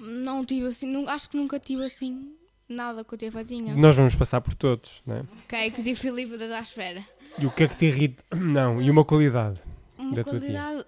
Não 0.00 0.44
tive 0.44 0.66
assim, 0.68 0.86
nu- 0.86 1.08
acho 1.08 1.28
que 1.28 1.36
nunca 1.36 1.58
tive 1.58 1.84
assim 1.84 2.32
nada 2.68 3.04
que 3.04 3.12
eu 3.14 3.18
tive 3.18 3.44
tinha. 3.44 3.74
Nós 3.74 3.96
vamos 3.96 4.14
passar 4.14 4.40
por 4.40 4.54
todos, 4.54 5.02
né? 5.06 5.24
Ok, 5.44 5.70
que 5.72 5.80
o 5.80 5.84
tio 5.84 5.96
Filipe 5.96 6.34
está 6.34 6.58
à 6.58 6.62
espera. 6.62 7.04
E 7.38 7.46
o 7.46 7.50
que 7.50 7.64
é 7.64 7.68
que 7.68 7.76
te 7.76 7.86
irrita? 7.86 8.22
Não, 8.36 8.80
e 8.80 8.90
uma 8.90 9.04
qualidade? 9.04 9.60
Uma 9.98 10.14
Da 10.14 10.24
tua 10.24 10.40
tia. 10.40 10.86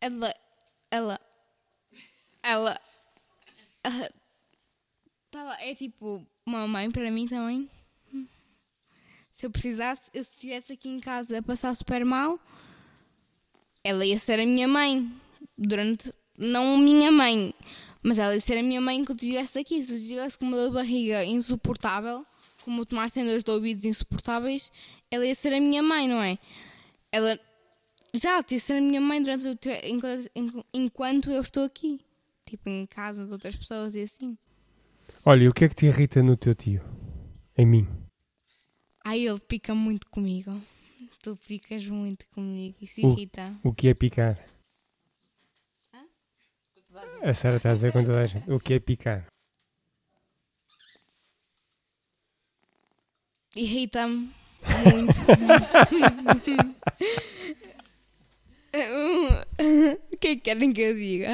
Ela. 0.00 0.34
Ela. 0.90 1.20
Ela. 2.42 2.80
ah, 3.84 4.10
tá 5.30 5.56
é 5.60 5.74
tipo 5.74 6.26
uma 6.46 6.66
mãe 6.66 6.90
para 6.90 7.10
mim 7.10 7.26
também. 7.26 7.68
Se 9.32 9.46
eu 9.46 9.50
precisasse, 9.50 10.10
eu 10.12 10.24
se 10.24 10.30
estivesse 10.30 10.72
aqui 10.72 10.88
em 10.88 10.98
casa 10.98 11.38
a 11.38 11.42
passar 11.42 11.74
super 11.76 12.04
mal, 12.04 12.40
ela 13.84 14.04
ia 14.04 14.18
ser 14.18 14.40
a 14.40 14.46
minha 14.46 14.66
mãe. 14.66 15.10
Durante. 15.56 16.12
Não 16.36 16.78
minha 16.78 17.10
mãe, 17.10 17.52
mas 18.02 18.18
ela 18.18 18.34
ia 18.34 18.40
ser 18.40 18.58
a 18.58 18.62
minha 18.62 18.80
mãe 18.80 19.04
quando 19.04 19.22
estivesse 19.22 19.58
aqui. 19.58 19.82
Se 19.82 19.92
eu 19.92 19.96
estivesse 19.96 20.38
com 20.38 20.46
uma 20.46 20.56
dor 20.56 20.68
de 20.68 20.74
barriga 20.74 21.24
insuportável, 21.24 22.24
como 22.64 22.82
o 22.82 22.86
Tomás 22.86 23.12
tem 23.12 23.24
dois 23.24 23.42
de 23.42 23.50
ouvidos 23.50 23.84
insuportáveis, 23.84 24.72
ela 25.10 25.26
ia 25.26 25.34
ser 25.34 25.52
a 25.52 25.60
minha 25.60 25.82
mãe, 25.82 26.06
não 26.06 26.22
é? 26.22 26.38
Ela 27.10 27.38
Exato, 28.18 28.52
ia 28.52 28.58
ser 28.58 28.78
a 28.78 28.80
minha 28.80 29.00
mãe 29.00 29.22
durante 29.22 29.46
o 29.46 29.54
te- 29.54 29.80
enquanto, 29.86 30.28
enqu- 30.34 30.64
enquanto 30.74 31.30
eu 31.30 31.40
estou 31.40 31.62
aqui. 31.64 32.00
Tipo, 32.44 32.68
em 32.68 32.84
casa 32.84 33.24
de 33.24 33.30
outras 33.30 33.54
pessoas 33.54 33.94
e 33.94 34.02
assim. 34.02 34.36
Olha, 35.24 35.44
e 35.44 35.48
o 35.48 35.54
que 35.54 35.64
é 35.64 35.68
que 35.68 35.74
te 35.76 35.86
irrita 35.86 36.20
no 36.20 36.36
teu 36.36 36.52
tio? 36.52 36.82
Em 37.56 37.64
mim? 37.64 37.86
Ai, 39.04 39.20
ele 39.28 39.38
pica 39.38 39.72
muito 39.72 40.08
comigo. 40.10 40.60
Tu 41.22 41.36
picas 41.46 41.86
muito 41.86 42.26
comigo. 42.34 42.74
Isso 42.80 43.06
O- 43.06 43.12
irrita. 43.12 43.54
O 43.62 43.72
que 43.72 43.86
é 43.86 43.94
picar? 43.94 44.36
A 47.22 47.32
Sara 47.34 47.58
está 47.58 47.70
a 47.70 47.74
dizer 47.74 47.92
com 47.92 48.02
toda 48.02 48.20
a 48.20 48.26
gente. 48.26 48.50
O 48.50 48.58
que 48.58 48.74
é 48.74 48.80
picar? 48.80 49.26
Irrita-me 53.54 54.28
muito. 54.90 55.18
o 60.12 60.16
que 60.16 60.28
é 60.28 60.36
que 60.36 60.40
querem 60.42 60.72
que 60.72 60.80
eu 60.80 60.94
diga? 60.94 61.28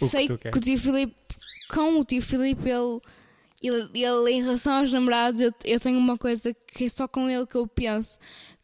O 0.00 0.06
que 0.06 0.08
Sei 0.08 0.26
que, 0.26 0.38
queres. 0.38 0.56
o 0.56 0.60
tio 0.60 0.78
Filipe, 0.78 1.14
com 1.68 1.98
o 1.98 2.04
tio 2.04 2.22
Filipe, 2.22 2.68
ele, 2.68 3.00
ele, 3.62 4.04
ele, 4.04 4.30
em 4.30 4.42
relação 4.42 4.74
aos 4.74 4.92
namorados, 4.92 5.40
eu, 5.40 5.52
eu 5.64 5.80
tenho 5.80 5.98
uma 5.98 6.18
coisa 6.18 6.54
que 6.54 6.84
é 6.84 6.88
só 6.88 7.06
com 7.06 7.28
ele 7.28 7.46
que 7.46 7.56
eu 7.56 7.66
penso. 7.66 8.18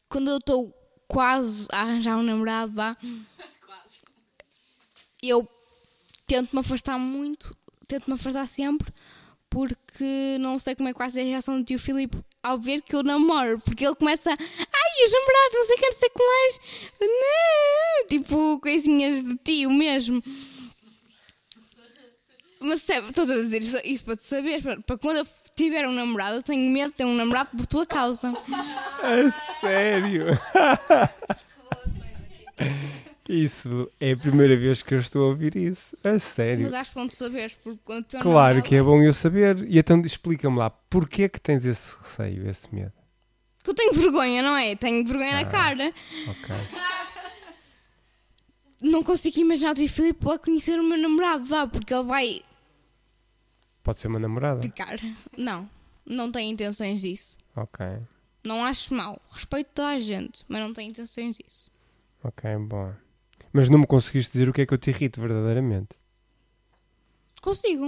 Quando 0.09 0.31
eu 0.31 0.39
estou 0.39 0.75
quase 1.07 1.67
a 1.73 1.83
arranjar 1.83 2.17
um 2.17 2.23
namorado, 2.23 2.73
vá, 2.73 2.97
eu 5.23 5.49
tento-me 6.27 6.61
afastar 6.61 6.99
muito, 6.99 7.57
tento-me 7.87 8.15
afastar 8.15 8.47
sempre, 8.47 8.93
porque 9.49 10.37
não 10.41 10.59
sei 10.59 10.75
como 10.75 10.89
é 10.89 10.93
que 10.93 10.99
vai 10.99 11.11
ser 11.11 11.21
a 11.21 11.25
reação 11.25 11.59
do 11.59 11.65
tio 11.65 11.79
Filipe 11.79 12.19
ao 12.49 12.59
ver 12.59 12.83
que 12.83 12.95
eu 12.95 13.03
namoro, 13.03 13.59
porque 13.61 13.87
ele 13.87 13.95
começa, 13.95 14.31
ai, 14.31 15.05
os 15.05 15.13
namorados, 15.13 15.55
não 15.55 15.65
sei 15.67 15.75
o 15.75 15.79
que, 15.79 15.87
não 15.87 15.99
sei 15.99 16.09
o 16.09 16.13
que 16.13 16.25
mais, 16.25 16.61
não, 17.01 18.07
tipo, 18.09 18.61
coisinhas 18.61 19.23
de 19.23 19.37
tio 19.37 19.71
mesmo. 19.71 20.23
Mas 22.61 22.89
estou 22.89 23.25
a 23.25 23.27
dizer 23.27 23.63
isso, 23.63 23.77
isso 23.85 24.05
para 24.05 24.17
tu 24.17 24.25
saberes, 24.25 24.63
para, 24.63 24.81
para 24.81 24.99
quando 24.99 25.19
eu 25.19 25.27
tiver 25.55 25.87
um 25.87 25.93
namorado, 25.93 26.37
eu 26.37 26.43
tenho 26.43 26.71
medo 26.71 26.91
de 26.91 26.97
ter 26.97 27.05
um 27.05 27.15
namorado 27.15 27.51
por 27.57 27.67
tua 27.67 27.87
causa. 27.87 28.33
A 29.03 29.31
sério? 29.61 30.27
Isso 33.29 33.91
é 34.01 34.13
a 34.13 34.17
primeira 34.17 34.57
vez 34.57 34.83
que 34.83 34.95
eu 34.95 34.99
estou 34.99 35.25
a 35.25 35.27
ouvir 35.27 35.55
isso. 35.55 35.95
A 36.03 36.19
sério. 36.19 36.63
Mas 36.65 36.73
acho 36.73 36.95
bom 36.95 37.07
tu 37.07 37.15
saberes, 37.15 37.53
porque 37.63 37.79
quando 37.85 38.05
tu 38.07 38.19
Claro 38.21 38.63
que 38.63 38.75
é 38.75 38.83
bom 38.83 39.03
eu 39.03 39.13
saber. 39.13 39.67
E 39.69 39.79
então 39.79 40.01
explica-me 40.01 40.57
lá, 40.57 40.71
porquê 40.71 41.25
é 41.25 41.29
que 41.29 41.39
tens 41.41 41.67
esse 41.67 41.95
receio, 41.99 42.49
esse 42.49 42.75
medo? 42.75 42.93
Que 43.63 43.69
eu 43.71 43.75
tenho 43.75 43.93
vergonha, 43.93 44.41
não 44.43 44.57
é? 44.57 44.75
Tenho 44.75 45.05
vergonha 45.07 45.33
Ah. 45.41 45.43
na 45.43 45.45
cara. 45.45 45.93
Ok. 46.29 46.55
Não 48.81 49.03
consigo 49.03 49.41
imaginar 49.41 49.73
o 49.73 49.75
tio 49.75 49.89
Filipe 49.89 50.31
a 50.31 50.39
conhecer 50.39 50.79
o 50.79 50.85
meu 50.85 50.97
namorado, 50.97 51.45
vá, 51.45 51.67
porque 51.67 51.93
ele 51.93 52.05
vai. 52.05 52.43
Pode 53.83 54.01
ser 54.01 54.07
uma 54.09 54.21
namorada. 54.21 54.61
Picar. 54.61 54.97
Não, 55.37 55.69
não 56.07 56.31
tenho 56.31 56.53
intenções 56.53 57.01
disso. 57.01 57.37
Ok. 57.57 57.85
Não 58.45 58.65
acho 58.65 58.95
mal. 58.95 59.21
Respeito 59.33 59.71
toda 59.75 59.89
a 59.89 59.99
gente, 60.01 60.45
mas 60.49 60.61
não 60.61 60.73
tenho 60.73 60.91
intenções 60.91 61.37
disso. 61.39 61.69
Ok, 62.23 62.49
bom. 62.69 62.95
Mas 63.53 63.69
não 63.69 63.79
me 63.79 63.87
conseguiste 63.87 64.33
dizer 64.33 64.49
o 64.49 64.53
que 64.53 64.63
é 64.63 64.67
que 64.67 64.75
eu 64.75 64.79
te 64.79 64.91
irrito 64.91 65.21
verdadeiramente. 65.21 65.97
Consigo. 67.41 67.87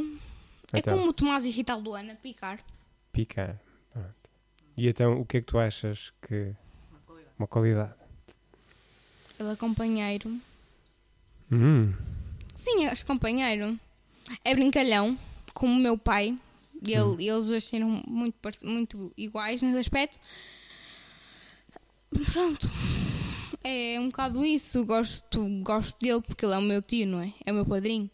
É 0.73 0.79
Então. 0.79 0.97
como 0.97 1.11
o 1.11 1.13
Tomás 1.13 1.45
irrita 1.45 1.73
a 1.73 1.77
Luana, 1.77 2.15
picar. 2.17 2.61
Picar. 3.13 3.61
Pronto. 3.93 4.15
E 4.77 4.89
então, 4.89 5.21
o 5.21 5.25
que 5.27 5.39
é 5.39 5.41
que 5.41 5.47
tu 5.47 5.59
achas 5.59 6.13
que. 6.23 6.55
Uma 7.39 7.47
qualidade? 7.49 7.95
Ele 9.39 9.51
é 9.53 9.57
companheiro. 9.57 10.39
Hum. 11.51 11.93
Sim, 12.55 12.87
é 12.87 12.95
companheiro. 12.97 13.79
É 14.45 14.55
brincalhão, 14.55 15.19
como 15.55 15.73
o 15.73 15.79
meu 15.79 15.97
pai. 15.99 16.39
E 16.87 16.93
ele, 16.95 17.03
Hum. 17.03 17.17
Eles 17.21 17.47
dois 17.49 17.65
serem 17.65 18.03
muito, 18.07 18.37
muito 18.63 19.13
iguais 19.17 19.61
nesse 19.63 19.79
aspecto. 19.79 20.19
Pronto. 22.33 22.69
É 23.63 23.99
um 24.01 24.09
bocado 24.09 24.45
isso. 24.45 24.85
Gosto, 24.87 25.47
gosto 25.63 25.99
dele 26.01 26.21
porque 26.23 26.45
ele 26.45 26.55
é 26.55 26.59
o 26.59 26.63
meu 26.63 26.81
tio, 26.83 27.07
não 27.07 27.21
é? 27.21 27.33
É 27.45 27.53
o 27.53 27.55
meu 27.55 27.67
padrinho. 27.67 28.11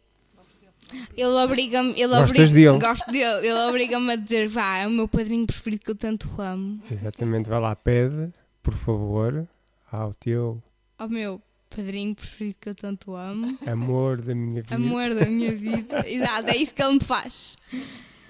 Ele 1.16 1.26
obriga-me. 1.26 1.90
Ele 1.92 2.06
Gostas 2.08 2.30
obriga, 2.50 2.52
dele? 2.72 2.78
Gosto 2.78 3.10
dele. 3.10 3.46
Ele 3.48 3.68
obriga-me 3.68 4.12
a 4.12 4.16
dizer: 4.16 4.48
vá, 4.48 4.78
é 4.78 4.86
o 4.86 4.90
meu 4.90 5.08
padrinho 5.08 5.46
preferido 5.46 5.84
que 5.84 5.90
eu 5.90 5.96
tanto 5.96 6.28
amo. 6.40 6.80
Exatamente. 6.90 7.48
Vai 7.48 7.60
lá, 7.60 7.74
pede, 7.74 8.30
por 8.62 8.74
favor, 8.74 9.48
ao 9.90 10.14
teu 10.14 10.62
Ao 10.98 11.08
meu 11.08 11.40
padrinho 11.68 12.14
preferido 12.14 12.56
que 12.60 12.68
eu 12.68 12.74
tanto 12.74 13.14
amo. 13.16 13.58
amor 13.66 14.20
da 14.20 14.34
minha 14.34 14.62
vida. 14.62 14.74
Amor 14.76 15.14
da 15.14 15.26
minha 15.26 15.52
vida. 15.52 16.04
Exato, 16.08 16.50
é 16.50 16.56
isso 16.56 16.72
que 16.74 16.82
ele 16.82 16.94
me 16.94 17.00
faz. 17.00 17.56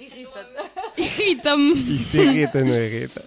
Irrita-te. 0.01 1.01
Irrita-me. 1.03 1.97
Isto 1.97 2.17
irrita, 2.17 2.65
não 2.65 2.75
irrita? 2.75 3.25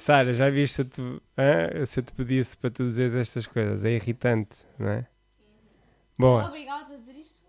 Sara, 0.00 0.32
já 0.32 0.48
viste 0.48 0.76
se 0.76 0.80
eu, 0.80 0.84
te, 0.86 1.02
hã? 1.36 1.84
se 1.84 2.00
eu 2.00 2.02
te 2.02 2.14
pedisse 2.14 2.56
para 2.56 2.70
tu 2.70 2.86
dizeres 2.86 3.14
estas 3.14 3.46
coisas? 3.46 3.84
É 3.84 3.90
irritante, 3.90 4.64
não 4.78 4.88
é? 4.88 5.06
Boa. 6.18 6.46
Obrigado 6.46 6.94
a 6.94 6.96
dizer 6.96 7.16
isto? 7.16 7.42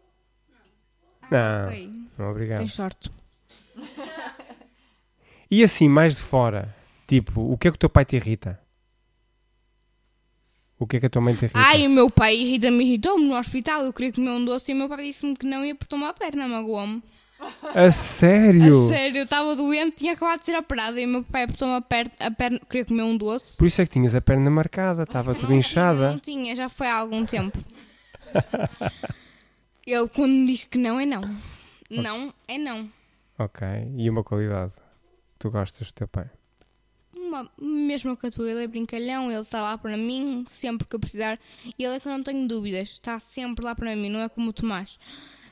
Não, 1.32 1.66
Ok. 1.68 1.91
não 2.18 2.30
obrigado. 2.30 2.60
Tens 2.60 2.74
sorte. 2.74 3.10
E 5.49 5.64
assim, 5.64 5.88
mais 5.88 6.18
de 6.18 6.22
fora, 6.22 6.76
tipo, 7.08 7.39
o 7.39 7.58
que 7.58 7.70
é 7.70 7.72
que 7.72 7.76
o 7.76 7.80
teu 7.80 7.89
pai 7.89 8.04
te 8.04 8.18
irrita? 8.18 8.60
O 10.78 10.86
que 10.86 10.97
é 10.97 10.99
que 10.99 11.06
a 11.06 11.10
tua 11.10 11.22
mãe 11.22 11.34
te 11.34 11.45
irrita? 11.45 11.58
Ai, 11.58 11.88
o 11.88 11.89
meu 11.89 12.10
pai 12.10 12.36
irrita-me, 12.36 12.84
irritou-me 12.84 13.28
no 13.30 13.36
hospital. 13.38 13.86
Eu 13.86 13.93
queria 13.93 14.12
comer 14.12 14.32
um 14.32 14.43
doce 14.43 14.72
e 14.72 14.76
o 14.76 14.78
meu 14.78 14.89
pai 14.89 15.06
disse-me 15.06 15.38
que 15.38 15.45
não 15.45 15.64
ia 15.64 15.74
por 15.74 15.88
tomar 15.88 16.10
a 16.10 16.14
perna, 16.14 16.49
magoou-me. 16.49 17.02
A 17.74 17.92
sério? 17.92 18.86
A 18.86 18.89
sério, 18.89 19.18
eu 19.20 19.24
estava 19.24 19.56
doente, 19.56 19.98
tinha 19.98 20.14
acabado 20.14 20.39
de 20.39 20.46
ser 20.46 20.56
operada 20.58 21.00
e 21.00 21.06
o 21.06 21.08
meu 21.08 21.24
pai 21.24 21.44
apertou-me 21.44 21.76
a, 21.76 21.82
per 21.82 22.10
a 22.20 22.30
perna, 22.30 22.60
queria 22.70 22.86
comer 22.86 23.04
um 23.04 23.18
doce. 23.18 23.58
Por 23.58 23.66
isso 23.66 23.82
é 23.82 23.86
que 23.86 23.92
tinhas 23.92 24.14
a 24.14 24.22
perna 24.22 24.50
marcada, 24.50 25.04
estava 25.04 25.34
tudo 25.34 25.50
Não 25.50 25.58
inchada. 25.58 26.20
tinha, 26.22 26.56
já 26.56 26.70
foi 26.70 26.88
há 26.88 26.96
algum 26.96 27.26
tempo. 27.26 27.58
Ele, 29.86 30.08
quando 30.10 30.32
me 30.32 30.46
diz 30.48 30.64
que 30.66 30.78
não, 30.78 31.00
é 31.00 31.06
não. 31.06 31.22
Não, 31.89 32.34
é 32.48 32.58
não. 32.58 32.89
Ok, 33.38 33.68
e 33.98 34.10
uma 34.10 34.24
qualidade? 34.24 34.74
Tu 35.39 35.50
gostas 35.50 35.88
do 35.88 35.94
teu 35.94 36.08
pai? 36.08 36.30
Uma, 37.16 37.50
mesmo 37.60 38.16
que 38.16 38.28
a 38.28 38.32
tua, 38.32 38.50
ele 38.50 38.64
é 38.64 38.68
brincalhão, 38.68 39.32
ele 39.32 39.42
está 39.42 39.62
lá 39.62 39.78
para 39.78 39.98
mim 39.98 40.46
sempre 40.50 40.88
que 40.88 40.96
eu 40.96 41.00
precisar. 41.00 41.39
E 41.78 41.84
ele 41.84 41.96
é 41.96 42.00
que 42.00 42.08
eu 42.08 42.12
não 42.12 42.22
tenho 42.24 42.48
dúvidas, 42.48 42.89
está 42.89 43.20
sempre 43.20 43.66
lá 43.66 43.74
para 43.74 43.96
mim, 43.96 44.10
não 44.10 44.20
é 44.22 44.30
como 44.30 44.50
o 44.50 44.54
Tomás. 44.54 45.00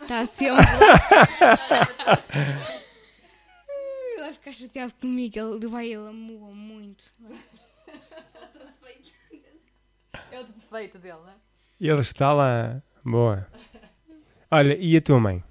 Está 0.01 0.25
sempre 0.25 0.55
lá. 0.55 2.17
ele 4.13 4.21
vai 4.21 4.33
ficar 4.33 4.51
chateado 4.51 4.93
comigo, 4.99 5.37
ele 5.37 5.67
vai, 5.67 5.87
ele 5.87 6.07
amua 6.07 6.51
muito. 6.51 7.03
É 10.31 10.39
o 10.39 10.43
defeito 10.43 10.97
dele, 10.99 11.17
não 11.17 11.29
é? 11.29 11.35
Ele 11.79 11.99
está 11.99 12.33
lá. 12.33 12.81
Boa. 13.03 13.47
Olha, 14.51 14.77
e 14.79 14.97
a 14.97 15.01
tua 15.01 15.19
mãe? 15.19 15.43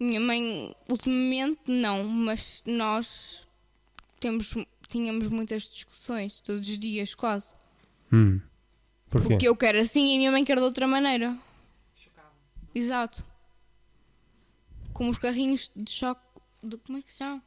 Minha 0.00 0.20
mãe, 0.20 0.74
ultimamente, 0.88 1.60
não, 1.66 2.04
mas 2.04 2.62
nós 2.64 3.48
temos, 4.20 4.54
tínhamos 4.88 5.26
muitas 5.28 5.64
discussões, 5.64 6.40
todos 6.40 6.68
os 6.68 6.78
dias, 6.78 7.14
quase. 7.14 7.54
Hum. 8.12 8.40
Porquê? 9.10 9.28
Porque 9.28 9.48
eu 9.48 9.56
quero 9.56 9.78
assim 9.78 10.12
e 10.12 10.14
a 10.14 10.18
minha 10.18 10.32
mãe 10.32 10.44
quer 10.44 10.56
de 10.56 10.62
outra 10.62 10.86
maneira. 10.86 11.36
Exato. 12.74 13.24
Como 14.92 15.10
os 15.10 15.18
carrinhos 15.18 15.70
de 15.74 15.90
choque. 15.90 16.20
de- 16.62 16.76
como 16.78 16.98
é 16.98 17.02
que 17.02 17.12
se 17.12 17.18
chama? 17.18 17.42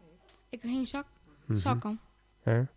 É 0.51 0.57
carrinho 0.57 0.83
de 0.83 0.89
choque? 0.89 1.09
Uhum. 1.49 1.57
Chocam. 1.57 1.99
É? 2.45 2.67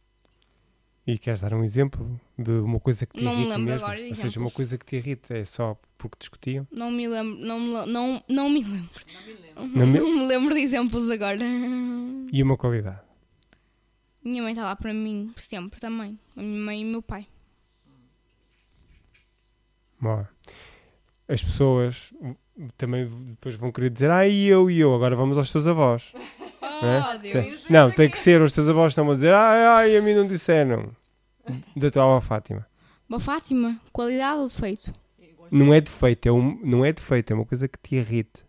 E 1.06 1.18
queres 1.18 1.42
dar 1.42 1.52
um 1.54 1.62
exemplo 1.62 2.18
de 2.38 2.50
uma 2.52 2.80
coisa 2.80 3.04
que 3.06 3.18
te 3.18 3.22
Não 3.24 3.32
me 3.32 3.40
irrita 3.42 3.56
lembro 3.56 3.72
mesmo? 3.72 3.86
agora 3.86 4.08
Ou 4.08 4.14
seja, 4.14 4.40
uma 4.40 4.50
coisa 4.50 4.78
que 4.78 4.84
te 4.86 4.96
irrita 4.96 5.36
é 5.36 5.44
só 5.44 5.78
porque 5.98 6.16
discutiam? 6.18 6.66
Não 6.72 6.90
me 6.90 7.06
lembro. 7.06 7.38
Não 7.44 7.60
me, 7.60 7.86
não, 7.92 8.24
não 8.28 8.50
me 8.50 8.64
lembro. 8.64 9.04
Não 9.06 9.22
me 9.26 9.32
lembro. 9.34 9.78
Não 9.78 9.86
me- 9.86 9.98
Não 10.00 10.14
me 10.20 10.26
lembro 10.26 10.54
de 10.54 10.60
exemplos 10.60 11.10
agora. 11.10 11.38
E 12.32 12.42
uma 12.42 12.56
qualidade? 12.56 13.00
Minha 14.24 14.42
mãe 14.42 14.52
está 14.52 14.64
lá 14.64 14.74
para 14.74 14.92
mim 14.94 15.30
sempre 15.36 15.78
também. 15.78 16.18
A 16.34 16.40
minha 16.42 16.58
mãe 16.64 16.80
e 16.80 16.84
o 16.84 16.88
meu 16.88 17.02
pai. 17.02 17.28
Boa. 20.00 20.28
As 21.28 21.42
pessoas 21.42 22.12
também 22.76 23.08
depois 23.30 23.54
vão 23.54 23.72
querer 23.72 23.90
dizer 23.90 24.10
ah, 24.10 24.26
e 24.28 24.46
eu, 24.46 24.70
e 24.70 24.78
eu, 24.78 24.94
agora 24.94 25.16
vamos 25.16 25.36
aos 25.38 25.50
teus 25.50 25.66
avós. 25.66 26.12
Oh, 26.76 27.18
Deus. 27.18 27.32
Tem- 27.32 27.58
Não, 27.70 27.90
tem 27.90 28.10
que 28.10 28.18
ser, 28.18 28.42
os 28.42 28.50
teus 28.50 28.68
avós 28.68 28.90
estão 28.92 29.08
a 29.10 29.14
dizer 29.14 29.32
ai, 29.32 29.62
ai, 29.64 29.96
a 29.96 30.02
mim 30.02 30.12
não 30.12 30.26
disseram. 30.26 30.90
Da 31.76 31.90
tua 31.90 32.02
avó 32.02 32.20
Fátima. 32.20 32.66
Boa 33.08 33.20
Fátima, 33.20 33.80
qualidade 33.92 34.40
ou 34.40 34.48
defeito? 34.48 34.92
Não 35.52 35.72
é 35.72 35.80
defeito, 35.80 36.26
é 36.28 36.32
um, 36.32 36.58
não 36.64 36.84
é 36.84 36.92
defeito, 36.92 37.32
é 37.32 37.36
uma 37.36 37.44
coisa 37.46 37.68
que 37.68 37.78
te 37.78 37.94
irrite. 37.94 38.42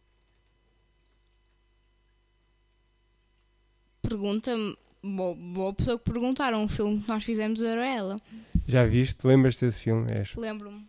Pergunta-me. 4.01 4.75
Boa, 5.03 5.35
boa 5.35 5.73
pessoa 5.73 5.99
que 5.99 6.05
perguntaram. 6.11 6.63
O 6.63 6.67
filme 6.67 6.99
que 7.01 7.07
nós 7.07 7.23
fizemos 7.23 7.61
era 7.61 7.85
ela. 7.87 8.17
Já 8.65 8.85
viste? 8.85 9.25
Lembras-te 9.27 9.65
desse 9.65 9.83
filme? 9.83 10.11
És... 10.11 10.35
Lembro-me. 10.35 10.83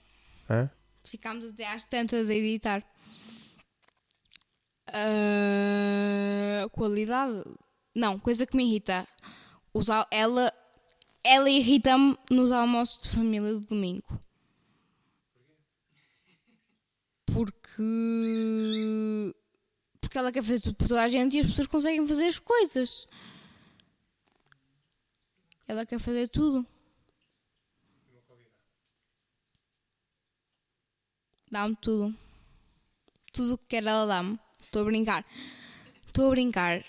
Hã? 0.49 0.71
Ficámos 1.17 1.47
até 1.47 1.67
às 1.67 1.87
tantas 1.87 2.29
a 2.29 2.35
editar. 2.35 2.85
Ah, 4.89 6.69
qualidade? 6.73 7.43
Não, 7.95 8.19
coisa 8.19 8.47
que 8.47 8.55
me 8.55 8.65
irrita. 8.65 9.09
Os 9.73 9.89
ela 10.11 10.53
ela 11.25 11.49
irrita-me 11.49 12.15
nos 12.31 12.53
almoços 12.53 13.05
de 13.05 13.09
família 13.09 13.55
do 13.55 13.63
domingo. 13.63 14.21
Porque. 17.25 17.83
Porque 19.99 20.19
ela 20.19 20.31
quer 20.31 20.43
fazer 20.43 20.61
tudo 20.61 20.75
por 20.75 20.89
toda 20.89 21.03
a 21.03 21.09
gente 21.09 21.39
e 21.39 21.41
as 21.41 21.47
pessoas 21.47 21.67
conseguem 21.67 22.07
fazer 22.07 22.27
as 22.27 22.39
coisas. 22.39 23.09
Ela 25.67 25.87
quer 25.87 25.99
fazer 25.99 26.29
tudo. 26.29 26.67
Dá-me 31.57 31.75
tudo. 31.77 32.15
Tudo 33.33 33.55
o 33.55 33.59
que 33.59 33.65
quer 33.69 33.83
ela 33.83 34.05
dá-me. 34.05 34.39
Estou 34.61 34.83
a 34.83 34.85
brincar. 34.85 35.25
Estou 36.07 36.27
a 36.27 36.31
brincar. 36.31 36.85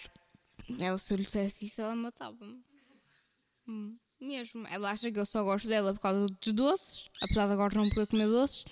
Ela, 0.78 0.98
se 0.98 1.14
eu 1.14 1.18
lhe 1.18 1.24
dissesse 1.24 1.68
isso, 1.68 1.80
ela 1.80 1.96
matava-me. 1.96 2.62
Hum, 3.66 3.98
Mesmo. 4.20 4.68
Ela 4.68 4.92
acha 4.92 5.10
que 5.10 5.18
eu 5.18 5.26
só 5.26 5.42
gosto 5.42 5.70
dela 5.70 5.94
por 5.94 6.02
causa 6.02 6.28
dos 6.28 6.52
doces. 6.52 7.06
Apesar 7.22 7.48
de 7.48 7.54
agora 7.54 7.76
não 7.76 7.88
poder 7.88 8.08
comer 8.08 8.28
doces. 8.28 8.66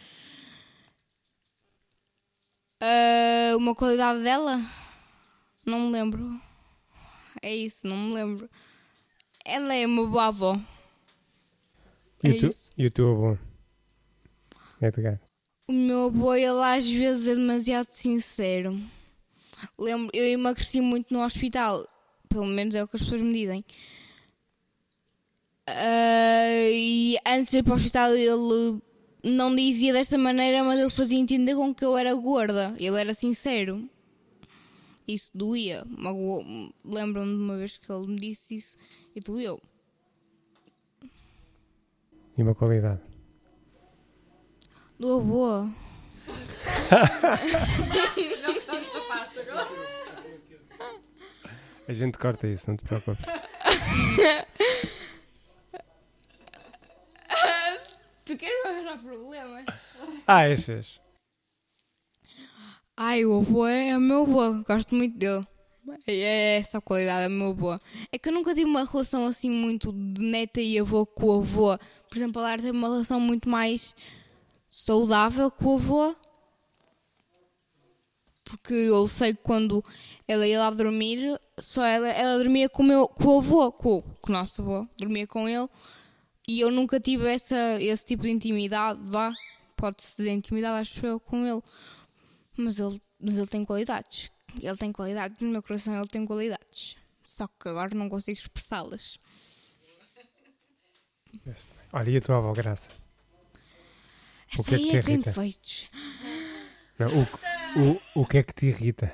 Ah, 2.82 3.56
uma 3.56 3.74
qualidade 3.74 4.22
dela? 4.22 4.60
Não 5.66 5.80
me 5.80 5.92
lembro. 5.94 6.42
É 7.42 7.56
isso, 7.56 7.88
não 7.88 7.96
me 7.96 8.14
lembro. 8.16 8.50
Ela 9.46 9.74
é 9.74 9.86
uma 9.86 10.06
boa 10.08 10.26
avó. 10.26 10.60
E, 12.22 12.28
É 12.28 12.32
o 12.32 12.40
teu, 12.42 12.50
isso. 12.50 12.70
e 12.78 12.86
o 12.86 12.92
teu 12.92 13.12
avô? 13.12 13.38
Edgar. 14.82 15.22
O 15.68 15.74
meu 15.74 16.06
avô, 16.06 16.36
ele 16.36 16.64
às 16.64 16.88
vezes 16.88 17.28
é 17.28 17.36
demasiado 17.36 17.90
sincero. 17.90 18.80
Lembro, 19.80 20.12
eu 20.14 20.28
emagreci 20.28 20.80
muito 20.80 21.12
no 21.12 21.24
hospital. 21.24 21.88
Pelo 22.30 22.46
menos 22.46 22.76
é 22.76 22.84
o 22.84 22.88
que 22.88 22.96
as 22.96 23.02
pessoas 23.02 23.22
me 23.22 23.34
dizem. 23.34 23.66
Ah, 25.66 26.70
e 26.72 27.18
antes 27.26 27.52
de 27.52 27.58
ir 27.60 27.64
para 27.64 27.74
o 27.74 27.76
hospital, 27.78 28.16
ele 28.16 28.80
não 29.24 29.56
dizia 29.56 29.92
desta 29.92 30.18
maneira, 30.18 30.64
mas 30.64 30.80
ele 30.80 30.92
fazia 30.92 31.18
entender 31.18 31.56
com 31.56 31.74
que 31.74 31.84
eu 31.84 31.98
era 31.98 32.14
gorda. 32.14 32.76
Ele 32.78 33.00
era 33.00 33.16
sincero. 33.16 33.90
Isso 35.08 35.32
doía. 35.34 35.84
Lembro-me 36.84 37.36
de 37.36 37.42
uma 37.42 37.58
vez 37.58 37.78
que 37.78 37.92
ele 37.92 38.08
me 38.08 38.20
disse 38.20 38.58
isso 38.58 38.78
e 39.16 39.20
doeu. 39.20 39.60
E 42.38 42.44
uma 42.44 42.54
qualidade? 42.54 43.02
Do 45.00 45.14
avô. 45.14 45.70
A 51.88 51.94
gente 51.94 52.18
corta 52.18 52.48
isso, 52.48 52.70
não 52.70 52.78
te 52.78 52.84
preocupes. 52.84 53.26
tu 58.26 58.38
queres 58.38 58.66
arranjar 58.66 58.98
problemas? 59.00 59.66
Ah, 60.26 60.50
estes. 60.50 61.00
Ai, 62.98 63.26
o 63.26 63.40
avô 63.40 63.68
é 63.68 63.96
o 63.98 64.02
meu 64.02 64.22
avô, 64.24 64.64
gosto 64.64 64.96
muito 64.96 65.18
dele. 65.18 65.46
É 66.08 66.58
essa 66.58 66.80
a 66.80 66.82
qualidade, 66.82 67.26
é 67.26 67.28
o 67.28 67.32
meu 67.32 67.50
avô. 67.50 67.80
É 68.12 68.18
que 68.18 68.30
eu 68.30 68.34
nunca 68.34 68.56
tive 68.56 68.66
uma 68.66 68.86
relação 68.86 69.26
assim 69.26 69.52
muito 69.52 69.94
de 69.94 70.24
neta 70.24 70.60
e 70.60 70.80
avô 70.80 71.06
com 71.06 71.28
o 71.28 71.42
avô. 71.42 71.78
Por 72.10 72.18
exemplo, 72.18 72.42
a 72.42 72.46
Lara 72.46 72.62
teve 72.62 72.76
uma 72.76 72.88
relação 72.88 73.20
muito 73.20 73.48
mais 73.48 73.94
saudável 74.76 75.50
com 75.50 75.76
o 75.76 75.76
avô. 75.78 76.16
Porque 78.44 78.74
eu 78.74 79.08
sei 79.08 79.34
que 79.34 79.42
quando 79.42 79.82
ela 80.28 80.46
ia 80.46 80.60
lá 80.60 80.70
dormir, 80.70 81.40
só 81.58 81.84
ela, 81.86 82.08
ela 82.10 82.38
dormia 82.38 82.70
com 82.70 82.84
o, 82.84 82.86
meu, 82.86 83.08
com 83.08 83.38
o 83.38 83.40
avô, 83.40 83.72
com, 83.72 84.02
com 84.02 84.30
o 84.30 84.34
nosso 84.34 84.62
avô, 84.62 84.88
dormia 84.98 85.26
com 85.26 85.48
ele. 85.48 85.68
E 86.48 86.60
eu 86.60 86.70
nunca 86.70 87.00
tive 87.00 87.28
essa, 87.28 87.82
esse 87.82 88.06
tipo 88.06 88.24
de 88.24 88.30
intimidade, 88.30 89.00
vá, 89.04 89.32
pode-se 89.76 90.18
dizer 90.18 90.32
intimidade, 90.32 90.82
acho 90.82 91.06
eu, 91.06 91.20
com 91.20 91.48
ele. 91.48 91.64
Mas 92.56 92.80
ele, 92.80 93.02
mas 93.20 93.38
ele 93.38 93.48
tem 93.48 93.66
qualidades. 93.66 94.30
Ele 94.62 94.78
tem 94.78 94.92
qualidades, 94.92 95.42
no 95.42 95.50
meu 95.50 95.64
coração 95.64 95.98
ele 95.98 96.08
tem 96.08 96.26
qualidades. 96.26 96.98
Só 97.26 97.48
que 97.48 97.70
agora 97.70 97.96
não 97.96 98.10
consigo 98.10 98.38
expressá-las. 98.38 99.18
Olha, 101.92 102.10
e 102.12 102.18
a 102.18 102.22
tua 102.22 102.38
avó, 102.38 102.54
Graça? 102.54 103.05
O 104.58 104.64
que 104.64 104.76
é 104.76 104.78
que 104.78 104.90
te 104.90 104.96
irrita? 104.96 105.34
Não, 107.00 107.08
o, 107.10 108.20
o, 108.20 108.22
o 108.22 108.26
que 108.26 108.38
é 108.38 108.44
que 108.44 108.54
te 108.54 108.66
irrita? 108.68 109.12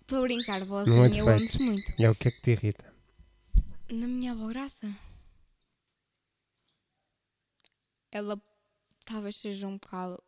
Estou 0.00 0.18
a 0.18 0.22
brincar, 0.22 0.60
não 0.64 1.04
é 1.04 1.10
eu 1.20 1.28
amo-te 1.28 1.62
muito. 1.62 1.92
É 1.98 2.10
o 2.10 2.14
que 2.14 2.28
é 2.28 2.30
que 2.30 2.42
te 2.42 2.50
irrita? 2.50 2.92
Na 3.90 4.06
minha 4.06 4.32
avó 4.32 4.48
Graça. 4.48 4.88
Ela 8.10 8.40
talvez 9.04 9.36
seja 9.36 9.66
um 9.66 9.78
bocado 9.78 10.22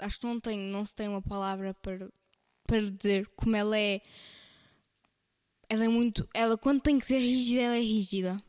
acho 0.00 0.18
que 0.18 0.26
não 0.26 0.40
tem, 0.40 0.58
não 0.58 0.84
se 0.84 0.94
tem 0.94 1.08
uma 1.08 1.22
palavra 1.22 1.74
para, 1.74 2.08
para 2.66 2.80
dizer 2.80 3.26
como 3.36 3.56
ela 3.56 3.78
é. 3.78 4.00
Ela 5.68 5.84
é 5.84 5.88
muito. 5.88 6.28
Ela, 6.34 6.58
quando 6.58 6.82
tem 6.82 6.98
que 6.98 7.06
ser 7.06 7.18
rígida, 7.18 7.62
ela 7.62 7.76
é 7.76 7.80
rígida. 7.80 8.42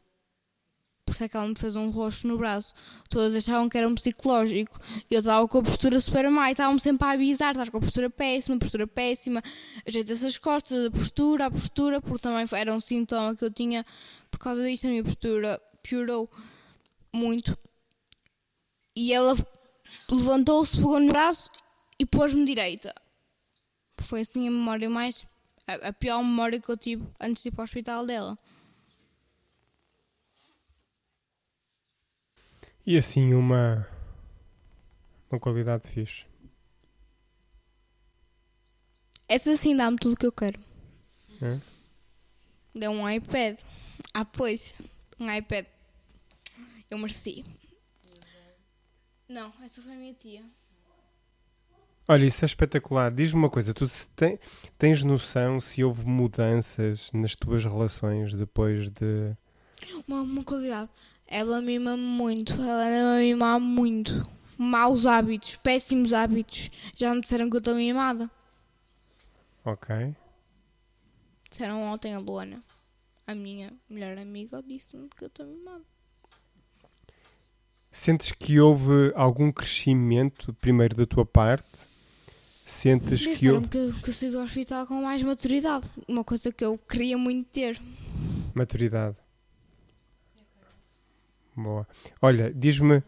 Por 1.06 1.14
isso 1.14 1.24
é 1.24 1.30
que 1.30 1.38
ela 1.38 1.48
me 1.48 1.56
fez 1.56 1.76
um 1.76 1.90
rosto 1.90 2.28
no 2.28 2.38
braço. 2.38 2.74
Todas 3.10 3.36
achavam 3.36 3.70
que 3.70 3.78
era 3.78 3.88
um 3.88 3.94
psicológico. 3.94 4.80
Eu 5.10 5.20
estava 5.20 5.48
com 5.48 5.60
a 5.60 5.64
postura 5.64 6.02
super 6.02 6.28
má 6.32 6.50
e 6.50 6.54
estavam-me 6.54 6.80
sempre 6.80 7.08
a 7.08 7.12
avisar: 7.12 7.52
estás 7.52 7.70
com 7.70 7.78
a 7.78 7.82
postura 7.82 8.10
péssima, 8.10 8.58
postura 8.58 8.88
péssima, 8.88 9.44
ajeita-se 9.88 10.26
as 10.26 10.38
costas, 10.38 10.86
a 10.86 10.92
postura, 10.92 11.46
a 11.46 11.52
postura, 11.52 12.02
porque 12.02 12.24
também 12.24 12.46
era 12.52 12.74
um 12.74 12.82
sintoma 12.82 13.36
que 13.36 13.46
eu 13.46 13.52
tinha 13.52 13.86
por 14.32 14.40
causa 14.40 14.64
disto. 14.64 14.88
A 14.88 14.90
minha 14.90 15.04
postura 15.04 15.62
piorou 15.84 16.28
muito. 17.14 17.56
E 18.96 19.14
ela 19.14 19.36
levantou-se, 20.10 20.76
pegou 20.76 21.00
no 21.00 21.08
braço 21.08 21.52
e 22.00 22.06
pôs-me 22.06 22.46
direita. 22.46 22.94
Foi 24.02 24.22
assim 24.22 24.48
a 24.48 24.52
memória 24.52 24.90
mais. 24.90 25.26
A, 25.68 25.92
pior 25.94 26.22
memória 26.24 26.60
que 26.60 26.70
eu 26.70 26.78
tive 26.78 27.08
antes 27.20 27.44
de 27.44 27.50
ir 27.50 27.52
para 27.52 27.62
o 27.62 27.66
hospital 27.66 28.06
dela. 28.06 28.38
E 32.86 32.98
assim 32.98 33.34
uma. 33.34 33.88
Uma 35.32 35.40
qualidade 35.40 35.88
fixe. 35.90 36.26
Essa 39.28 39.54
assim 39.54 39.76
dá-me 39.76 39.98
tudo 39.98 40.14
o 40.14 40.18
que 40.18 40.26
eu 40.26 40.32
quero. 40.32 40.60
É? 41.42 41.60
Deu 42.74 42.92
um 42.92 43.10
iPad. 43.10 43.60
Ah, 44.14 44.24
pois. 44.24 44.74
Um 45.20 45.32
iPad. 45.32 45.66
Eu 46.92 47.00
mereci. 47.00 47.44
Não, 49.28 49.52
essa 49.64 49.82
foi 49.82 49.94
a 49.94 49.96
minha 49.96 50.14
tia. 50.14 50.44
Olha, 52.08 52.26
isso 52.26 52.46
é 52.46 52.48
espetacular. 52.48 53.12
Diz-me 53.12 53.40
uma 53.40 53.50
coisa, 53.50 53.74
tu 53.74 53.88
tem, 54.16 54.40
tens 54.78 55.04
noção 55.04 55.60
se 55.60 55.84
houve 55.84 56.06
mudanças 56.06 57.12
nas 57.12 57.36
tuas 57.36 57.66
relações 57.66 58.36
depois 58.36 58.92
de. 58.92 59.36
Uma, 60.08 60.22
uma 60.22 60.44
qualidade. 60.44 60.92
Ela 61.28 61.62
mima 61.62 61.98
muito, 61.98 62.54
ela 62.54 62.88
anda 62.88 63.18
a 63.18 63.20
mimar 63.20 63.60
muito. 63.60 64.28
Maus 64.58 65.06
hábitos, 65.06 65.58
péssimos 65.58 66.14
hábitos. 66.14 66.70
Já 66.96 67.14
me 67.14 67.22
disseram 67.22 67.50
que 67.50 67.56
eu 67.56 67.60
estou 67.60 67.76
mimada. 67.76 68.30
Ok. 69.64 70.16
Disseram 71.50 71.82
ontem 71.82 72.14
a 72.14 72.20
Luana, 72.20 72.64
a 73.26 73.34
minha 73.34 73.74
melhor 73.90 74.18
amiga, 74.18 74.62
disse-me 74.62 75.10
que 75.10 75.24
eu 75.24 75.28
estou 75.28 75.46
mimada. 75.46 75.84
Sentes 77.90 78.32
que 78.34 78.60
houve 78.60 79.14
algum 79.16 79.52
crescimento, 79.52 80.54
primeiro 80.56 80.96
da 80.96 81.06
tua 81.06 81.26
parte? 81.26 81.88
Sentes 82.66 83.26
que 83.26 83.50
houve. 83.50 83.68
Que, 83.68 83.94
que 84.02 84.10
eu 84.10 84.14
saí 84.14 84.32
do 84.32 84.40
hospital 84.40 84.86
com 84.86 85.02
mais 85.02 85.24
maturidade. 85.24 85.86
Uma 86.08 86.24
coisa 86.24 86.52
que 86.52 86.66
eu 86.66 86.78
queria 86.78 87.18
muito 87.18 87.48
ter. 87.50 87.82
Maturidade. 88.54 89.16
Boa. 91.56 91.88
Olha, 92.22 92.54
diz-me. 92.54 93.02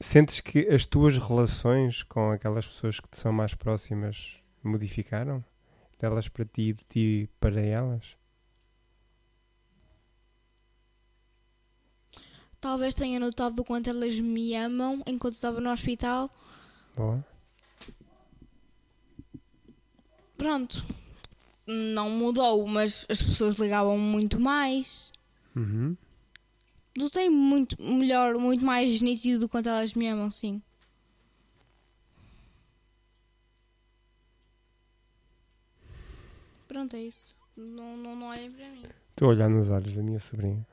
Sentes 0.00 0.40
que 0.40 0.60
as 0.68 0.86
tuas 0.86 1.18
relações 1.18 2.02
com 2.02 2.30
aquelas 2.30 2.66
pessoas 2.66 3.00
que 3.00 3.08
te 3.08 3.18
são 3.18 3.32
mais 3.32 3.54
próximas 3.54 4.36
modificaram? 4.62 5.44
Delas 5.98 6.28
para 6.28 6.44
ti 6.44 6.62
e 6.62 6.72
de 6.72 6.84
ti 6.84 7.30
para 7.40 7.60
elas? 7.60 8.16
Talvez 12.60 12.94
tenha 12.94 13.20
notado 13.20 13.60
o 13.60 13.64
quanto 13.64 13.90
elas 13.90 14.18
me 14.18 14.54
amam 14.54 15.02
enquanto 15.06 15.34
estava 15.34 15.60
no 15.60 15.70
hospital. 15.70 16.30
Boa. 16.96 17.24
Pronto. 20.36 20.84
Não 21.66 22.08
mudou, 22.10 22.66
mas 22.66 23.04
as 23.08 23.20
pessoas 23.20 23.56
ligavam 23.56 23.98
muito 23.98 24.40
mais. 24.40 25.12
Uhum. 25.56 25.96
Notei 26.96 27.30
muito 27.30 27.80
melhor, 27.80 28.36
muito 28.36 28.64
mais 28.64 29.00
nítido 29.00 29.40
do 29.40 29.48
quanto 29.48 29.68
elas 29.68 29.94
me 29.94 30.08
amam, 30.08 30.30
sim. 30.30 30.62
Pronto, 36.66 36.96
é 36.96 37.02
isso. 37.02 37.34
Não, 37.56 37.96
não, 37.96 38.14
não 38.14 38.26
olhem 38.28 38.50
para 38.50 38.68
mim. 38.68 38.82
Estou 39.10 39.28
a 39.28 39.30
olhar 39.30 39.48
nos 39.48 39.68
olhos 39.68 39.96
da 39.96 40.02
minha 40.02 40.20
sobrinha. 40.20 40.66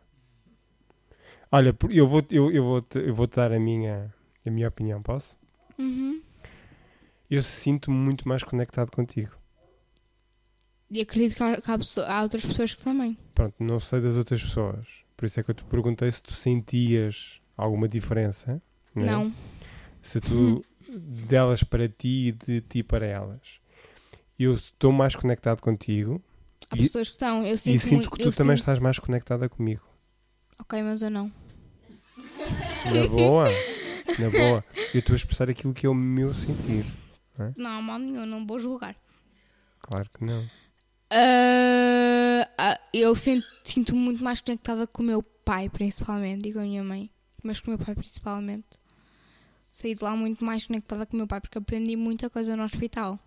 Olha, 1.52 1.76
eu 1.90 2.08
vou, 2.08 2.24
eu, 2.30 2.52
eu 2.52 2.64
vou, 2.64 2.82
-te, 2.82 3.00
eu 3.00 3.14
vou 3.16 3.28
-te 3.28 3.36
dar 3.38 3.52
a 3.52 3.60
minha, 3.60 4.14
a 4.46 4.50
minha 4.50 4.68
opinião, 4.68 5.02
posso? 5.02 5.38
Uhum. 5.80 6.22
Eu 7.30 7.42
sinto-me 7.42 7.98
muito 7.98 8.28
mais 8.28 8.44
conectado 8.44 8.92
contigo. 8.92 9.36
E 10.96 11.02
acredito 11.02 11.36
que 11.36 11.43
há, 11.43 11.60
que 11.60 11.70
há, 11.70 11.78
pessoa, 11.78 12.08
há, 12.08 12.22
outras 12.22 12.46
pessoas 12.46 12.74
que 12.74 12.82
também. 12.82 13.18
Pronto, 13.34 13.54
não 13.60 13.82
sei 13.82 14.00
das 14.00 14.16
outras 14.16 14.41
pessoas. 14.41 14.88
Por 15.18 15.26
isso 15.26 15.38
é 15.41 15.43
que 15.43 15.52
eu 15.52 15.56
te 15.56 15.66
perguntei 15.66 16.10
se 16.10 16.24
tu 16.24 16.32
sentias 16.32 17.41
alguma 17.58 17.86
diferença. 17.86 18.62
Né? 18.96 19.06
Não. 19.06 19.34
Se 20.02 20.22
tu, 20.22 20.64
delas 21.28 21.66
para 21.66 21.89
ti 21.89 22.28
e 22.28 22.32
de 22.32 22.62
ti 22.62 22.82
para 22.82 23.06
elas. 23.06 23.60
Eu 24.39 24.54
estou 24.54 24.93
mais 24.93 25.18
conectado 25.18 25.60
contigo. 25.60 26.24
Há 26.72 26.78
e, 26.78 26.84
pessoas 26.84 27.10
que 27.10 27.16
estão. 27.16 27.46
Eu 27.46 27.58
sinto 27.58 27.76
e 27.76 27.80
sinto 27.80 27.96
muito, 27.96 28.12
que 28.12 28.24
tu 28.24 28.32
também 28.32 28.56
sinto... 28.56 28.62
estás 28.62 28.80
mais 28.80 28.98
conectada 28.98 29.50
comigo. 29.50 29.84
Ok, 30.58 30.82
mas 30.82 31.02
eu 31.02 31.10
não. 31.10 31.30
Na 32.86 33.06
boa, 33.12 33.50
na 34.18 34.30
boa. 34.30 34.64
Eu 34.93 35.00
estou 35.02 35.12
a 35.12 35.18
expressar 35.18 35.50
aquilo 35.50 35.74
que 35.74 35.86
é 35.86 35.89
o 35.89 35.93
meu 35.93 36.34
sentir. 36.34 36.86
Não, 37.38 37.46
é? 37.48 37.54
não 37.58 37.82
mal 37.82 38.00
nenhum, 38.00 38.26
não 38.26 38.48
vou 38.48 38.62
julgar. 38.62 38.96
Claro 39.82 40.10
que 40.10 40.24
não. 40.24 40.64
Uh, 41.12 42.76
eu 42.93 43.16
sinto, 43.16 43.45
sinto 43.64 43.95
muito 43.95 44.24
mais 44.24 44.41
conectada 44.41 44.88
com 44.88 45.03
o 45.03 45.06
meu 45.06 45.22
pai, 45.22 45.70
principalmente, 45.70 46.49
e 46.49 46.53
com 46.53 46.60
a 46.60 46.64
minha 46.64 46.84
mãe. 46.84 47.10
Mas 47.43 47.60
com 47.60 47.72
o 47.72 47.76
meu 47.76 47.86
pai, 47.86 47.95
principalmente. 47.95 48.80
Saí 49.70 49.93
de 49.93 50.03
lá 50.03 50.16
muito 50.16 50.43
mais 50.43 50.66
conectada 50.66 51.06
com 51.06 51.14
o 51.14 51.18
meu 51.18 51.28
pai, 51.28 51.41
porque 51.41 51.58
aprendi 51.58 51.95
muita 51.95 52.30
coisa 52.30 52.56
no 52.56 52.64
hospital. 52.64 53.20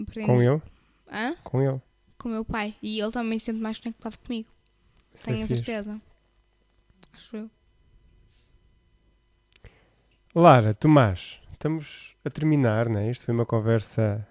Aprendi. 0.00 0.26
Com 0.26 0.42
ele? 0.42 0.62
Hã? 1.10 1.36
Com 1.42 1.60
ele. 1.60 1.80
Com 2.18 2.28
o 2.28 2.32
meu 2.32 2.44
pai. 2.44 2.74
E 2.82 3.00
ele 3.00 3.12
também 3.12 3.38
se 3.38 3.46
sente 3.46 3.60
mais 3.60 3.78
conectado 3.78 4.16
comigo. 4.18 4.48
Isso 5.14 5.24
Tenho 5.24 5.40
é 5.40 5.42
a 5.42 5.46
certeza. 5.46 6.00
Acho 7.12 7.36
eu. 7.36 7.50
Lara, 10.34 10.72
Tomás, 10.72 11.40
estamos 11.52 12.14
a 12.24 12.30
terminar, 12.30 12.88
não 12.88 13.00
é? 13.00 13.10
Isto 13.10 13.26
foi 13.26 13.34
uma 13.34 13.44
conversa 13.44 14.26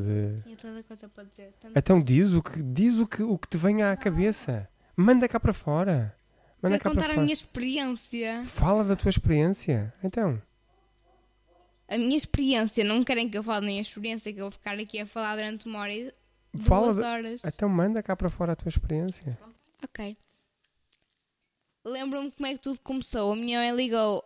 de. 0.00 0.42
Tinha 0.42 0.56
tanta 0.56 0.82
coisa 0.82 1.08
para 1.08 1.24
dizer. 1.24 1.54
Então 1.74 2.00
diz 2.00 2.32
o 2.32 2.42
que, 2.42 2.62
diz 2.62 2.98
o 2.98 3.06
que, 3.06 3.22
o 3.22 3.36
que 3.38 3.48
te 3.48 3.56
venha 3.56 3.90
à 3.92 3.96
cabeça. 3.96 4.68
Manda 4.96 5.28
cá 5.28 5.38
para 5.38 5.52
fora. 5.52 6.14
Manda 6.62 6.78
Quero 6.78 6.82
cá 6.82 6.90
contar 6.90 7.00
para 7.02 7.12
a 7.12 7.14
fora. 7.14 7.22
minha 7.22 7.32
experiência. 7.34 8.42
Fala 8.44 8.82
da 8.84 8.96
tua 8.96 9.10
experiência. 9.10 9.92
Então. 10.02 10.40
a 11.88 11.96
minha 11.96 12.16
experiência. 12.16 12.82
Não 12.84 13.02
querem 13.04 13.28
que 13.28 13.38
eu 13.38 13.42
fale 13.42 13.66
nem 13.66 13.78
a 13.78 13.82
experiência, 13.82 14.32
que 14.32 14.40
eu 14.40 14.44
vou 14.44 14.52
ficar 14.52 14.78
aqui 14.78 14.98
a 14.98 15.06
falar 15.06 15.36
durante 15.36 15.66
uma 15.66 15.78
hora 15.80 15.92
e 15.94 16.12
Fala 16.58 16.86
duas 16.86 16.96
de- 16.96 17.02
horas. 17.02 17.42
Então 17.44 17.68
manda 17.68 18.02
cá 18.02 18.16
para 18.16 18.28
fora 18.30 18.52
a 18.52 18.56
tua 18.56 18.68
experiência. 18.70 19.38
Ok. 19.84 20.16
Lembro-me 21.86 22.30
como 22.30 22.46
é 22.46 22.52
que 22.54 22.60
tudo 22.60 22.80
começou. 22.80 23.32
A 23.32 23.36
minha 23.36 23.58
mãe 23.60 23.74
ligou. 23.74 24.24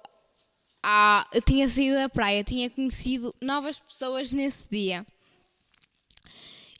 À... 0.83 1.27
Eu 1.33 1.43
tinha 1.43 1.68
saído 1.68 1.97
da 1.97 2.09
praia, 2.09 2.43
tinha 2.43 2.68
conhecido 2.70 3.35
novas 3.41 3.79
pessoas 3.79 4.33
nesse 4.33 4.64
dia. 4.70 5.07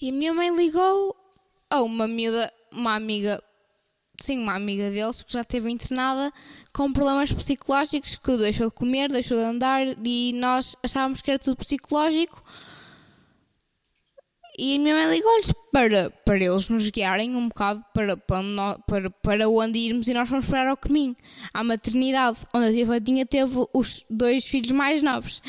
E 0.03 0.09
a 0.09 0.13
minha 0.13 0.35
mãe 0.35 0.51
ligou 0.57 1.15
a 1.71 1.81
uma 1.81 2.09
miúda, 2.09 2.53
uma 2.73 2.97
amiga, 2.97 3.41
sim, 4.21 4.37
uma 4.37 4.57
amiga 4.57 4.91
deles 4.91 5.23
que 5.23 5.33
já 5.33 5.43
esteve 5.43 5.71
internada 5.71 6.33
com 6.73 6.93
problemas 6.93 7.31
psicológicos, 7.31 8.17
que 8.17 8.37
deixou 8.37 8.67
de 8.67 8.75
comer, 8.75 9.13
deixou 9.13 9.37
de 9.37 9.45
andar 9.45 9.87
e 10.05 10.33
nós 10.33 10.75
achávamos 10.83 11.23
que 11.23 11.31
era 11.31 11.39
tudo 11.39 11.57
psicológico. 11.57 12.43
E 14.59 14.75
a 14.75 14.79
minha 14.81 14.97
mãe 14.97 15.09
ligou-lhes 15.09 15.53
para, 15.71 16.11
para 16.11 16.37
eles 16.37 16.69
nos 16.69 16.91
guiarem 16.91 17.37
um 17.37 17.49
bocado 17.49 17.85
para, 17.95 18.17
para, 18.17 18.43
para, 18.85 19.09
para 19.09 19.49
onde 19.49 19.79
irmos 19.79 20.09
e 20.09 20.15
nós 20.15 20.29
fomos 20.29 20.47
parar 20.47 20.69
ao 20.69 20.77
caminho, 20.77 21.15
à 21.55 21.63
maternidade, 21.63 22.41
onde 22.53 22.67
a 22.67 22.73
tia 22.73 22.87
Vadinha 22.87 23.25
teve 23.25 23.55
os 23.73 24.05
dois 24.11 24.45
filhos 24.45 24.73
mais 24.73 25.01
novos. 25.01 25.41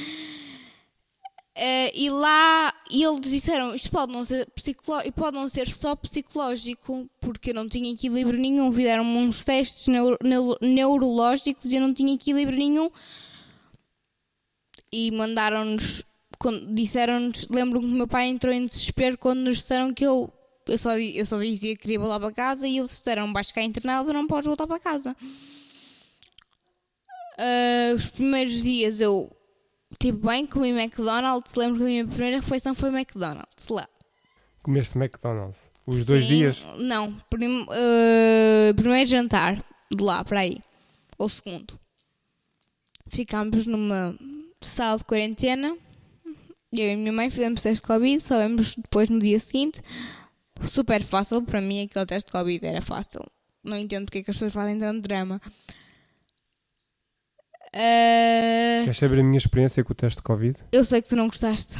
Eh, 1.55 1.91
e 1.95 2.09
lá 2.09 2.73
e 2.89 3.03
eles 3.03 3.29
disseram 3.29 3.75
isto 3.75 3.91
pode 3.91 4.11
não 4.11 4.25
ser 4.25 4.47
pode 5.15 5.35
não 5.37 5.47
ser 5.47 5.67
só 5.69 5.95
psicológico 5.95 7.07
porque 7.21 7.51
eu 7.51 7.53
não 7.53 7.69
tinha 7.69 7.93
equilíbrio 7.93 8.39
nenhum 8.39 8.73
fizeram-me 8.73 9.17
uns 9.17 9.45
testes 9.45 9.85
neuro- 9.87 10.17
neuro- 10.23 10.57
neurológicos 10.59 11.71
e 11.71 11.75
eu 11.75 11.81
não 11.81 11.93
tinha 11.93 12.15
equilíbrio 12.15 12.57
nenhum 12.57 12.89
e 14.91 15.11
mandaram-nos 15.11 16.03
disseram-nos, 16.71 17.47
lembro-me 17.49 17.87
que 17.87 17.93
o 17.93 17.97
meu 17.97 18.07
pai 18.07 18.27
entrou 18.27 18.51
em 18.53 18.65
desespero 18.65 19.15
quando 19.17 19.41
nos 19.41 19.57
disseram 19.57 19.93
que 19.93 20.03
eu 20.05 20.33
eu 20.67 20.77
só, 20.77 20.97
eu 20.97 21.25
só 21.25 21.39
dizia 21.39 21.75
que 21.75 21.81
queria 21.83 21.99
voltar 21.99 22.19
para 22.19 22.31
casa 22.31 22.67
e 22.67 22.77
eles 22.77 22.89
disseram, 22.89 23.31
vais 23.31 23.47
ficar 23.47 23.61
internado, 23.63 24.11
não 24.13 24.25
podes 24.25 24.47
voltar 24.47 24.65
para 24.65 24.79
casa. 24.79 25.15
Ah, 27.37 27.93
os 27.95 28.07
primeiros 28.07 28.61
dias 28.61 28.99
eu 29.01 29.29
estive 29.93 30.17
bem, 30.17 30.45
comi 30.45 30.69
McDonald's, 30.69 31.55
lembro 31.55 31.77
que 31.79 31.83
a 31.83 31.87
minha 31.87 32.05
primeira 32.07 32.39
refeição 32.39 32.75
foi 32.75 32.89
McDonald's 32.89 33.67
lá. 33.69 33.87
Comeste 34.61 34.97
McDonald's. 34.97 35.69
Os 35.85 36.05
dois 36.05 36.23
Sim, 36.23 36.29
dias. 36.29 36.65
Não, 36.77 37.13
prim- 37.29 37.65
ah, 37.69 38.73
primeiro 38.75 39.09
jantar 39.09 39.63
de 39.91 40.03
lá 40.03 40.23
para 40.23 40.39
aí, 40.41 40.57
ou 41.17 41.27
segundo. 41.27 41.77
Ficámos 43.09 43.67
numa 43.67 44.15
sala 44.61 44.97
de 44.97 45.03
quarentena. 45.03 45.77
Eu 46.71 46.85
e 46.87 46.93
a 46.93 46.97
minha 46.97 47.11
mãe 47.13 47.29
fizemos 47.29 47.61
teste 47.61 47.81
de 47.81 47.87
Covid, 47.87 48.19
sabemos 48.21 48.75
depois 48.75 49.09
no 49.09 49.19
dia 49.19 49.39
seguinte. 49.39 49.81
Super 50.63 51.03
fácil, 51.03 51.41
para 51.43 51.61
mim 51.61 51.83
aquele 51.83 52.05
teste 52.05 52.27
de 52.27 52.31
Covid 52.31 52.65
era 52.65 52.81
fácil. 52.81 53.19
Não 53.63 53.77
entendo 53.77 54.05
porque 54.05 54.19
é 54.19 54.23
que 54.23 54.31
as 54.31 54.37
pessoas 54.37 54.53
fazem 54.53 54.79
tanto 54.79 55.01
drama. 55.01 55.39
Ah, 57.75 58.81
Queres 58.83 58.97
saber 58.97 59.19
a 59.19 59.23
minha 59.23 59.37
experiência 59.37 59.83
com 59.83 59.91
o 59.93 59.95
teste 59.95 60.17
de 60.17 60.23
Covid? 60.23 60.57
eu 60.71 60.85
sei 60.85 61.01
que 61.01 61.09
tu 61.09 61.15
não 61.15 61.27
gostaste. 61.27 61.75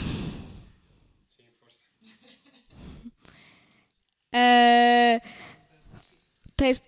Ah, 4.34 5.22
teste- 6.56 6.88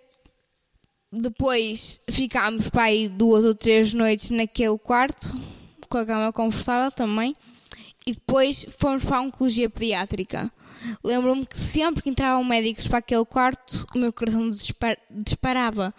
Depois 1.11 1.99
ficámos 2.09 2.67
para 2.69 2.83
aí 2.83 3.07
duas 3.07 3.45
ou 3.45 3.55
três 3.55 3.93
noites 3.93 4.31
naquele 4.31 4.77
quarto, 4.77 5.29
com 5.87 5.97
a 5.97 6.05
cama 6.05 6.33
confortável 6.33 6.91
também. 6.91 7.33
E 8.05 8.11
depois 8.13 8.65
fomos 8.77 9.03
para 9.05 9.17
a 9.17 9.21
oncologia 9.21 9.69
pediátrica. 9.69 10.51
Lembro-me 11.03 11.45
que 11.45 11.57
sempre 11.57 12.03
que 12.03 12.09
entravam 12.09 12.43
médicos 12.43 12.87
para 12.87 12.99
aquele 12.99 13.23
quarto, 13.25 13.85
o 13.95 13.97
meu 13.97 14.11
coração 14.11 14.49
desesper- 14.49 14.99
disparava. 15.09 15.93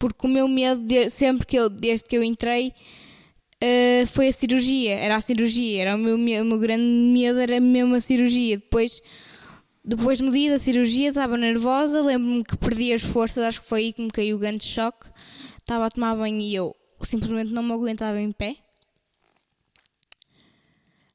Porque 0.00 0.26
o 0.26 0.30
meu 0.30 0.48
medo, 0.48 0.80
de- 0.84 1.10
sempre 1.10 1.46
que 1.46 1.56
eu, 1.56 1.70
desde 1.70 2.08
que 2.08 2.16
eu 2.16 2.24
entrei, 2.24 2.74
Uh, 3.62 4.06
foi 4.06 4.28
a 4.28 4.32
cirurgia, 4.32 4.94
era 4.94 5.16
a 5.16 5.20
cirurgia, 5.20 5.82
era 5.82 5.94
o 5.94 5.98
meu, 5.98 6.16
me- 6.16 6.40
o 6.40 6.44
meu 6.46 6.58
grande 6.58 6.82
medo, 6.82 7.38
era 7.38 7.60
mesmo 7.60 7.94
a 7.94 8.00
cirurgia. 8.00 8.56
Depois, 8.56 9.02
depois 9.84 10.18
no 10.18 10.32
dia 10.32 10.52
da 10.52 10.58
cirurgia, 10.58 11.10
estava 11.10 11.36
nervosa, 11.36 12.00
lembro-me 12.00 12.42
que 12.42 12.56
perdi 12.56 12.90
as 12.94 13.02
forças, 13.02 13.44
acho 13.44 13.60
que 13.60 13.68
foi 13.68 13.80
aí 13.80 13.92
que 13.92 14.00
me 14.00 14.10
caiu 14.10 14.36
o 14.36 14.38
grande 14.38 14.64
choque. 14.64 15.06
Estava 15.58 15.84
a 15.84 15.90
tomar 15.90 16.14
banho 16.16 16.40
e 16.40 16.54
eu 16.54 16.74
simplesmente 17.02 17.52
não 17.52 17.62
me 17.62 17.72
aguentava 17.72 18.18
em 18.18 18.32
pé. 18.32 18.56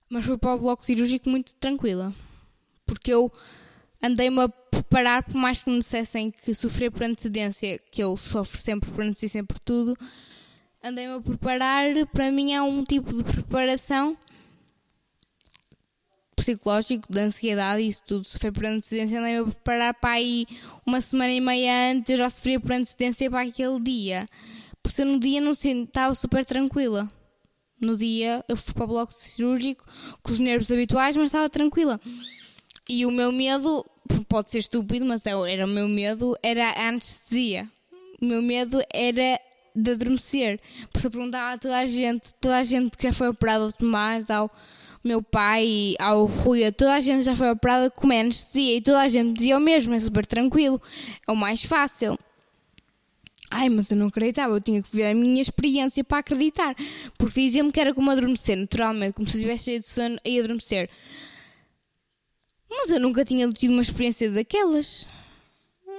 Mas 0.07 0.23
fui 0.23 0.37
para 0.37 0.53
o 0.53 0.59
bloco 0.59 0.85
cirúrgico 0.85 1.27
muito 1.27 1.55
tranquila, 1.55 2.13
porque 2.85 3.11
eu 3.11 3.31
andei-me 4.03 4.41
a 4.41 4.47
preparar, 4.75 5.23
por 5.23 5.35
mais 5.35 5.63
que 5.63 5.69
me 5.69 5.79
dissessem 5.79 6.31
que 6.31 6.53
sofrer 6.53 6.91
por 6.91 7.03
antecedência, 7.03 7.79
que 7.91 8.01
eu 8.01 8.15
sofro 8.17 8.59
sempre 8.59 8.89
por 8.91 9.03
antecedência 9.03 9.43
por 9.43 9.59
tudo, 9.59 9.97
andei-me 10.83 11.15
a 11.15 11.21
preparar. 11.21 11.85
Para 12.07 12.31
mim 12.31 12.53
é 12.53 12.61
um 12.61 12.83
tipo 12.83 13.13
de 13.13 13.23
preparação 13.23 14.17
psicológico, 16.35 17.11
de 17.11 17.19
ansiedade 17.19 17.81
e 17.81 17.89
isso 17.89 18.03
tudo. 18.05 18.25
Sofrer 18.25 18.51
por 18.51 18.65
antecedência, 18.65 19.19
andei-me 19.19 19.39
a 19.39 19.43
preparar 19.45 19.93
para 19.93 20.11
aí 20.11 20.45
uma 20.85 21.01
semana 21.01 21.31
e 21.31 21.41
meia 21.41 21.91
antes. 21.91 22.09
Eu 22.11 22.17
já 22.17 22.29
sofria 22.29 22.59
por 22.59 22.71
antecedência 22.71 23.29
para 23.29 23.41
aquele 23.41 23.79
dia. 23.79 24.27
Por 24.83 24.91
ser 24.91 25.05
no 25.05 25.19
dia 25.19 25.41
não 25.41 25.53
estava 25.53 26.13
super 26.13 26.45
tranquila. 26.45 27.11
No 27.81 27.97
dia 27.97 28.43
eu 28.47 28.55
fui 28.55 28.73
para 28.73 28.85
o 28.85 28.87
bloco 28.87 29.13
cirúrgico 29.13 29.85
com 30.21 30.31
os 30.31 30.39
nervos 30.39 30.71
habituais, 30.71 31.15
mas 31.15 31.25
estava 31.25 31.49
tranquila. 31.49 31.99
E 32.87 33.05
o 33.05 33.11
meu 33.11 33.31
medo, 33.31 33.85
pode 34.27 34.51
ser 34.51 34.59
estúpido, 34.59 35.05
mas 35.05 35.25
é- 35.25 35.31
era 35.51 35.65
o 35.65 35.69
meu 35.69 35.87
medo, 35.87 36.37
era 36.43 36.69
a 36.69 36.89
anestesia. 36.89 37.69
O 38.21 38.25
meu 38.25 38.41
medo 38.41 38.81
era 38.93 39.39
de 39.75 39.91
adormecer. 39.91 40.59
Por 40.91 40.99
isso 40.99 41.07
eu 41.07 41.11
perguntava 41.11 41.53
a 41.53 41.57
toda 41.57 41.77
a 41.77 41.87
gente, 41.87 42.33
toda 42.39 42.57
a 42.57 42.63
gente 42.63 42.95
que 42.95 43.03
já 43.03 43.13
foi 43.13 43.27
operada, 43.27 43.65
ao 43.65 43.71
Tomás, 43.71 44.29
ao 44.29 44.49
meu 45.03 45.21
pai, 45.21 45.95
ao 45.99 46.25
Rui, 46.25 46.63
a 46.63 46.71
toda 46.71 46.93
a 46.93 47.01
gente 47.01 47.23
já 47.23 47.35
foi 47.35 47.51
operada 47.51 47.91
com 47.91 48.09
anestesia 48.11 48.77
e 48.77 48.81
toda 48.81 49.01
a 49.01 49.09
gente 49.09 49.37
dizia 49.37 49.57
o 49.57 49.59
mesmo, 49.59 49.93
é 49.93 49.99
super 49.99 50.25
tranquilo, 50.25 50.81
é 51.27 51.31
o 51.31 51.35
mais 51.35 51.63
fácil. 51.63 52.17
Ai, 53.51 53.69
mas 53.69 53.91
eu 53.91 53.97
não 53.97 54.07
acreditava, 54.07 54.55
eu 54.55 54.61
tinha 54.61 54.81
que 54.81 54.95
ver 54.95 55.05
a 55.05 55.13
minha 55.13 55.41
experiência 55.41 56.03
para 56.03 56.17
acreditar. 56.17 56.75
Porque 57.17 57.41
diziam-me 57.41 57.71
que 57.71 57.79
era 57.79 57.93
como 57.93 58.09
adormecer, 58.09 58.57
naturalmente, 58.57 59.13
como 59.13 59.27
se 59.27 59.33
eu 59.33 59.37
estivesse 59.37 59.63
cheio 59.65 59.79
de 59.79 59.87
sono 59.87 60.17
e 60.25 60.39
adormecer. 60.39 60.89
Mas 62.77 62.91
eu 62.91 62.99
nunca 62.99 63.23
tinha 63.23 63.49
tido 63.51 63.71
uma 63.71 63.81
experiência 63.81 64.29
daquelas. 64.31 65.07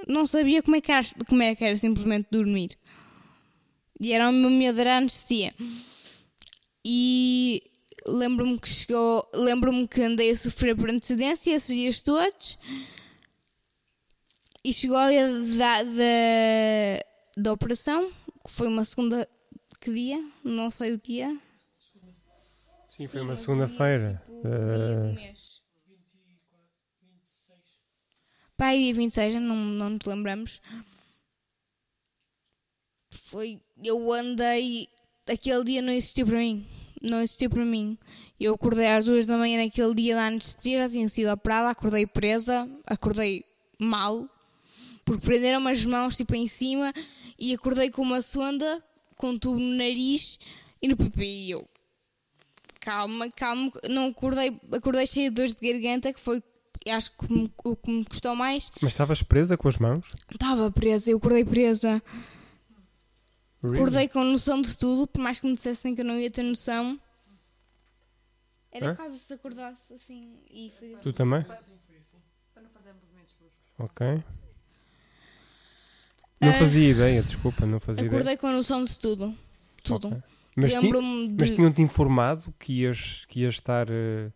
Não 0.07 0.27
sabia 0.27 0.61
como 0.61 0.75
é 0.75 0.81
que 0.81 0.91
era, 0.91 1.05
como 1.27 1.41
é 1.41 1.55
que 1.55 1.63
era 1.63 1.77
simplesmente 1.77 2.27
dormir. 2.31 2.77
E 3.99 4.13
era 4.13 4.29
o 4.29 4.31
meu 4.31 4.49
medo, 4.49 4.79
era 4.79 4.95
a 4.95 4.97
anestesia. 4.97 5.53
E 6.85 7.63
lembro-me 8.05 8.59
que 8.59 8.69
chegou. 8.69 9.27
Lembro-me 9.33 9.87
que 9.87 10.01
andei 10.01 10.31
a 10.31 10.37
sofrer 10.37 10.75
por 10.75 10.89
antecedência 10.89 11.51
esses 11.51 11.75
dias 11.75 12.01
todos. 12.01 12.57
E 14.63 14.71
chegou 14.73 14.97
a 14.97 15.09
dia 15.09 15.27
da, 15.57 15.83
da, 15.83 17.03
da 17.37 17.53
operação, 17.53 18.11
que 18.45 18.51
foi 18.51 18.67
uma 18.67 18.85
segunda. 18.85 19.27
Que 19.79 19.91
dia? 19.91 20.23
Não 20.43 20.69
sei 20.71 20.93
o 20.93 20.97
dia. 20.97 21.37
Sim, 22.89 23.07
foi 23.07 23.21
uma 23.21 23.35
segunda-feira. 23.35 24.21
Eh, 24.43 25.13
mês. 25.13 25.56
Pai, 28.57 28.79
dia 28.79 28.93
26, 28.93 29.35
não, 29.35 29.55
não 29.55 29.91
nos 29.91 30.05
lembramos. 30.05 30.61
Foi. 33.11 33.61
Eu 33.83 34.11
andei. 34.11 34.89
Aquele 35.29 35.63
dia 35.63 35.81
não 35.81 35.93
existiu 35.93 36.25
para 36.25 36.39
mim. 36.39 36.67
Não 37.01 37.21
existiu 37.21 37.49
para 37.49 37.63
mim. 37.63 37.97
Eu 38.39 38.55
acordei 38.55 38.87
às 38.87 39.05
duas 39.05 39.25
da 39.27 39.37
manhã 39.37 39.63
naquele 39.63 39.93
dia 39.93 40.15
da 40.15 40.27
anestesia, 40.27 40.83
já 40.83 40.89
tinha 40.89 41.09
sido 41.09 41.31
operada, 41.31 41.69
acordei 41.69 42.05
presa, 42.05 42.69
acordei 42.85 43.43
mal, 43.79 44.29
porque 45.03 45.25
prenderam 45.25 45.67
as 45.67 45.83
mãos 45.85 46.17
tipo 46.17 46.35
em 46.35 46.47
cima 46.47 46.93
e 47.37 47.53
acordei 47.53 47.89
com 47.89 48.01
uma 48.03 48.21
sonda, 48.21 48.83
com 49.15 49.29
um 49.29 49.39
tubo 49.39 49.59
no 49.59 49.75
nariz 49.75 50.37
e 50.81 50.87
no 50.87 50.95
pipi. 50.95 51.25
E 51.25 51.51
eu, 51.51 51.67
calma, 52.79 53.29
calma, 53.31 53.71
não 53.89 54.07
acordei, 54.07 54.59
acordei 54.71 55.07
cheio 55.07 55.29
de 55.29 55.35
dores 55.35 55.55
de 55.55 55.73
garganta, 55.73 56.13
que 56.13 56.19
foi, 56.19 56.41
acho 56.91 57.11
que 57.11 57.33
me- 57.33 57.51
o 57.63 57.75
que 57.75 57.91
me 57.91 58.05
custou 58.05 58.35
mais. 58.35 58.71
mas 58.81 58.91
estavas 58.93 59.21
presa 59.23 59.57
com 59.57 59.67
as 59.67 59.77
mãos? 59.77 60.13
Estava 60.31 60.71
presa, 60.71 61.11
eu 61.11 61.17
acordei 61.17 61.43
presa. 61.45 62.01
Really? 63.63 63.77
Acordei 63.77 64.07
com 64.07 64.23
noção 64.23 64.61
de 64.61 64.77
tudo, 64.77 65.07
por 65.07 65.19
mais 65.21 65.39
que 65.39 65.47
me 65.47 65.55
dissessem 65.55 65.95
que 65.95 66.01
eu 66.01 66.05
não 66.05 66.15
ia 66.19 66.29
ter 66.29 66.43
noção. 66.43 66.99
Era 68.71 68.91
Hã? 68.91 68.95
caso 68.95 69.17
se 69.17 69.33
acordasse 69.33 69.93
assim 69.93 70.37
e 70.51 70.71
foi. 70.77 70.89
Tu 71.01 71.11
também? 71.13 71.43
Ok. 73.79 74.23
Não 76.41 76.49
Ah. 76.49 76.53
fazia 76.53 76.89
ideia, 76.91 77.23
desculpa, 77.23 77.65
não 77.65 77.79
fazia 77.79 78.01
ideia. 78.03 78.11
Acordei 78.15 78.37
com 78.37 78.51
noção 78.51 78.83
de 78.83 78.97
tudo. 78.97 79.35
Tudo. 79.83 80.07
Ok. 80.09 80.17
Mas, 80.55 80.73
ti, 80.73 80.91
de... 80.91 81.35
mas 81.39 81.51
tinham-te 81.51 81.81
informado 81.81 82.53
que 82.59 82.81
ias, 82.81 83.25
que 83.25 83.41
ias 83.41 83.55
estar. 83.55 83.87
Uh, 83.89 84.31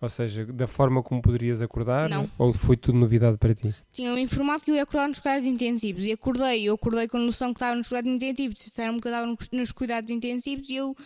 ou 0.00 0.08
seja, 0.08 0.46
da 0.46 0.66
forma 0.66 1.02
como 1.02 1.20
poderias 1.20 1.60
acordar? 1.60 2.08
Não. 2.08 2.30
Ou 2.38 2.52
foi 2.52 2.76
tudo 2.76 2.98
novidade 2.98 3.36
para 3.36 3.54
ti? 3.54 3.74
Tinham-me 3.92 4.22
informado 4.22 4.62
que 4.62 4.70
eu 4.70 4.76
ia 4.76 4.84
acordar 4.84 5.08
nos 5.08 5.20
cuidados 5.20 5.48
intensivos. 5.48 6.04
E 6.04 6.12
acordei. 6.12 6.64
Eu 6.64 6.74
acordei 6.74 7.08
com 7.08 7.16
a 7.16 7.20
noção 7.20 7.52
que 7.52 7.58
estava 7.58 7.74
nos 7.74 7.88
cuidados 7.88 8.12
intensivos. 8.12 8.58
Disseram-me 8.58 9.00
que 9.00 9.08
eu 9.08 9.12
estava 9.12 9.36
nos 9.52 9.72
cuidados 9.72 10.10
intensivos 10.10 10.68
e 10.68 10.76
eu 10.76 10.96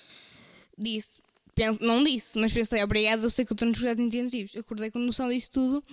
disse. 0.79 1.23
Penso, 1.55 1.79
não 1.83 2.03
disse, 2.03 2.39
mas 2.39 2.51
pensei, 2.51 2.83
obrigada, 2.83 3.23
eu 3.23 3.29
sei 3.29 3.45
que 3.45 3.53
eu 3.53 3.55
estou 3.55 3.69
nos 3.69 3.79
cuidados 3.79 4.03
intensivos. 4.03 4.57
Acordei 4.57 4.91
com 4.91 4.99
a 4.99 5.03
noção 5.03 5.29
disso 5.29 5.51
tudo, 5.51 5.85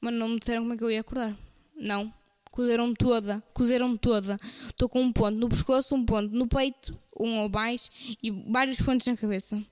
mas 0.00 0.14
não 0.14 0.30
me 0.30 0.38
disseram 0.38 0.62
como 0.62 0.74
é 0.74 0.76
que 0.78 0.84
eu 0.84 0.90
ia 0.90 1.00
acordar. 1.00 1.36
Não. 1.76 2.12
Cozeram-me 2.50 2.94
toda, 2.94 3.42
cozeram-me 3.52 3.98
toda. 3.98 4.36
Estou 4.66 4.88
com 4.88 5.00
um 5.00 5.12
ponto 5.12 5.36
no 5.36 5.48
pescoço, 5.48 5.94
um 5.94 6.04
ponto 6.04 6.34
no 6.34 6.48
peito, 6.48 6.98
um 7.20 7.38
ou 7.38 7.48
mais 7.48 7.90
e 8.22 8.30
vários 8.30 8.80
pontos 8.80 9.06
na 9.06 9.16
cabeça. 9.16 9.62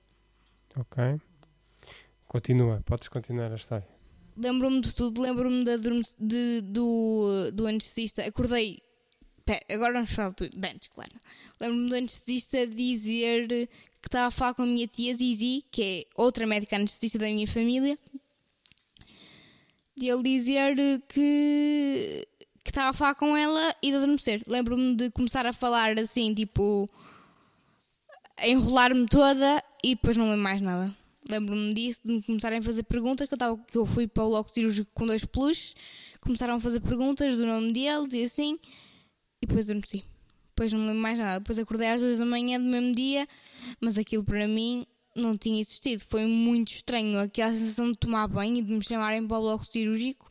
Ok. 0.75 1.19
Continua, 2.27 2.81
podes 2.85 3.07
continuar 3.07 3.51
a 3.51 3.55
história. 3.55 3.87
Lembro-me 4.35 4.81
de 4.81 4.93
tudo, 4.93 5.21
lembro-me 5.21 5.63
de, 5.63 5.77
de, 6.19 6.61
do, 6.61 7.51
do 7.53 7.67
anestesista. 7.67 8.23
Acordei. 8.23 8.79
Pé, 9.45 9.61
agora 9.69 9.93
vamos 9.93 10.11
falar 10.11 10.31
de 10.31 10.67
antes, 10.67 10.89
claro. 10.89 11.13
Lembro-me 11.59 11.89
do 11.89 11.95
anestesista 11.95 12.67
dizer 12.67 13.47
que 13.47 14.07
estava 14.07 14.27
a 14.27 14.31
falar 14.31 14.53
com 14.53 14.63
a 14.63 14.65
minha 14.65 14.87
tia 14.87 15.15
Zizi, 15.15 15.63
que 15.71 15.81
é 15.83 16.21
outra 16.21 16.45
médica 16.45 16.75
anestesista 16.75 17.17
da 17.17 17.25
minha 17.25 17.47
família, 17.47 17.97
e 19.99 20.09
ele 20.09 20.23
dizer 20.23 20.75
que 21.07 22.27
que 22.67 22.71
estava 22.71 22.89
a 22.89 22.93
falar 22.93 23.15
com 23.15 23.35
ela 23.35 23.73
e 23.81 23.91
de 23.91 23.95
adormecer. 23.95 24.43
Lembro-me 24.45 24.93
de 24.93 25.09
começar 25.11 25.45
a 25.45 25.53
falar 25.53 25.97
assim, 25.97 26.33
tipo, 26.33 26.85
a 28.35 28.45
enrolar-me 28.45 29.05
toda 29.05 29.63
e 29.81 29.95
depois 29.95 30.17
não 30.17 30.25
lembro 30.25 30.43
mais 30.43 30.59
nada. 30.59 30.93
Lembro-me 31.29 31.73
disso, 31.73 31.99
de 32.05 32.13
me 32.13 32.23
começarem 32.23 32.59
a 32.59 32.61
fazer 32.61 32.83
perguntas, 32.83 33.27
que 33.27 33.33
eu, 33.33 33.37
tava, 33.37 33.57
que 33.57 33.77
eu 33.77 33.85
fui 33.85 34.07
para 34.07 34.23
o 34.23 34.29
bloco 34.29 34.49
cirúrgico 34.49 34.89
com 34.93 35.05
dois 35.05 35.25
plus, 35.25 35.75
começaram 36.21 36.55
a 36.55 36.59
fazer 36.59 36.79
perguntas 36.79 37.37
do 37.37 37.45
nome 37.45 37.73
deles 37.73 38.13
e 38.13 38.23
assim, 38.23 38.59
e 39.41 39.45
depois 39.45 39.69
adormeci. 39.69 40.03
Depois 40.49 40.73
não 40.73 40.79
me 40.79 40.87
lembro 40.87 41.01
mais 41.01 41.19
nada. 41.19 41.39
Depois 41.39 41.59
acordei 41.59 41.89
às 41.89 42.01
duas 42.01 42.17
da 42.17 42.25
manhã 42.25 42.59
do 42.59 42.65
mesmo 42.65 42.95
dia, 42.95 43.27
mas 43.79 43.97
aquilo 43.97 44.23
para 44.23 44.47
mim 44.47 44.85
não 45.15 45.37
tinha 45.37 45.61
existido. 45.61 46.03
Foi 46.03 46.25
muito 46.25 46.71
estranho, 46.71 47.19
aquela 47.19 47.51
sensação 47.51 47.91
de 47.91 47.97
tomar 47.97 48.27
banho 48.27 48.57
e 48.57 48.61
de 48.61 48.73
me 48.73 48.83
chamarem 48.83 49.27
para 49.27 49.37
o 49.37 49.41
bloco 49.41 49.65
cirúrgico. 49.65 50.27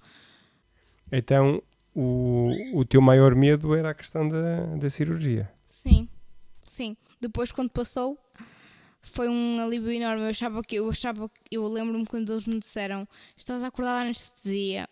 Então, 1.13 1.63
o, 1.95 2.51
o 2.75 2.85
teu 2.85 3.01
maior 3.01 3.35
medo 3.35 3.75
era 3.75 3.91
a 3.91 3.95
questão 3.95 4.29
da, 4.29 4.67
da 4.77 4.91
cirurgia. 4.91 5.49
Sim, 5.69 6.09
sim. 6.67 6.97
Depois, 7.21 7.53
quando 7.53 7.71
passou, 7.71 8.19
foi 9.09 9.29
um 9.29 9.61
alívio 9.61 9.91
enorme. 9.91 10.23
Eu 10.23 10.29
achava 10.29 10.63
que 10.63 10.77
eu 10.77 10.91
achava 10.91 11.31
eu 11.51 11.67
lembro-me 11.67 12.07
quando 12.07 12.33
eles 12.33 12.47
me 12.47 12.59
disseram 12.59 13.09
estás 13.37 13.63
a 13.63 13.69
acordar 13.69 14.01
da 14.01 14.07
anestesia 14.07 14.89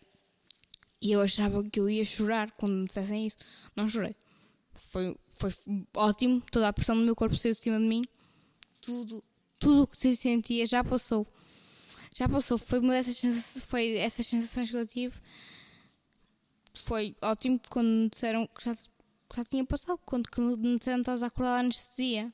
e 1.01 1.13
eu 1.13 1.21
achava 1.21 1.63
que 1.63 1.79
eu 1.79 1.89
ia 1.89 2.05
chorar 2.05 2.51
quando 2.53 2.75
me 2.75 2.87
dissessem 2.87 3.27
isso. 3.27 3.37
Não 3.77 3.89
chorei. 3.89 4.17
Foi, 4.75 5.17
foi 5.35 5.53
ótimo. 5.95 6.43
Toda 6.51 6.69
a 6.69 6.73
pressão 6.73 6.97
do 6.97 7.03
meu 7.03 7.15
corpo 7.15 7.37
saiu 7.37 7.53
de 7.53 7.61
cima 7.61 7.79
de 7.79 7.85
mim. 7.85 8.05
Tudo, 8.81 9.23
tudo 9.59 9.83
o 9.83 9.87
que 9.87 9.97
se 9.97 10.17
sentia 10.17 10.67
já 10.67 10.83
passou. 10.83 11.27
Já 12.15 12.29
passou. 12.29 12.57
Foi 12.57 12.79
uma 12.79 12.95
dessas 12.95 13.63
foi 13.65 13.97
essas 13.97 14.27
sensações 14.27 14.71
que 14.71 14.77
eu 14.77 14.87
tive 14.87 15.15
foi 16.85 17.17
ótimo 17.23 17.61
quando 17.71 17.87
me 17.87 18.09
disseram 18.09 18.47
que 18.47 18.65
já, 18.65 18.75
que 18.75 19.37
já 19.37 19.45
tinha 19.45 19.65
passado, 19.65 19.99
quando 20.05 20.29
me 20.59 20.79
disseram 20.79 20.99
que 20.99 21.03
estás 21.03 21.23
a 21.23 21.27
acordar 21.27 21.57
a 21.57 21.61
anestesia. 21.61 22.33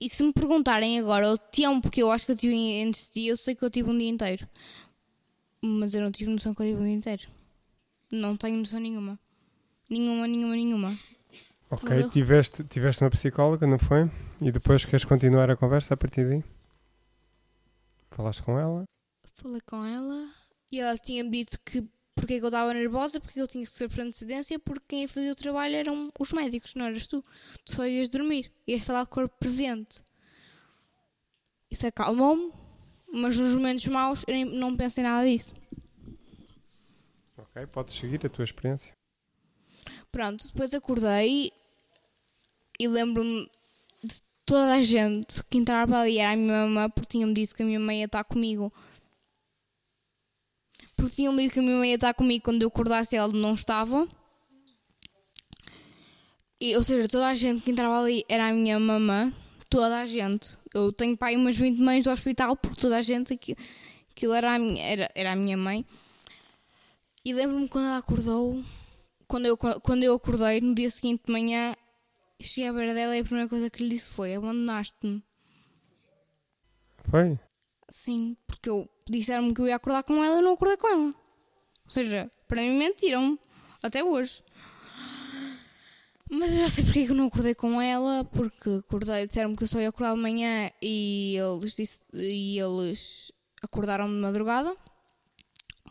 E 0.00 0.08
se 0.08 0.22
me 0.22 0.32
perguntarem 0.32 0.98
agora 0.98 1.30
o 1.30 1.38
tempo 1.38 1.82
porque 1.82 2.02
eu 2.02 2.10
acho 2.10 2.26
que 2.26 2.32
eu 2.32 2.36
tive 2.36 2.82
anestesia, 2.82 3.30
eu 3.30 3.36
sei 3.36 3.54
que 3.54 3.64
eu 3.64 3.70
tive 3.70 3.90
um 3.90 3.96
dia 3.96 4.08
inteiro. 4.08 4.48
Mas 5.62 5.94
eu 5.94 6.02
não 6.02 6.10
tive 6.10 6.30
noção 6.30 6.54
que 6.54 6.62
eu 6.62 6.66
tive 6.66 6.80
um 6.80 6.84
dia 6.84 6.94
inteiro. 6.94 7.22
Não 8.10 8.36
tenho 8.36 8.58
noção 8.58 8.80
nenhuma. 8.80 9.18
Nenhuma, 9.88 10.26
nenhuma, 10.26 10.54
nenhuma. 10.54 10.98
Ok, 11.70 12.08
tiveste, 12.10 12.62
tiveste 12.64 13.02
uma 13.02 13.10
psicóloga, 13.10 13.66
não 13.66 13.78
foi? 13.78 14.10
E 14.40 14.52
depois 14.52 14.84
queres 14.84 15.04
continuar 15.04 15.50
a 15.50 15.56
conversa 15.56 15.94
a 15.94 15.96
partir 15.96 16.28
daí? 16.28 16.44
Falaste 18.10 18.42
com 18.42 18.58
ela? 18.58 18.84
Falei 19.34 19.60
com 19.62 19.84
ela 19.84 20.28
e 20.70 20.80
ela 20.80 20.96
tinha-me 20.98 21.30
dito 21.30 21.58
que 21.64 21.84
porque 22.24 22.34
é 22.34 22.38
que 22.38 22.44
eu 22.44 22.48
estava 22.48 22.72
nervosa, 22.72 23.20
porque 23.20 23.38
eu 23.38 23.46
tinha 23.46 23.66
que 23.66 23.70
sofrer 23.70 23.90
por 23.90 24.00
antecedência, 24.00 24.58
porque 24.58 24.84
quem 24.88 25.02
ia 25.02 25.08
fazer 25.08 25.30
o 25.30 25.34
trabalho 25.34 25.76
eram 25.76 26.10
os 26.18 26.32
médicos, 26.32 26.74
não 26.74 26.86
eras 26.86 27.06
tu. 27.06 27.22
Tu 27.66 27.74
só 27.74 27.86
ias 27.86 28.08
dormir, 28.08 28.50
ias 28.66 28.80
estar 28.80 28.94
lá 28.94 29.02
de 29.04 29.10
corpo 29.10 29.36
presente. 29.38 30.02
Isso 31.70 31.86
acalmou-me, 31.86 32.50
mas 33.12 33.38
nos 33.38 33.54
momentos 33.54 33.86
maus 33.88 34.24
eu 34.26 34.46
não 34.46 34.74
pensei 34.74 35.04
nada 35.04 35.28
disso. 35.28 35.52
Ok, 37.36 37.66
podes 37.66 37.94
seguir 37.94 38.24
a 38.24 38.30
tua 38.30 38.44
experiência. 38.44 38.94
Pronto, 40.10 40.46
depois 40.46 40.72
acordei 40.72 41.52
e 42.80 42.88
lembro-me 42.88 43.50
de 44.02 44.22
toda 44.46 44.76
a 44.76 44.82
gente 44.82 45.44
que 45.50 45.58
entrava 45.58 45.98
ali 45.98 46.16
era 46.16 46.32
a 46.32 46.36
minha 46.36 46.66
mamãe, 46.66 46.88
porque 46.88 47.18
tinha-me 47.18 47.34
dito 47.34 47.54
que 47.54 47.62
a 47.62 47.66
minha 47.66 47.80
mãe 47.80 47.98
ia 47.98 48.06
estar 48.06 48.24
comigo 48.24 48.72
porque 50.96 51.16
tinham 51.16 51.36
dito 51.36 51.52
que 51.52 51.60
a 51.60 51.62
minha 51.62 51.76
mãe 51.76 51.90
ia 51.90 51.94
estar 51.94 52.14
comigo 52.14 52.44
quando 52.44 52.62
eu 52.62 52.68
acordasse 52.68 53.14
e 53.14 53.18
ela 53.18 53.32
não 53.32 53.54
estava. 53.54 54.08
E, 56.60 56.76
ou 56.76 56.84
seja, 56.84 57.08
toda 57.08 57.28
a 57.28 57.34
gente 57.34 57.62
que 57.62 57.70
entrava 57.70 58.00
ali 58.00 58.24
era 58.28 58.48
a 58.48 58.52
minha 58.52 58.78
mamã, 58.78 59.32
toda 59.68 60.00
a 60.00 60.06
gente. 60.06 60.56
Eu 60.72 60.92
tenho 60.92 61.16
pai 61.16 61.36
umas 61.36 61.56
20 61.56 61.78
mães 61.80 62.04
do 62.04 62.10
hospital, 62.10 62.56
porque 62.56 62.80
toda 62.80 62.96
a 62.96 63.02
gente, 63.02 63.34
aquilo, 63.34 63.58
aquilo 64.10 64.32
era, 64.32 64.54
a 64.54 64.58
minha, 64.58 64.82
era, 64.82 65.10
era 65.14 65.32
a 65.32 65.36
minha 65.36 65.56
mãe. 65.56 65.84
E 67.24 67.32
lembro-me 67.32 67.68
quando 67.68 67.86
ela 67.86 67.98
acordou, 67.98 68.62
quando 69.26 69.46
eu, 69.46 69.56
quando 69.56 70.02
eu 70.02 70.14
acordei, 70.14 70.60
no 70.60 70.74
dia 70.74 70.90
seguinte 70.90 71.24
de 71.26 71.32
manhã, 71.32 71.74
cheguei 72.40 72.68
à 72.68 72.72
beira 72.72 72.94
dela 72.94 73.16
e 73.16 73.20
a 73.20 73.24
primeira 73.24 73.48
coisa 73.48 73.70
que 73.70 73.82
lhe 73.82 73.90
disse 73.90 74.10
foi: 74.10 74.34
Abandonaste-me. 74.34 75.22
Foi? 77.10 77.38
Sim, 77.94 78.36
porque 78.46 78.68
eu 78.68 78.90
disseram-me 79.08 79.54
que 79.54 79.60
eu 79.60 79.68
ia 79.68 79.76
acordar 79.76 80.02
com 80.02 80.22
ela 80.22 80.38
e 80.38 80.42
não 80.42 80.54
acordei 80.54 80.76
com 80.76 80.88
ela. 80.88 81.14
Ou 81.86 81.90
seja, 81.90 82.30
para 82.48 82.60
mim 82.60 82.76
mentiram 82.76 83.38
até 83.80 84.02
hoje. 84.02 84.42
Mas 86.28 86.52
eu 86.52 86.62
já 86.62 86.70
sei 86.70 86.84
porque 86.84 86.98
é 86.98 87.08
eu 87.08 87.14
não 87.14 87.28
acordei 87.28 87.54
com 87.54 87.80
ela, 87.80 88.24
porque 88.24 88.68
acordei, 88.68 89.26
disseram-me 89.28 89.56
que 89.56 89.62
eu 89.62 89.68
só 89.68 89.80
ia 89.80 89.88
acordar 89.88 90.10
amanhã 90.10 90.70
e 90.82 91.36
eles, 91.36 91.76
disse, 91.76 92.00
e 92.12 92.58
eles 92.58 93.32
acordaram 93.62 94.08
de 94.08 94.16
madrugada. 94.16 94.74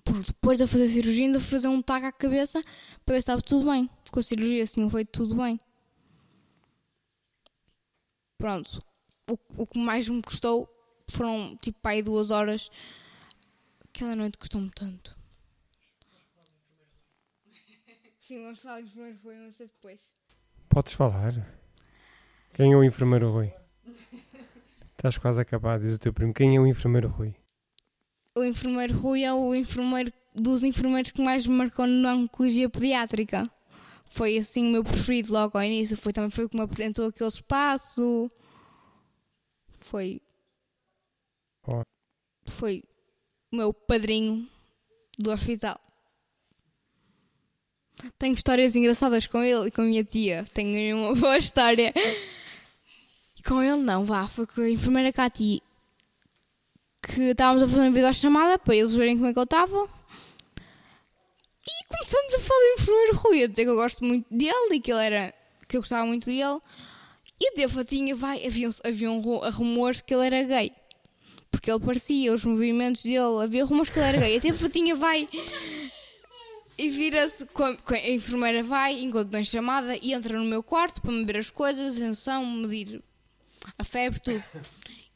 Porque 0.03 0.27
depois 0.27 0.57
de 0.57 0.65
eu 0.65 0.67
fazer 0.67 0.83
a 0.83 0.89
cirurgia, 0.89 1.25
ainda 1.25 1.39
fui 1.39 1.49
fazer 1.49 1.69
um 1.69 1.81
tag 1.81 2.05
à 2.05 2.11
cabeça 2.11 2.61
para 3.05 3.15
ver 3.15 3.21
se 3.21 3.23
estava 3.23 3.41
tudo 3.41 3.71
bem. 3.71 3.89
Com 4.11 4.19
a 4.19 4.23
cirurgia, 4.23 4.63
assim, 4.63 4.87
foi 4.89 5.05
tudo 5.05 5.35
bem. 5.35 5.57
Pronto. 8.37 8.83
O, 9.31 9.37
o 9.63 9.65
que 9.65 9.79
mais 9.79 10.07
me 10.09 10.21
custou 10.21 10.69
foram 11.09 11.57
tipo 11.57 11.79
aí 11.87 12.01
duas 12.01 12.31
horas. 12.31 12.69
Aquela 13.83 14.15
noite 14.15 14.37
custou-me 14.37 14.69
tanto. 14.71 15.15
Sim, 18.19 18.43
vamos 18.43 18.59
falar 18.59 18.81
do 18.81 18.87
enfermeiro 18.87 19.19
Rui, 19.23 19.35
não 19.35 19.53
sei 19.53 19.67
depois. 19.67 20.15
Podes 20.69 20.93
falar. 20.93 21.33
Quem 22.53 22.71
é 22.73 22.75
o 22.75 22.83
enfermeiro 22.83 23.31
Rui? 23.31 23.53
Estás 24.91 25.17
quase 25.17 25.41
acabado, 25.41 25.81
diz 25.81 25.95
o 25.95 25.99
teu 25.99 26.13
primo. 26.13 26.33
Quem 26.33 26.55
é 26.55 26.59
o 26.59 26.65
enfermeiro 26.67 27.09
Rui? 27.09 27.35
O 28.35 28.43
enfermeiro 28.43 28.97
Rui 28.97 29.23
é 29.23 29.33
o 29.33 29.53
enfermeiro 29.53 30.11
dos 30.33 30.63
enfermeiros 30.63 31.11
que 31.11 31.21
mais 31.21 31.45
me 31.45 31.53
marcou 31.53 31.85
na 31.85 32.13
oncologia 32.15 32.69
pediátrica. 32.69 33.49
Foi 34.05 34.37
assim 34.37 34.67
o 34.67 34.71
meu 34.71 34.83
preferido 34.83 35.33
logo 35.33 35.57
ao 35.57 35.63
início. 35.63 35.97
Foi 35.97 36.13
também 36.13 36.31
foi 36.31 36.47
como 36.47 36.63
apresentou 36.63 37.07
aquele 37.07 37.29
espaço. 37.29 38.29
Foi 39.79 40.21
foi 42.45 42.83
o 43.51 43.55
meu 43.55 43.73
padrinho 43.73 44.45
do 45.17 45.31
hospital. 45.31 45.79
Tenho 48.17 48.33
histórias 48.33 48.75
engraçadas 48.75 49.27
com 49.27 49.41
ele 49.41 49.67
e 49.67 49.71
com 49.71 49.81
a 49.81 49.85
minha 49.85 50.03
tia. 50.03 50.45
Tenho 50.53 50.97
uma 50.97 51.15
boa 51.19 51.37
história. 51.37 51.93
Com 53.45 53.61
ele 53.61 53.77
não, 53.77 54.05
vá, 54.05 54.27
foi 54.27 54.47
com 54.47 54.61
a 54.61 54.69
enfermeira 54.69 55.11
Cati 55.11 55.61
que 57.01 57.21
estávamos 57.21 57.63
a 57.63 57.67
fazer 57.67 57.81
uma 57.81 57.91
videochamada 57.91 58.57
para 58.57 58.75
eles 58.75 58.93
verem 58.93 59.17
como 59.17 59.29
é 59.29 59.33
que 59.33 59.39
eu 59.39 59.43
estava. 59.43 59.89
E 61.65 61.85
começamos 61.87 62.33
a 62.33 62.39
falar 62.39 62.59
do 62.59 62.81
enfermeiro 62.81 63.17
Rui, 63.17 63.43
a 63.43 63.47
dizer 63.47 63.63
que 63.63 63.69
eu 63.69 63.75
gosto 63.75 64.03
muito 64.05 64.25
dele 64.33 64.75
e 64.75 64.79
que 64.79 64.91
ele 64.91 65.05
era. 65.05 65.33
que 65.67 65.77
eu 65.77 65.81
gostava 65.81 66.05
muito 66.05 66.25
dele. 66.25 66.59
E 67.39 67.55
de 67.55 67.67
fatinha 67.67 68.15
vai, 68.15 68.45
havia, 68.45 68.69
havia 68.85 69.11
um, 69.11 69.21
rumores 69.51 69.99
que 69.99 70.13
ele 70.13 70.25
era 70.25 70.43
gay 70.43 70.71
porque 71.53 71.69
ele 71.69 71.79
parecia, 71.79 72.33
os 72.33 72.43
movimentos 72.43 73.03
dele, 73.03 73.43
havia 73.43 73.63
rumores 73.63 73.91
que 73.91 73.99
ele 73.99 74.07
era 74.07 74.17
gay. 74.17 74.37
Até 74.37 74.49
a 74.49 74.53
fatinha 74.55 74.95
vai 74.95 75.29
e 76.75 76.89
vira-se, 76.89 77.47
a 77.87 78.09
enfermeira 78.09 78.63
vai, 78.63 78.99
enquanto 78.99 79.31
não 79.31 79.43
chamada, 79.43 79.95
e 80.01 80.13
entra 80.13 80.37
no 80.37 80.45
meu 80.45 80.63
quarto 80.63 80.99
para 80.99 81.11
me 81.11 81.23
ver 81.23 81.37
as 81.37 81.51
coisas, 81.51 81.95
atenção, 81.95 82.43
medir 82.43 83.01
a 83.77 83.83
febre, 83.83 84.19
tudo. 84.19 84.43
Eu 84.55 84.61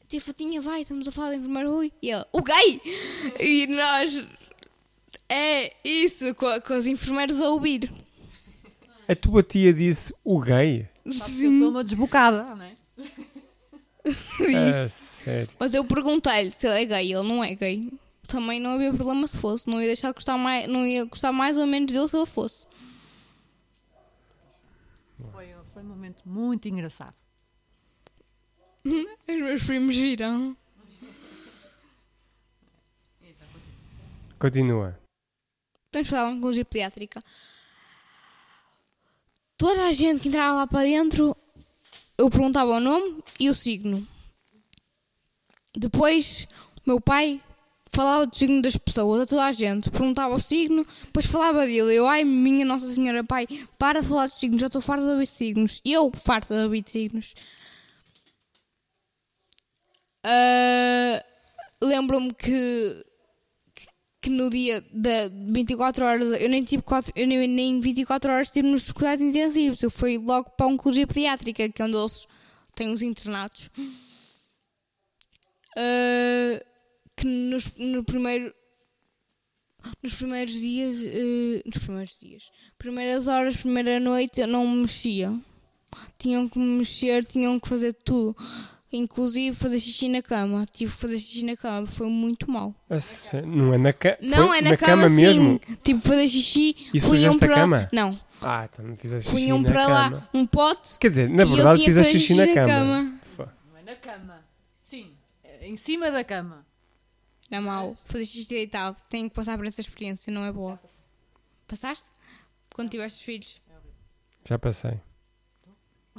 tive 0.08 0.32
tinha, 0.32 0.62
vai, 0.62 0.82
estamos 0.82 1.08
a 1.08 1.12
falar 1.12 1.32
de 1.32 1.38
enfermeiro 1.38 1.74
Rui. 1.74 1.92
E 2.00 2.10
ele, 2.10 2.24
o 2.32 2.40
gay! 2.40 2.80
E 3.40 3.66
nós, 3.66 4.24
é 5.28 5.74
isso, 5.82 6.32
com, 6.36 6.60
com 6.60 6.78
os 6.78 6.86
enfermeiros 6.86 7.40
a 7.40 7.50
ouvir. 7.50 7.92
A 9.08 9.16
tua 9.16 9.42
tia 9.42 9.72
disse 9.74 10.14
o 10.22 10.38
gay? 10.38 10.88
Sabe 11.12 11.44
eu 11.44 11.58
sou 11.58 11.70
uma 11.70 11.82
desbocada, 11.82 12.54
não 12.54 12.62
é? 12.62 12.78
Ah, 14.84 14.88
sério. 14.88 15.48
Mas 15.58 15.74
eu 15.74 15.84
perguntei-lhe 15.84 16.52
se 16.52 16.66
ele 16.66 16.82
é 16.82 16.84
gay, 16.84 17.12
ele 17.12 17.28
não 17.28 17.42
é 17.42 17.54
gay. 17.54 17.92
Também 18.26 18.60
não 18.60 18.72
havia 18.72 18.92
problema 18.92 19.26
se 19.26 19.38
fosse, 19.38 19.68
não 19.68 19.80
ia 19.80 19.86
deixar 19.86 20.08
de 20.08 20.14
gostar 20.14 20.36
mais, 20.36 20.68
não 20.68 20.86
ia 20.86 21.04
gostar 21.04 21.32
mais 21.32 21.56
ou 21.56 21.66
menos 21.66 21.92
dele 21.92 22.08
se 22.08 22.16
ele 22.16 22.26
fosse. 22.26 22.66
Foi, 25.32 25.54
foi 25.72 25.82
um 25.82 25.86
momento 25.86 26.22
muito 26.26 26.68
engraçado. 26.68 27.16
Os 28.84 29.36
meus 29.36 29.62
primos 29.64 29.96
viram. 29.96 30.56
Continua. 34.38 34.98
Vamos 35.92 36.08
falar 36.08 36.30
de 36.30 36.36
oncologia 36.36 36.64
pediátrica. 36.64 37.22
Toda 39.56 39.88
a 39.88 39.92
gente 39.92 40.20
que 40.20 40.28
entrava 40.28 40.58
lá 40.58 40.66
para 40.66 40.84
dentro, 40.84 41.36
eu 42.18 42.28
perguntava 42.28 42.72
o 42.72 42.80
nome 42.80 43.22
e 43.38 43.48
o 43.48 43.54
signo. 43.54 44.06
Depois, 45.74 46.46
o 46.84 46.90
meu 46.90 47.00
pai 47.00 47.40
falava 47.92 48.26
do 48.26 48.36
signo 48.36 48.60
das 48.60 48.76
pessoas, 48.76 49.22
a 49.22 49.26
toda 49.26 49.44
a 49.44 49.52
gente. 49.52 49.90
Perguntava 49.90 50.34
o 50.34 50.40
signo, 50.40 50.84
depois 51.04 51.26
falava 51.26 51.64
dele. 51.64 51.94
Eu, 51.94 52.06
ai, 52.06 52.24
minha 52.24 52.64
Nossa 52.66 52.92
Senhora, 52.92 53.22
pai, 53.22 53.46
para 53.78 54.00
de 54.00 54.08
falar 54.08 54.26
dos 54.26 54.38
signos, 54.38 54.60
já 54.60 54.66
estou 54.66 54.82
farta 54.82 55.04
de 55.04 55.12
ouvir 55.12 55.26
signos. 55.26 55.80
Eu, 55.84 56.10
farta 56.14 56.54
de 56.54 56.64
ouvir 56.64 56.84
signos. 56.86 57.34
Uh, 60.26 61.28
Lembro-me 61.80 62.34
que, 62.34 63.06
que 64.20 64.30
no 64.30 64.50
dia 64.50 64.84
da 64.92 65.28
24 65.28 66.04
horas, 66.04 66.40
eu 66.40 66.48
nem 66.48 66.64
tive 66.64 66.82
4, 66.82 67.12
eu 67.14 67.26
nem, 67.26 67.46
nem 67.46 67.80
24 67.80 68.32
horas 68.32 68.48
estive 68.48 68.68
nos 68.68 68.90
cuidados 68.90 69.22
intensivos. 69.24 69.82
Eu 69.82 69.90
fui 69.90 70.18
logo 70.18 70.50
para 70.50 70.66
a 70.66 70.68
oncologia 70.68 71.06
pediátrica, 71.06 71.68
que 71.68 71.80
é 71.80 71.84
onde 71.84 71.96
eles 71.96 72.26
têm 72.74 72.92
os 72.92 73.02
internatos. 73.02 73.70
Uh, 75.76 76.64
que 77.16 77.26
nos, 77.26 77.72
no 77.76 78.02
primeiro, 78.04 78.52
nos 80.02 80.14
primeiros 80.14 80.54
dias, 80.54 80.96
uh, 80.96 81.62
nos 81.64 81.78
primeiros 81.78 82.18
dias, 82.18 82.50
primeiras 82.76 83.28
horas, 83.28 83.56
primeira 83.56 84.00
noite, 84.00 84.40
eu 84.40 84.48
não 84.48 84.66
me 84.66 84.82
mexia. 84.82 85.32
Tinham 86.18 86.48
que 86.48 86.58
me 86.58 86.78
mexer, 86.78 87.24
tinham 87.24 87.58
que 87.60 87.68
fazer 87.68 87.92
tudo. 87.92 88.36
Inclusive 88.90 89.54
fazer 89.54 89.78
xixi 89.80 90.08
na 90.08 90.22
cama. 90.22 90.64
Tive 90.72 90.92
que 90.92 90.98
fazer 90.98 91.18
xixi 91.18 91.44
na 91.44 91.56
cama, 91.56 91.86
foi 91.86 92.08
muito 92.08 92.50
mal. 92.50 92.74
Não 93.46 93.74
é 93.74 93.78
na, 93.78 93.92
ca... 93.92 94.16
não 94.22 94.54
é 94.54 94.62
na, 94.62 94.70
na 94.70 94.76
cama, 94.76 95.02
cama 95.04 95.08
mesmo? 95.10 95.60
Tipo, 95.82 96.00
fazer 96.00 96.26
xixi. 96.28 96.74
E 96.94 97.00
punham 97.00 97.38
para... 97.38 97.54
cama? 97.54 97.88
Não. 97.92 98.18
Ah, 98.40 98.68
então 98.70 98.84
não 98.84 98.96
fizeste 98.96 99.28
xixi 99.28 99.42
punham 99.42 99.60
na 99.60 99.68
para 99.70 99.82
cama. 99.82 99.94
lá 99.94 100.28
um 100.32 100.46
pote. 100.46 100.98
Quer 100.98 101.10
dizer, 101.10 101.28
na 101.28 101.44
verdade 101.44 101.84
fizeste 101.84 102.18
xixi, 102.18 102.34
xixi 102.34 102.46
na, 102.46 102.54
cama. 102.54 102.68
cama. 102.68 103.20
Não 103.70 103.78
é 103.78 103.82
na 103.82 103.96
cama. 103.96 104.44
Sim, 104.80 105.12
é 105.44 105.68
em 105.68 105.76
cima 105.76 106.10
da 106.10 106.24
cama. 106.24 106.64
Não 107.50 107.58
é 107.58 107.60
mau. 107.60 107.96
Fazer 108.06 108.24
xixi 108.24 108.48
deitado. 108.48 108.96
Tenho 109.10 109.28
que 109.28 109.34
passar 109.34 109.58
por 109.58 109.66
essa 109.66 109.82
experiência, 109.82 110.32
não 110.32 110.44
é 110.44 110.52
boa. 110.52 110.80
Passaste? 111.66 112.04
Quando 112.74 112.90
tiveste 112.90 113.22
filhos? 113.22 113.60
Já 114.48 114.58
passei. 114.58 114.98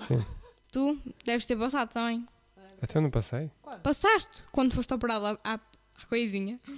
Sim. 0.08 0.24
Tu 0.72 1.00
deves 1.26 1.48
ter 1.48 1.56
passado 1.58 1.92
também. 1.92 2.28
Até 2.82 2.98
eu 2.98 3.02
não 3.02 3.12
passei? 3.12 3.52
Quando? 3.62 3.82
Passaste 3.82 4.44
quando 4.52 4.74
foste 4.74 4.94
operado 4.94 5.26
à, 5.26 5.40
à, 5.44 5.54
à 5.56 5.60
coisinha. 6.08 6.60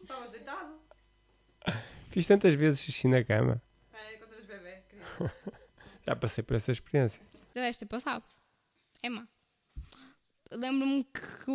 Estavas 0.00 0.30
deitado? 0.32 0.78
Fiz 2.10 2.26
tantas 2.26 2.54
vezes 2.54 2.80
xixi 2.80 3.08
na 3.08 3.24
cama. 3.24 3.60
É, 3.92 4.16
quando 4.18 4.34
eras 4.34 4.46
bebê. 4.46 4.82
Já 6.06 6.14
passei 6.14 6.44
por 6.44 6.54
essa 6.56 6.70
experiência. 6.72 7.20
Já 7.54 7.62
deves 7.62 7.78
ter 7.78 7.86
passado. 7.86 8.22
É 9.02 9.08
má. 9.08 9.26
Lembro-me 10.52 11.04
que, 11.04 11.50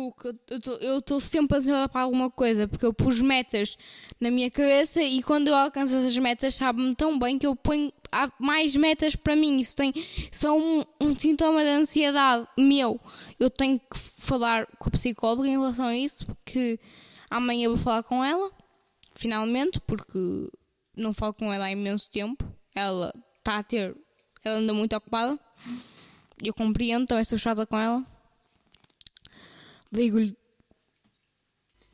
eu 0.80 0.98
estou 0.98 1.20
sempre 1.20 1.56
ansiosa 1.56 1.88
para 1.88 2.02
alguma 2.02 2.30
coisa, 2.30 2.68
porque 2.68 2.84
eu 2.84 2.92
pus 2.92 3.20
metas 3.20 3.76
na 4.20 4.30
minha 4.30 4.50
cabeça 4.50 5.02
e 5.02 5.22
quando 5.22 5.48
eu 5.48 5.56
alcanço 5.56 5.96
essas 5.96 6.16
metas, 6.18 6.54
sabe-me 6.54 6.94
tão 6.94 7.18
bem 7.18 7.38
que 7.38 7.46
eu 7.46 7.56
ponho 7.56 7.92
mais 8.38 8.76
metas 8.76 9.16
para 9.16 9.36
mim. 9.36 9.58
Isso 9.58 9.76
tem 9.76 9.92
são 10.32 10.58
um, 10.58 10.82
um, 11.00 11.16
sintoma 11.16 11.62
de 11.62 11.70
ansiedade 11.70 12.46
meu. 12.58 13.00
Eu 13.38 13.48
tenho 13.48 13.78
que 13.78 13.98
falar 13.98 14.66
com 14.78 14.88
a 14.88 14.92
psicóloga 14.92 15.48
em 15.48 15.52
relação 15.52 15.86
a 15.86 15.96
isso, 15.96 16.26
porque 16.26 16.78
amanhã 17.30 17.68
vou 17.68 17.78
falar 17.78 18.02
com 18.02 18.24
ela, 18.24 18.50
finalmente, 19.14 19.80
porque 19.80 20.50
não 20.96 21.14
falo 21.14 21.32
com 21.32 21.52
ela 21.52 21.66
há 21.66 21.72
imenso 21.72 22.10
tempo. 22.10 22.44
Ela 22.74 23.12
está 23.38 23.58
a 23.58 23.62
ter, 23.62 23.96
ela 24.44 24.58
anda 24.58 24.74
muito 24.74 24.94
ocupada. 24.94 25.38
Eu 26.42 26.54
compreendo, 26.54 27.06
também 27.06 27.24
sou 27.24 27.38
chata 27.38 27.66
com 27.66 27.78
ela. 27.78 28.04
Ligo-lhe. 29.92 30.36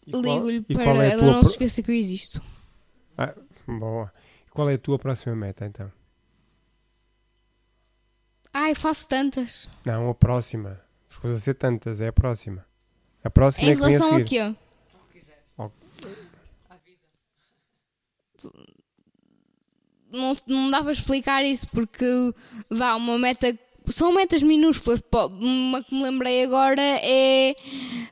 Ligo-lhe 0.07 0.61
para 0.63 1.05
é 1.05 1.13
ela 1.13 1.23
não 1.23 1.43
se 1.43 1.53
esquecer 1.53 1.83
que 1.83 1.91
eu 1.91 1.95
existo. 1.95 2.41
Ah, 3.17 3.35
boa. 3.67 4.13
E 4.47 4.51
qual 4.51 4.69
é 4.71 4.75
a 4.75 4.79
tua 4.79 4.99
próxima 4.99 5.35
meta 5.35 5.67
então? 5.67 5.91
Ai, 8.53 8.75
faço 8.75 9.09
tantas. 9.09 9.69
Não, 9.85 10.09
a 10.11 10.15
próxima. 10.15 10.81
As 11.11 11.19
coisas 11.19 11.43
a 11.43 11.45
ser 11.45 11.55
tantas, 11.55 12.01
é 12.01 12.09
a 12.09 12.13
próxima. 12.13 12.65
A 13.23 13.31
próxima 13.31 13.69
em 13.69 13.73
é 13.73 13.75
que 13.75 13.83
vem 13.83 13.97
a 13.97 13.99
relação 13.99 14.17
a 14.17 14.23
quê? 14.23 14.57
Oh. 15.59 15.71
Não, 20.11 20.37
não 20.47 20.71
dá 20.71 20.83
para 20.83 20.93
explicar 20.93 21.45
isso 21.45 21.69
porque 21.69 22.07
vá, 22.71 22.95
uma 22.95 23.19
meta 23.19 23.59
são 23.93 24.13
metas 24.13 24.43
minúsculas. 24.43 25.01
Uma 25.41 25.83
que 25.83 25.95
me 25.95 26.03
lembrei 26.03 26.45
agora 26.45 26.83
é 26.83 27.55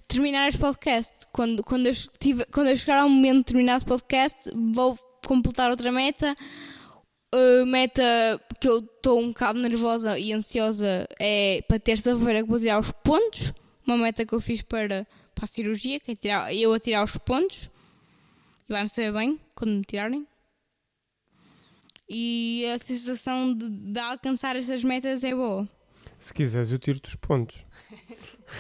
terminar 0.08 0.48
este 0.48 0.60
podcast. 0.60 1.12
Quando, 1.32 1.62
quando, 1.62 1.86
eu, 1.86 1.94
tive, 2.18 2.44
quando 2.46 2.68
eu 2.68 2.76
chegar 2.76 2.98
ao 2.98 3.08
momento 3.08 3.38
de 3.38 3.44
terminar 3.44 3.78
este 3.78 3.86
podcast, 3.86 4.38
vou 4.72 4.98
completar 5.26 5.70
outra 5.70 5.90
meta. 5.90 6.34
Uh, 7.34 7.66
meta 7.66 8.02
que 8.60 8.68
eu 8.68 8.78
estou 8.78 9.20
um 9.20 9.28
bocado 9.28 9.58
nervosa 9.58 10.18
e 10.18 10.32
ansiosa 10.32 11.08
é 11.18 11.62
para 11.66 11.80
terça-feira 11.80 12.42
que 12.42 12.48
vou 12.48 12.60
tirar 12.60 12.78
os 12.78 12.92
pontos. 12.92 13.52
Uma 13.86 13.96
meta 13.96 14.24
que 14.24 14.32
eu 14.32 14.40
fiz 14.40 14.62
para, 14.62 15.06
para 15.34 15.44
a 15.44 15.48
cirurgia, 15.48 15.98
que 16.00 16.12
é 16.12 16.14
tirar, 16.14 16.54
eu 16.54 16.72
a 16.72 16.78
tirar 16.78 17.04
os 17.04 17.16
pontos. 17.18 17.68
E 18.68 18.72
vai-me 18.72 18.88
saber 18.88 19.12
bem 19.12 19.40
quando 19.54 19.72
me 19.72 19.84
tirarem. 19.84 20.26
E 22.16 22.64
a 22.72 22.78
sensação 22.78 23.52
de, 23.52 23.68
de 23.68 23.98
alcançar 23.98 24.54
essas 24.54 24.84
metas 24.84 25.24
é 25.24 25.34
boa. 25.34 25.68
Se 26.16 26.32
quiseres, 26.32 26.70
eu 26.70 26.78
tiro-te 26.78 27.08
os 27.08 27.16
pontos. 27.16 27.66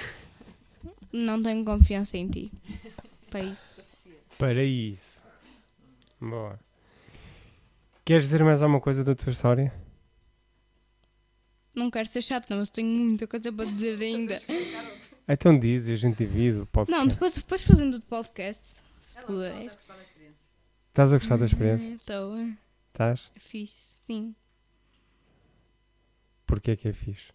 Não 1.12 1.40
tenho 1.40 1.64
confiança 1.64 2.16
em 2.16 2.28
ti. 2.28 2.52
Para 3.30 3.44
isso. 3.44 3.80
Para 4.36 4.64
isso. 4.64 5.22
Boa. 6.20 6.58
Queres 8.04 8.24
dizer 8.24 8.42
mais 8.42 8.60
alguma 8.60 8.80
coisa 8.80 9.04
da 9.04 9.14
tua 9.14 9.30
história? 9.30 9.72
Não 11.76 11.92
quero 11.92 12.08
ser 12.08 12.22
chata, 12.22 12.56
mas 12.56 12.70
tenho 12.70 12.88
muita 12.88 13.28
coisa 13.28 13.52
para 13.52 13.66
dizer 13.66 14.02
ainda. 14.02 14.40
Então 15.28 15.56
diz, 15.56 15.88
a 15.88 15.94
gente 15.94 16.18
divide 16.18 16.58
o 16.58 16.66
podcast. 16.66 16.90
Não, 16.90 17.06
depois, 17.06 17.34
depois 17.36 17.62
fazendo 17.62 17.98
o 17.98 18.00
podcast. 18.00 18.82
Se 19.00 19.14
puder. 19.24 19.70
Estás 20.88 21.12
a 21.12 21.18
gostar 21.18 21.36
da 21.36 21.46
experiência? 21.46 21.88
Estou. 21.90 22.36
Estás? 22.94 23.32
É 23.34 23.40
fixe, 23.40 23.74
sim. 24.06 24.36
Porquê 26.46 26.76
que 26.76 26.86
é 26.86 26.92
fixe? 26.92 27.32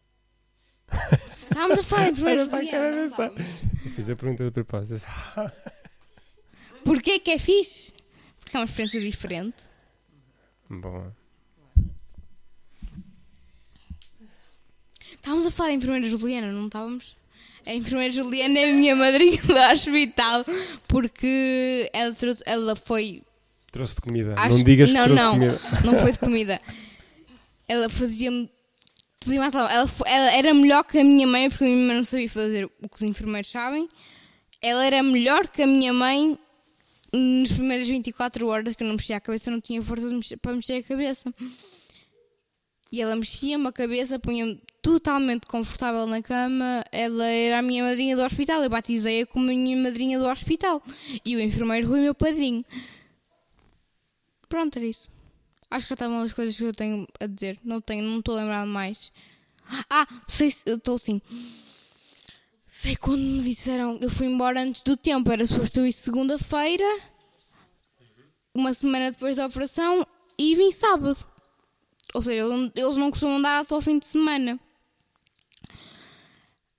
Estávamos 1.44 1.80
a 1.80 1.84
falar 1.84 2.08
em 2.08 2.14
primeiro 2.16 2.46
lugar. 2.46 3.32
Eu 3.84 3.92
fiz 3.92 4.10
a 4.10 4.16
pergunta 4.16 4.46
de 4.46 4.52
propósito. 4.52 5.06
Porquê 6.86 7.20
que 7.20 7.32
é 7.32 7.38
fixe? 7.38 7.94
Porque 8.40 8.56
é 8.56 8.60
uma 8.62 8.66
experiência 8.68 9.02
diferente. 9.02 9.64
Bom. 10.70 11.12
Estávamos 15.12 15.46
a 15.46 15.52
falar 15.52 15.72
em 15.72 15.76
enfermeira 15.76 16.08
Juliana, 16.08 16.54
não 16.54 16.68
estávamos? 16.68 17.18
A 17.66 17.74
enfermeira 17.74 18.14
Juliana 18.14 18.60
é 18.60 18.72
a 18.72 18.74
minha 18.74 18.96
madrinha 18.96 19.42
do 19.44 19.54
hospital 19.54 20.46
porque 20.88 21.90
ela, 21.92 22.16
ela 22.46 22.76
foi. 22.78 23.24
Trouxe 23.72 23.96
de 23.96 24.02
comida. 24.02 24.36
Acho... 24.38 24.50
Não 24.50 24.64
digas 24.64 24.92
não, 24.92 25.04
que 25.04 25.14
trouxe 25.14 25.24
não, 25.24 25.34
comida. 25.34 25.60
Não 25.86 25.98
foi 26.00 26.12
de 26.12 26.20
comida. 26.20 26.62
Ela 27.68 27.90
fazia-me 27.90 28.50
tudo 29.20 29.34
e 29.34 29.40
mais 29.40 29.54
ela, 29.54 29.70
ela 30.06 30.32
era 30.34 30.54
melhor 30.54 30.84
que 30.84 30.98
a 30.98 31.04
minha 31.04 31.28
mãe 31.28 31.50
porque 31.50 31.66
a 31.66 31.68
minha 31.68 31.88
mãe 31.88 31.98
não 31.98 32.04
sabia 32.04 32.30
fazer 32.30 32.66
o 32.66 32.90
que 32.90 32.96
os 32.96 33.04
enfermeiros 33.04 33.52
sabem. 33.52 33.88
Ela 34.62 34.86
era 34.86 35.04
melhor 35.04 35.48
que 35.48 35.62
a 35.62 35.68
minha 35.68 35.94
mãe 35.94 36.38
nas 37.14 37.52
primeiras 37.52 37.88
24 37.88 38.48
horas 38.48 38.76
que 38.76 38.84
eu 38.84 38.88
não 38.88 38.96
mexia 38.96 39.18
a 39.18 39.20
cabeça, 39.20 39.52
não 39.52 39.60
tinha 39.60 39.82
força 39.84 40.08
mexer, 40.10 40.38
para 40.38 40.54
mexer 40.54 40.74
a 40.74 40.84
cabeça. 40.84 41.34
E 42.92 43.02
ela 43.02 43.16
mexia-me 43.16 43.68
a 43.68 43.72
cabeça, 43.72 44.18
punha-me 44.18 44.60
totalmente 44.82 45.46
confortável 45.46 46.08
na 46.08 46.22
cama. 46.22 46.84
Ela 46.92 47.26
era 47.28 47.60
a 47.60 47.62
minha 47.62 47.84
madrinha 47.84 48.16
do 48.16 48.24
hospital. 48.24 48.64
Eu 48.64 48.70
batizei-a 48.70 49.28
como 49.28 49.46
a 49.46 49.54
minha 49.54 49.78
madrinha 49.78 50.18
do 50.18 50.26
hospital. 50.26 50.82
E 51.24 51.36
o 51.36 51.40
enfermeiro 51.40 51.88
foi 51.88 52.00
o 52.00 52.04
meu 52.04 52.16
padrinho. 52.16 52.66
Pronto, 54.50 54.78
era 54.78 54.86
isso. 54.86 55.10
Acho 55.72 55.86
que 55.86 55.90
já 55.90 55.94
estavam 55.94 56.22
as 56.22 56.34
coisas 56.34 56.58
que 56.58 56.64
eu 56.64 56.74
tenho 56.74 57.08
a 57.20 57.28
dizer. 57.28 57.60
Não 57.64 57.80
tenho, 57.80 58.04
não 58.04 58.20
estou 58.20 58.36
a 58.36 58.42
lembrar 58.42 58.66
mais. 58.66 59.12
Ah, 59.90 60.08
sei, 60.28 60.54
estou 60.66 60.98
sim. 60.98 61.22
Sei 62.66 62.96
quando 62.96 63.22
me 63.22 63.42
disseram, 63.42 64.00
eu 64.02 64.10
fui 64.10 64.26
embora 64.26 64.62
antes 64.62 64.82
do 64.82 64.98
tempo, 64.98 65.32
era 65.32 65.46
suposto 65.46 65.80
eu 65.80 65.86
ir 65.86 65.92
segunda-feira, 65.92 66.86
uma 68.54 68.74
semana 68.74 69.12
depois 69.12 69.38
da 69.38 69.46
operação, 69.46 70.06
e 70.38 70.56
vim 70.56 70.72
sábado. 70.72 71.20
Ou 72.14 72.22
seja, 72.22 72.44
eles 72.76 72.98
não 72.98 73.12
costumam 73.12 73.42
dar 73.42 73.60
até 73.60 73.74
ao 73.74 73.82
fim 73.82 74.00
de 74.00 74.06
semana. 74.06 74.60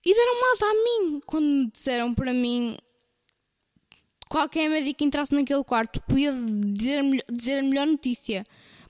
E 0.05 0.14
deram 0.14 0.40
mal 0.40 0.70
a 0.70 0.74
mim 0.74 1.20
quando 1.26 1.44
me 1.44 1.70
disseram 1.70 2.14
para 2.14 2.32
mim 2.32 2.76
qualquer 4.31 4.70
médico 4.70 4.98
que 4.98 5.05
entrasse 5.05 5.35
naquele 5.35 5.65
quarto 5.65 6.01
podia 6.02 6.32
dizer, 6.32 7.02
dizer 7.31 7.59
a 7.59 7.62
melhor 7.62 7.86
notícia. 7.86 8.47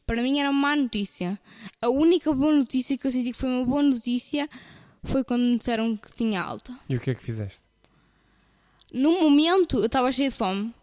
Para 0.07 0.23
mim 0.23 0.39
era 0.39 0.51
uma 0.51 0.61
má 0.61 0.77
notícia. 0.77 1.41
A 1.81 1.89
única 1.89 2.33
boa 2.33 2.53
notícia 2.53 2.97
que 2.97 3.07
eu 3.07 3.11
senti 3.11 3.33
que 3.33 3.39
foi 3.39 3.49
uma 3.49 3.65
boa 3.65 3.83
notícia 3.83 4.49
foi 5.03 5.25
quando 5.25 5.43
me 5.43 5.59
disseram 5.59 5.97
que 5.97 6.13
tinha 6.13 6.43
alta. 6.43 6.73
E 6.89 6.95
o 6.95 7.01
que 7.01 7.11
é 7.11 7.15
que 7.15 7.23
fizeste? 7.23 7.63
No 8.93 9.13
momento 9.21 9.79
eu 9.79 9.87
estava 9.87 10.13
cheia 10.13 10.29
de 10.29 10.37
fome. 10.37 10.75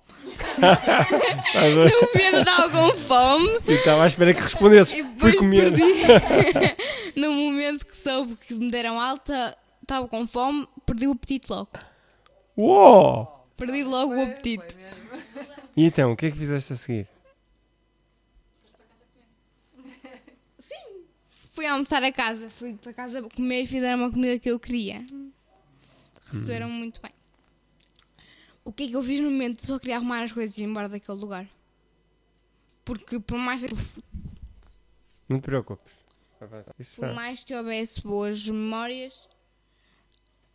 no 0.57 2.07
momento 2.07 2.37
estava 2.39 2.69
com 2.71 2.97
fome. 2.97 3.59
E 3.67 3.73
estava 3.73 4.03
à 4.03 4.07
espera 4.07 4.33
que 4.33 4.41
respondesse. 4.41 5.05
Fui 5.17 5.33
comer. 5.33 5.71
no 7.15 7.31
momento 7.31 7.85
que 7.85 7.95
soube 7.95 8.35
que 8.47 8.55
me 8.55 8.71
deram 8.71 8.99
alta, 8.99 9.55
estava 9.83 10.07
com 10.07 10.25
fome, 10.25 10.67
perdi 10.85 11.07
o 11.07 11.11
apetite 11.11 11.51
logo. 11.51 11.69
Uou! 12.57 13.36
Perdi 13.57 13.83
logo 13.83 14.13
foi, 14.13 14.23
o 14.23 14.31
apetite. 14.31 14.75
E 15.75 15.83
então, 15.83 16.11
o 16.11 16.15
que 16.15 16.27
é 16.27 16.31
que 16.31 16.37
fizeste 16.37 16.73
a 16.73 16.75
seguir? 16.75 17.07
Sim. 20.59 21.03
Fui 21.51 21.65
almoçar 21.65 22.03
a 22.03 22.11
casa, 22.11 22.49
fui 22.51 22.75
para 22.75 22.93
casa 22.93 23.21
comer 23.23 23.63
e 23.63 23.67
fizeram 23.67 23.97
uma 23.97 24.11
comida 24.11 24.37
que 24.39 24.49
eu 24.49 24.59
queria. 24.59 24.99
Receberam 26.31 26.67
hum. 26.67 26.73
muito 26.73 27.01
bem. 27.01 27.11
O 28.63 28.71
que 28.71 28.83
é 28.83 28.87
que 28.87 28.95
eu 28.95 29.01
fiz 29.01 29.19
no 29.19 29.31
momento? 29.31 29.65
Só 29.65 29.79
queria 29.79 29.95
arrumar 29.95 30.23
as 30.23 30.31
coisas 30.31 30.57
e 30.57 30.61
ir 30.61 30.65
embora 30.65 30.87
daquele 30.87 31.17
lugar. 31.17 31.47
Porque 32.85 33.19
por 33.19 33.37
mais 33.37 33.63
que. 33.63 33.73
Não 35.27 35.39
te 35.39 35.43
preocupes. 35.43 35.93
Por 36.95 37.13
mais 37.13 37.43
que 37.43 37.55
houvesse 37.55 38.01
boas 38.01 38.47
memórias, 38.47 39.27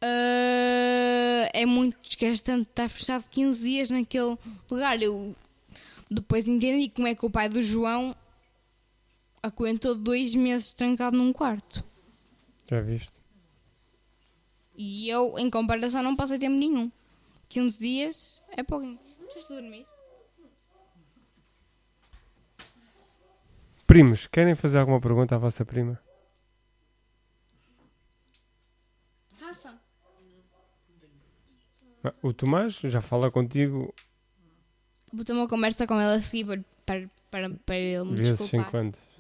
uh, 0.03 1.49
é 1.53 1.65
muito 1.65 1.97
desgastante 2.03 2.69
estar 2.69 2.89
fechado 2.89 3.29
15 3.29 3.63
dias 3.63 3.91
naquele 3.91 4.37
lugar. 4.71 5.01
Eu 5.01 5.35
depois 6.11 6.49
entendi 6.49 6.91
como 6.91 7.09
é 7.09 7.15
que 7.15 7.25
o 7.25 7.31
pai 7.31 7.49
do 7.49 7.63
João 7.63 8.15
aguentou 9.43 9.95
dois 9.95 10.35
meses 10.35 10.75
trancado 10.75 11.17
num 11.17 11.33
quarto. 11.33 11.85
Já 12.69 12.81
viste? 12.81 13.21
E 14.77 15.09
eu, 15.09 15.39
em 15.39 15.51
comparação, 15.51 16.03
não 16.03 16.17
passei 16.17 16.39
tempo 16.39 16.57
nenhum. 16.57 16.91
15 17.49 17.79
dias 17.79 18.43
é 18.49 18.63
pouquinho. 18.63 18.99
Estás 19.29 19.51
a 19.51 19.61
dormir? 19.61 19.87
Primos, 23.87 24.27
querem 24.27 24.55
fazer 24.55 24.79
alguma 24.79 25.01
pergunta 25.01 25.35
à 25.35 25.39
vossa 25.39 25.67
prima? 25.67 26.01
Façam. 29.39 29.75
Ah, 29.75 29.93
o 32.23 32.33
Tomás 32.33 32.75
já 32.75 33.01
fala 33.01 33.31
contigo. 33.31 33.95
Vou 35.13 35.25
ter 35.25 35.33
uma 35.33 35.49
conversa 35.49 35.87
com 35.87 36.01
ela 36.01 36.15
a 36.15 36.23
seguir 36.23 36.47
para, 36.47 36.65
para, 36.87 37.11
para, 37.31 37.51
para 37.67 37.77
ele 37.77 38.11
me 38.11 38.17
Vezes 38.17 38.39
desculpar. 38.39 38.71
quando. 38.71 38.97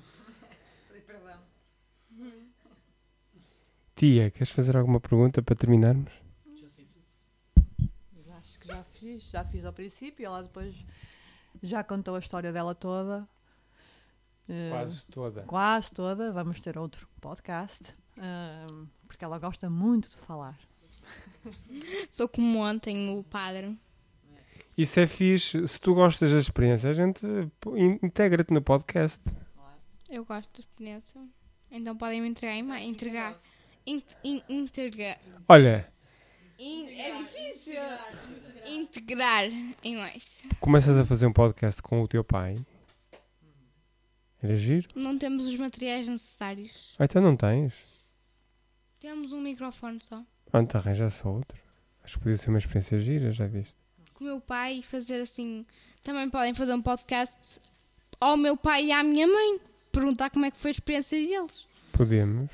Tia, 3.94 4.30
queres 4.30 4.50
fazer 4.50 4.76
alguma 4.76 5.00
pergunta 5.00 5.42
para 5.42 5.54
terminarmos? 5.54 6.12
já 8.64 8.82
fiz, 8.84 9.30
já 9.30 9.44
fiz 9.44 9.64
ao 9.64 9.72
princípio, 9.72 10.26
ela 10.26 10.42
depois 10.42 10.84
já 11.62 11.84
contou 11.84 12.14
a 12.14 12.18
história 12.18 12.52
dela 12.52 12.74
toda. 12.74 13.28
Eh, 14.48 14.70
quase 14.70 15.04
toda. 15.06 15.42
Quase 15.42 15.92
toda. 15.92 16.32
Vamos 16.32 16.60
ter 16.62 16.78
outro 16.78 17.08
podcast, 17.20 17.94
uh, 18.16 18.88
porque 19.06 19.24
ela 19.24 19.38
gosta 19.38 19.68
muito 19.68 20.10
de 20.10 20.16
falar. 20.16 20.58
Sou 22.10 22.28
como 22.28 22.58
ontem 22.58 23.10
o 23.18 23.22
padre. 23.24 23.76
Isso 24.76 24.98
é 25.00 25.06
fixe. 25.06 25.66
Se 25.66 25.80
tu 25.80 25.94
gostas 25.94 26.30
da 26.30 26.38
experiência, 26.38 26.90
a 26.90 26.94
gente 26.94 27.26
integra-te 28.02 28.52
no 28.52 28.62
podcast. 28.62 29.20
Eu 30.08 30.24
gosto 30.24 30.50
da 30.52 30.60
experiência. 30.60 31.20
Então 31.70 31.96
podem 31.96 32.20
me 32.20 32.28
entregar. 32.28 32.58
Entregar. 32.82 33.38
Entregar. 34.48 35.18
Olha, 35.48 35.92
é 36.58 37.18
difícil 37.18 37.80
integrar 38.66 39.44
em 39.82 39.96
mais. 39.96 40.42
Começas 40.60 40.96
a 40.96 41.04
fazer 41.04 41.26
um 41.26 41.32
podcast 41.32 41.82
com 41.82 42.02
o 42.02 42.08
teu 42.08 42.22
pai. 42.22 42.56
Era 44.42 44.56
giro? 44.56 44.88
Não 44.94 45.18
temos 45.18 45.46
os 45.46 45.56
materiais 45.56 46.08
necessários. 46.08 46.94
Ah, 46.98 47.04
então 47.04 47.22
não 47.22 47.36
tens? 47.36 47.74
Temos 49.00 49.32
um 49.32 49.40
microfone 49.40 49.98
só. 50.02 50.22
Ah, 50.52 50.60
então 50.60 50.80
arranja 50.80 51.08
só 51.08 51.30
outro. 51.30 51.58
Acho 52.04 52.18
que 52.18 52.24
podia 52.24 52.36
ser 52.36 52.50
uma 52.50 52.58
experiência 52.58 53.00
gira, 53.00 53.32
já 53.32 53.46
viste? 53.46 53.76
Com 54.12 54.24
o 54.24 54.26
meu 54.26 54.40
pai 54.40 54.82
fazer 54.82 55.20
assim. 55.20 55.64
Também 56.02 56.28
podem 56.28 56.52
fazer 56.52 56.74
um 56.74 56.82
podcast 56.82 57.60
ao 58.20 58.36
meu 58.36 58.56
pai 58.56 58.86
e 58.86 58.92
à 58.92 59.02
minha 59.02 59.26
mãe. 59.26 59.60
Perguntar 59.90 60.30
como 60.30 60.44
é 60.44 60.50
que 60.50 60.58
foi 60.58 60.70
a 60.70 60.72
experiência 60.72 61.18
deles. 61.18 61.66
Podemos. 61.92 62.50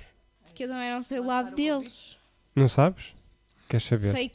Que 0.54 0.64
eu 0.64 0.68
também 0.68 0.92
não 0.92 1.02
sei 1.02 1.18
o 1.18 1.24
lado 1.24 1.54
deles. 1.54 2.16
Não 2.54 2.68
sabes? 2.68 3.14
Queres 3.68 3.84
saber? 3.84 4.12
Sei, 4.12 4.32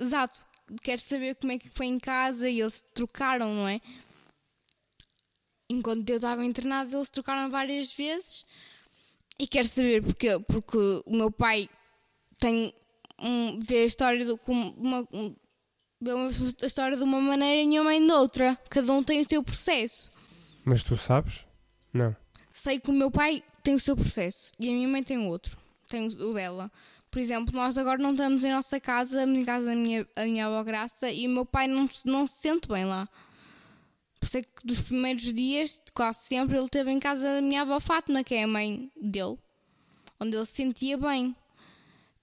exato. 0.00 0.46
Quero 0.82 1.00
saber 1.00 1.34
como 1.36 1.52
é 1.52 1.58
que 1.58 1.68
foi 1.68 1.86
em 1.86 1.98
casa 1.98 2.48
e 2.48 2.60
eles 2.60 2.84
trocaram, 2.94 3.54
não 3.54 3.68
é? 3.68 3.80
Enquanto 5.70 6.08
eu 6.08 6.16
estava 6.16 6.44
internado, 6.44 6.96
eles 6.96 7.10
trocaram 7.10 7.50
várias 7.50 7.92
vezes. 7.92 8.44
E 9.38 9.46
quero 9.46 9.68
saber 9.68 10.02
porque, 10.02 10.38
porque 10.40 11.02
o 11.06 11.16
meu 11.16 11.30
pai 11.30 11.68
tem 12.38 12.72
um, 13.20 13.58
vê 13.60 13.78
a 13.78 13.86
história 13.86 14.36
com 14.38 14.52
uma, 14.52 15.06
um, 15.12 15.34
a 16.62 16.66
história 16.66 16.96
de 16.96 17.02
uma 17.02 17.20
maneira 17.20 17.56
e 17.56 17.64
a 17.64 17.66
minha 17.66 17.84
mãe 17.84 18.04
de 18.04 18.12
outra. 18.12 18.58
Cada 18.68 18.92
um 18.92 19.02
tem 19.02 19.20
o 19.20 19.28
seu 19.28 19.42
processo. 19.42 20.10
Mas 20.64 20.82
tu 20.82 20.96
sabes? 20.96 21.46
Não. 21.92 22.14
Sei 22.50 22.78
que 22.78 22.90
o 22.90 22.92
meu 22.92 23.10
pai 23.10 23.42
tem 23.62 23.74
o 23.74 23.80
seu 23.80 23.96
processo 23.96 24.52
e 24.58 24.68
a 24.68 24.72
minha 24.72 24.88
mãe 24.88 25.02
tem 25.02 25.18
outro. 25.18 25.56
Tem 25.88 26.06
o 26.06 26.34
dela. 26.34 26.70
Por 27.10 27.18
exemplo, 27.18 27.54
nós 27.54 27.78
agora 27.78 27.98
não 27.98 28.10
estamos 28.10 28.44
em 28.44 28.52
nossa 28.52 28.78
casa, 28.78 29.24
em 29.24 29.44
casa 29.44 29.66
da 29.66 29.74
minha, 29.74 30.06
a 30.14 30.24
minha 30.24 30.46
avó 30.46 30.62
Graça, 30.62 31.10
e 31.10 31.26
o 31.26 31.30
meu 31.30 31.46
pai 31.46 31.66
não, 31.66 31.88
não 32.04 32.26
se 32.26 32.34
sente 32.34 32.68
bem 32.68 32.84
lá. 32.84 33.08
Por 34.20 34.26
isso 34.26 34.38
é 34.38 34.42
que 34.42 34.66
dos 34.66 34.80
primeiros 34.82 35.32
dias, 35.32 35.80
quase 35.94 36.18
sempre, 36.24 36.56
ele 36.56 36.66
esteve 36.66 36.90
em 36.90 37.00
casa 37.00 37.34
da 37.34 37.40
minha 37.40 37.62
avó 37.62 37.80
Fátima, 37.80 38.22
que 38.22 38.34
é 38.34 38.42
a 38.42 38.48
mãe 38.48 38.90
dele, 38.94 39.38
onde 40.20 40.36
ele 40.36 40.44
se 40.44 40.52
sentia 40.52 40.98
bem. 40.98 41.34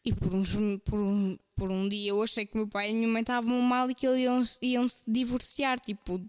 E 0.05 0.13
por, 0.13 0.33
uns, 0.35 0.55
por, 0.85 0.99
um, 0.99 1.35
por 1.55 1.71
um 1.71 1.89
dia 1.89 2.11
eu 2.11 2.21
achei 2.21 2.45
que 2.45 2.55
meu 2.55 2.67
pai 2.67 2.91
e 2.91 2.93
minha 2.93 3.07
mãe 3.07 3.21
estavam 3.21 3.59
mal 3.59 3.89
e 3.89 3.95
que 3.95 4.05
eles 4.05 4.21
iam, 4.21 4.43
iam 4.61 4.87
se 4.87 5.01
divorciar. 5.07 5.79
Tipo, 5.79 6.21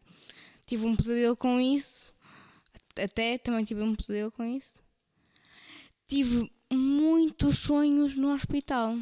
tive 0.66 0.86
um 0.86 0.96
pesadelo 0.96 1.36
com 1.36 1.60
isso. 1.60 2.10
Até 2.98 3.36
também 3.36 3.64
tive 3.64 3.82
um 3.82 3.94
pesadelo 3.94 4.32
com 4.32 4.42
isso. 4.44 4.80
Tive 6.08 6.50
muitos 6.72 7.58
sonhos 7.58 8.16
no 8.16 8.32
hospital. 8.32 8.96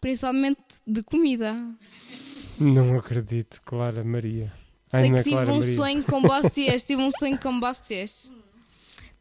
Principalmente 0.00 0.60
de 0.84 1.02
comida. 1.04 1.54
Não 2.58 2.98
acredito, 2.98 3.62
Clara 3.64 4.02
Maria. 4.02 4.52
Sei 4.88 5.10
que 5.10 5.22
tive 5.22 5.30
Clara 5.30 5.52
um 5.52 5.58
Maria. 5.60 5.76
sonho 5.76 6.04
com 6.04 6.20
vocês, 6.22 6.84
tive 6.84 7.00
um 7.00 7.10
sonho 7.12 7.38
com 7.38 7.60
vocês. 7.60 8.32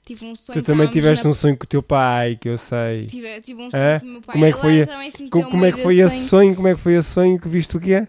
Tive 0.04 0.26
um 0.26 0.36
sonho 0.36 0.60
Tu 0.60 0.66
também 0.66 0.88
tiveste 0.88 1.26
na... 1.26 1.30
um 1.30 1.34
sonho 1.34 1.56
com 1.56 1.64
o 1.64 1.68
teu 1.68 1.84
pai, 1.84 2.36
que 2.36 2.50
eu 2.50 2.58
sei. 2.58 3.06
Tive, 3.06 3.42
tive 3.42 3.62
um 3.62 3.70
sonho 3.70 3.84
é? 3.84 4.00
com 4.00 4.06
o 4.06 4.10
meu 4.10 4.22
pai. 4.22 4.34
Como 4.34 4.46
é 4.46 4.52
que 4.52 4.60
foi, 4.60 4.82
a... 4.82 4.88
como, 5.30 5.50
como 5.52 5.66
é 5.66 5.72
que 5.72 5.82
foi 5.82 6.00
esse 6.00 6.16
sonho? 6.16 6.28
sonho? 6.28 6.56
Como 6.56 6.68
é 6.68 6.74
que 6.74 6.80
foi 6.80 6.94
esse 6.94 7.10
sonho 7.10 7.40
que 7.40 7.48
viste 7.48 7.78
o 7.78 7.80
que 7.80 7.94
é? 7.94 8.08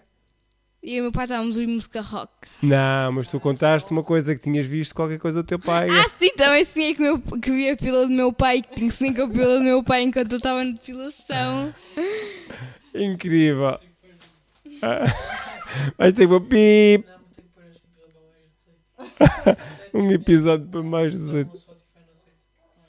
E 0.84 0.98
o 0.98 1.04
meu 1.04 1.12
pai 1.12 1.26
estávamos 1.26 1.56
a 1.56 1.60
ouvir 1.60 1.72
música 1.72 2.00
rock. 2.00 2.32
Não, 2.60 3.12
mas 3.12 3.28
tu 3.28 3.38
contaste 3.38 3.92
uma 3.92 4.02
coisa 4.02 4.34
que 4.34 4.40
tinhas 4.40 4.66
visto 4.66 4.92
qualquer 4.94 5.20
coisa 5.20 5.40
do 5.40 5.46
teu 5.46 5.58
pai. 5.58 5.86
Ah, 5.88 6.08
sim, 6.08 6.30
também 6.36 6.64
sonhei 6.64 6.92
que, 6.92 7.00
meu, 7.00 7.20
que 7.20 7.52
vi 7.52 7.70
a 7.70 7.76
pila 7.76 8.08
do 8.08 8.12
meu 8.12 8.32
pai, 8.32 8.62
que 8.62 8.74
tinha 8.74 8.90
cinco 8.90 9.22
a 9.22 9.28
pila 9.28 9.58
do 9.58 9.64
meu 9.64 9.84
pai 9.84 10.02
enquanto 10.02 10.32
eu 10.32 10.38
estava 10.38 10.64
na 10.64 10.72
depilação. 10.72 11.72
Incrível. 12.92 13.78
Mas 15.96 16.12
tem 16.14 16.26
uma 16.26 16.40
pip. 16.40 17.06
um 19.94 20.10
episódio 20.10 20.66
para 20.66 20.82
mais 20.82 21.12
18. 21.12 21.71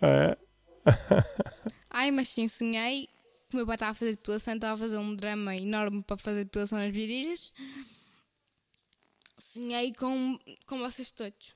É. 0.04 0.38
Ai, 1.90 2.12
mas 2.12 2.30
sim, 2.30 2.48
sonhei 2.48 3.08
que 3.50 3.56
o 3.56 3.58
meu 3.58 3.66
pai 3.66 3.76
estava 3.76 3.92
a 3.92 3.96
fazer 3.96 4.12
depilação, 4.12 4.56
estava 4.56 4.74
a 4.74 4.78
fazer 4.78 4.98
um 4.98 5.16
drama 5.16 5.56
enorme 5.56 6.04
para 6.04 6.18
fazer 6.18 6.44
depilação 6.44 6.78
nas 6.80 6.92
virilhas. 6.92 7.54
Sonhei 9.38 9.94
com, 9.94 10.38
com 10.66 10.80
vocês 10.80 11.12
todos. 11.12 11.56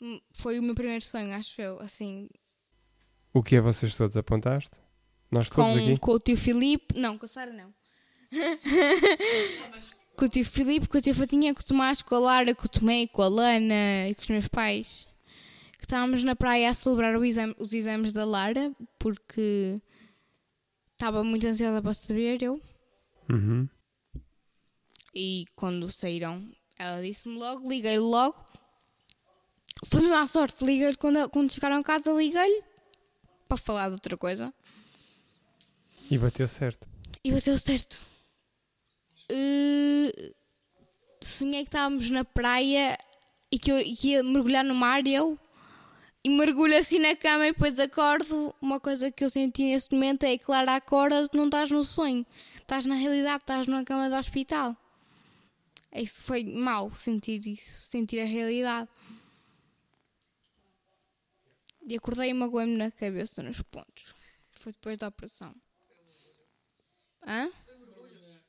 Hum, 0.00 0.18
Foi 0.32 0.58
o 0.58 0.62
meu 0.62 0.74
primeiro 0.74 1.04
sonho, 1.04 1.32
acho 1.34 1.60
eu, 1.60 1.78
assim, 1.80 2.28
O 3.32 3.42
que 3.42 3.56
é 3.56 3.60
vocês 3.60 3.94
todos 3.96 4.16
apontaste? 4.16 4.78
Nós 5.30 5.48
todos 5.48 5.74
com, 5.74 5.78
aqui? 5.78 5.98
com 5.98 6.12
o 6.12 6.18
tio 6.18 6.36
Filipe. 6.36 6.98
Não, 6.98 7.16
com 7.16 7.26
a 7.26 7.28
Sara 7.28 7.52
não. 7.52 7.72
com 10.16 10.24
o 10.24 10.28
tio 10.28 10.44
Filipe, 10.44 10.88
com 10.88 10.98
a 10.98 11.00
tia 11.00 11.14
Fatinha, 11.14 11.54
com 11.54 11.60
o 11.60 11.64
Tomás, 11.64 12.02
com 12.02 12.14
a 12.14 12.18
Lara, 12.18 12.54
com 12.54 12.64
o 12.64 12.68
Tomé, 12.68 13.06
com 13.06 13.22
a 13.22 13.28
Lana 13.28 14.08
e 14.08 14.14
com 14.14 14.22
os 14.22 14.28
meus 14.28 14.48
pais. 14.48 15.06
Estávamos 15.90 16.22
na 16.22 16.36
praia 16.36 16.70
a 16.70 16.74
celebrar 16.74 17.20
exame- 17.24 17.56
os 17.58 17.72
exames 17.72 18.12
da 18.12 18.24
Lara, 18.24 18.72
porque 18.96 19.74
estava 20.92 21.24
muito 21.24 21.44
ansiosa 21.48 21.82
para 21.82 21.92
saber 21.92 22.40
eu. 22.44 22.62
Uhum. 23.28 23.68
E 25.12 25.46
quando 25.56 25.90
saíram, 25.90 26.48
ela 26.78 27.02
disse-me 27.02 27.36
logo, 27.36 27.68
liguei-lhe 27.68 27.98
logo. 27.98 28.36
Foi 29.90 30.02
mesmo 30.02 30.14
à 30.14 30.28
sorte, 30.28 30.64
liguei-lhe 30.64 30.96
quando, 30.96 31.28
quando 31.28 31.52
chegaram 31.52 31.78
a 31.78 31.82
casa, 31.82 32.12
liguei-lhe 32.12 32.62
para 33.48 33.56
falar 33.56 33.88
de 33.88 33.94
outra 33.94 34.16
coisa. 34.16 34.54
E 36.08 36.16
bateu 36.16 36.46
certo. 36.46 36.88
E 37.24 37.32
bateu 37.32 37.58
certo. 37.58 37.98
Uh, 39.28 40.34
sonhei 41.20 41.64
que 41.64 41.68
estávamos 41.68 42.08
na 42.10 42.24
praia 42.24 42.96
e 43.50 43.58
que 43.58 43.72
eu 43.72 43.80
e 43.80 43.96
que 43.96 44.10
ia 44.10 44.22
mergulhar 44.22 44.64
no 44.64 44.76
mar 44.76 45.04
e 45.04 45.14
eu 45.14 45.36
e 46.22 46.30
mergulho 46.30 46.76
assim 46.76 46.98
na 46.98 47.16
cama 47.16 47.46
e 47.48 47.52
depois 47.52 47.78
acordo. 47.80 48.54
Uma 48.60 48.78
coisa 48.78 49.10
que 49.10 49.24
eu 49.24 49.30
senti 49.30 49.64
nesse 49.64 49.90
momento 49.92 50.24
é 50.24 50.36
claro, 50.36 50.70
acorda, 50.70 51.28
não 51.32 51.46
estás 51.46 51.70
no 51.70 51.84
sonho, 51.84 52.26
estás 52.58 52.84
na 52.86 52.94
realidade, 52.94 53.42
estás 53.42 53.66
numa 53.66 53.84
cama 53.84 54.08
do 54.08 54.16
hospital. 54.16 54.76
Isso 55.92 56.22
foi 56.22 56.44
mau 56.44 56.94
sentir 56.94 57.44
isso, 57.46 57.82
sentir 57.88 58.20
a 58.20 58.24
realidade. 58.24 58.88
E 61.86 61.96
acordei 61.96 62.30
e 62.30 62.34
magoei-me 62.34 62.76
na 62.76 62.90
cabeça, 62.90 63.42
nos 63.42 63.60
pontos. 63.62 64.14
Foi 64.52 64.72
depois 64.72 64.98
da 64.98 65.08
operação. 65.08 65.54
Hã? 67.26 67.50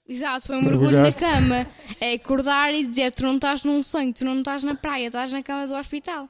Exato, 0.08 0.48
foi 0.48 0.58
um 0.58 0.62
mergulho 0.62 1.02
na 1.02 1.12
cama. 1.14 1.66
É 2.00 2.14
acordar 2.14 2.74
e 2.74 2.86
dizer: 2.86 3.12
Tu 3.12 3.24
não 3.24 3.36
estás 3.36 3.64
num 3.64 3.82
sonho, 3.82 4.14
tu 4.14 4.26
não 4.26 4.40
estás 4.40 4.62
na 4.62 4.76
praia, 4.76 5.08
estás 5.08 5.32
na 5.32 5.42
cama 5.42 5.66
do 5.66 5.74
hospital. 5.74 6.30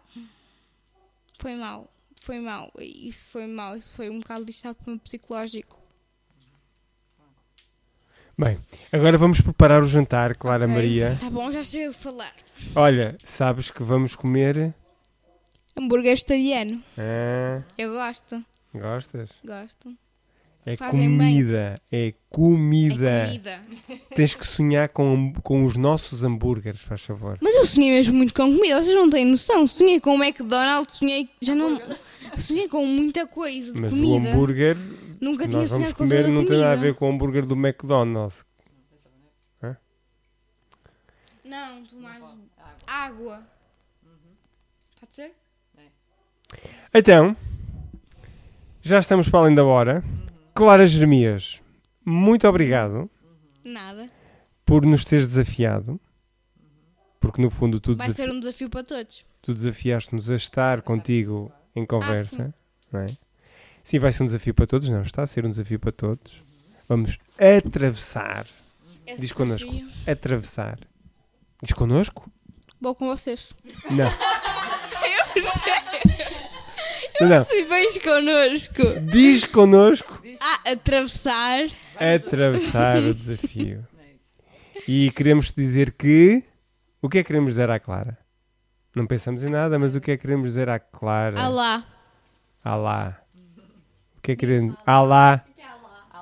Foi 1.41 1.55
mal, 1.55 1.91
foi 2.21 2.39
mal. 2.39 2.71
Isso 2.79 3.27
foi 3.29 3.47
mal, 3.47 3.75
isso 3.75 3.95
foi 3.95 4.09
um 4.09 4.19
bocado 4.19 4.45
lixado 4.45 4.75
para 4.75 4.87
o 4.87 4.91
meu 4.91 4.99
psicológico. 4.99 5.81
Bem, 8.37 8.57
agora 8.91 9.17
vamos 9.17 9.41
preparar 9.41 9.81
o 9.83 9.87
jantar, 9.87 10.35
Clara 10.35 10.65
Ok, 10.65 10.73
Maria. 10.75 11.17
Tá 11.19 11.29
bom, 11.29 11.51
já 11.51 11.63
chego 11.63 11.91
de 11.91 11.97
falar. 11.97 12.33
Olha, 12.75 13.17
sabes 13.23 13.69
que 13.71 13.83
vamos 13.83 14.15
comer. 14.15 14.73
Hambúrguer 15.75 16.11
vegetariano. 16.15 16.83
Ah, 16.97 17.61
Eu 17.77 17.91
gosto, 17.93 18.43
gostas? 18.73 19.31
gosto. 19.43 19.97
É 20.65 20.77
Fazem 20.77 21.09
comida. 21.09 21.75
É 21.91 22.13
comida. 22.29 23.09
É 23.09 23.25
comida. 23.27 23.61
Tens 24.15 24.35
que 24.35 24.45
sonhar 24.45 24.89
com, 24.89 25.33
com 25.41 25.63
os 25.63 25.75
nossos 25.75 26.23
hambúrgueres, 26.23 26.81
faz 26.81 27.01
favor. 27.01 27.37
Mas 27.41 27.55
eu 27.55 27.65
sonhei 27.65 27.91
mesmo 27.91 28.13
muito 28.13 28.33
com 28.33 28.53
comida, 28.55 28.81
vocês 28.81 28.95
não 28.95 29.09
têm 29.09 29.25
noção. 29.25 29.65
Sonhei 29.65 29.99
com 29.99 30.15
o 30.15 30.23
McDonald's, 30.23 30.95
sonhei. 30.95 31.29
Já 31.41 31.55
não. 31.55 31.81
Sonhei 32.37 32.67
com 32.67 32.85
muita 32.85 33.25
coisa 33.25 33.73
de 33.73 33.81
Mas 33.81 33.91
o 33.91 33.95
comida. 33.95 34.29
hambúrguer 34.29 34.77
Nunca 35.19 35.47
tinha 35.47 35.61
nós 35.61 35.69
vamos 35.69 35.93
comer 35.93 36.27
não 36.29 36.45
tem 36.45 36.57
nada 36.57 36.73
a 36.73 36.75
ver 36.75 36.95
com 36.95 37.09
o 37.09 37.13
hambúrguer 37.13 37.45
do 37.45 37.55
McDonald's. 37.55 38.43
Não, 41.43 41.83
Tomás. 41.83 42.23
Água. 42.87 43.43
Pode 44.99 45.13
ser? 45.13 45.33
Então, 46.93 47.35
já 48.81 48.99
estamos 48.99 49.27
para 49.27 49.41
além 49.41 49.53
da 49.53 49.65
hora. 49.65 50.01
Clara 50.53 50.85
Jeremias, 50.85 51.61
muito 52.05 52.47
obrigado 52.47 53.09
Nada. 53.63 54.09
por 54.65 54.85
nos 54.85 55.03
teres 55.05 55.27
desafiado. 55.27 55.99
Porque 57.19 57.41
no 57.41 57.49
fundo 57.51 57.79
tu, 57.79 57.95
Vai 57.95 58.11
ser 58.11 58.29
um 58.31 58.39
desafio 58.39 58.69
para 58.69 58.83
todos. 58.83 59.23
tu 59.41 59.53
desafiaste-nos 59.53 60.29
a 60.31 60.35
estar 60.35 60.81
contigo 60.81 61.51
em 61.75 61.85
conversa. 61.85 62.53
não 62.91 63.01
é? 63.01 63.07
Sim, 63.83 63.99
vai 63.99 64.11
ser 64.11 64.23
um 64.23 64.25
desafio 64.25 64.53
para 64.55 64.65
todos. 64.67 64.89
Não, 64.89 65.01
está 65.03 65.21
a 65.23 65.27
ser 65.27 65.45
um 65.45 65.49
desafio 65.51 65.79
para 65.79 65.91
todos. 65.91 66.43
Vamos 66.89 67.17
atravessar. 67.37 68.47
Esse 69.05 69.21
Diz 69.21 69.31
connosco. 69.31 69.69
desafio. 69.71 69.91
Atravessar. 70.11 70.79
Diz 71.61 71.73
connosco? 71.73 72.29
Vou 72.79 72.95
com 72.95 73.07
vocês. 73.07 73.53
Não. 73.91 74.09
Não, 75.33 75.90
não. 77.27 77.43
Se 77.45 77.63
vens 77.63 77.97
connosco 77.97 78.99
Diz 79.11 79.45
connosco 79.45 80.21
a 80.39 80.71
atravessar. 80.71 81.67
atravessar 81.95 82.97
o 82.99 83.13
desafio. 83.13 83.85
E 84.87 85.11
queremos 85.11 85.51
dizer 85.51 85.91
que. 85.93 86.43
O 87.01 87.09
que 87.09 87.19
é 87.19 87.23
que 87.23 87.27
queremos 87.27 87.51
dizer 87.51 87.69
à 87.69 87.79
Clara? 87.79 88.17
Não 88.95 89.07
pensamos 89.07 89.43
em 89.43 89.49
nada, 89.49 89.79
mas 89.79 89.95
o 89.95 90.01
que 90.01 90.11
é 90.11 90.17
que 90.17 90.21
queremos 90.21 90.47
dizer 90.47 90.69
à 90.69 90.79
Clara? 90.79 91.39
Alá. 91.39 91.83
Alá. 92.63 93.21
O 94.17 94.21
que 94.21 94.33
é 94.33 94.35
que 94.35 94.39
queremos. 94.45 94.75
Alá. 94.85 95.43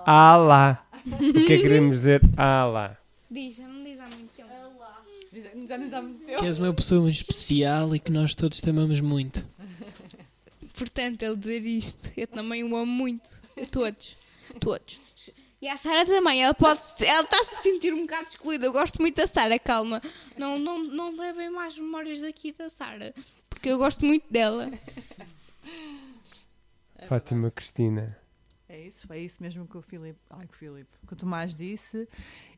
Alá. 0.06 0.86
O 1.06 1.18
que 1.18 1.40
é 1.54 1.58
que 1.58 1.62
queremos 1.62 1.96
dizer? 1.98 2.22
Alá. 2.38 2.96
Diz, 3.30 3.56
já 3.58 3.68
não 3.68 3.84
diz 3.84 4.00
há 4.00 4.04
muito 4.08 4.30
tempo. 4.36 4.50
Já 5.68 5.78
nem 5.78 5.90
já 5.90 6.02
me 6.02 6.16
Que 6.16 6.46
és 6.46 6.58
uma 6.58 6.74
pessoa 6.74 7.02
muito 7.02 7.16
especial 7.16 7.96
e 7.96 8.00
que 8.00 8.12
nós 8.12 8.34
todos 8.34 8.60
te 8.60 8.70
amamos 8.70 9.00
muito. 9.02 9.46
Portanto, 10.80 11.22
ele 11.24 11.36
dizer 11.36 11.66
isto, 11.66 12.10
eu 12.16 12.26
também 12.26 12.64
o 12.64 12.74
amo 12.74 12.86
muito. 12.86 13.30
Todos. 13.70 14.16
Todos. 14.62 15.02
E 15.62 15.68
a 15.68 15.76
Sara 15.76 16.06
também, 16.06 16.42
ela 16.42 16.54
pode 16.54 16.80
ela 17.04 17.24
está 17.24 17.38
a 17.38 17.44
se 17.44 17.62
sentir 17.62 17.94
um 17.94 18.04
bocado 18.04 18.30
excluída. 18.30 18.66
Eu 18.66 18.72
gosto 18.72 19.02
muito 19.02 19.18
da 19.18 19.28
Sara, 19.28 19.60
calma. 19.60 20.02
Não, 20.38 20.58
não, 20.58 20.82
não 20.82 21.14
levem 21.18 21.50
mais 21.50 21.78
memórias 21.78 22.22
daqui 22.22 22.54
da 22.54 22.70
Sara. 22.70 23.14
Porque 23.50 23.68
eu 23.68 23.78
gosto 23.78 24.06
muito 24.06 24.32
dela. 24.32 24.72
Fátima 27.10 27.52
Cristina. 27.52 28.18
É 28.70 28.80
isso, 28.80 29.06
foi 29.06 29.20
isso 29.20 29.38
mesmo 29.42 29.68
que 29.68 29.78
o 29.78 29.82
Filipe, 29.82 30.20
ai, 30.30 30.48
que 30.48 30.54
o 30.54 30.58
Filipe, 30.58 30.92
que 31.06 31.14
o 31.14 31.16
Tomás 31.16 31.58
disse. 31.58 32.08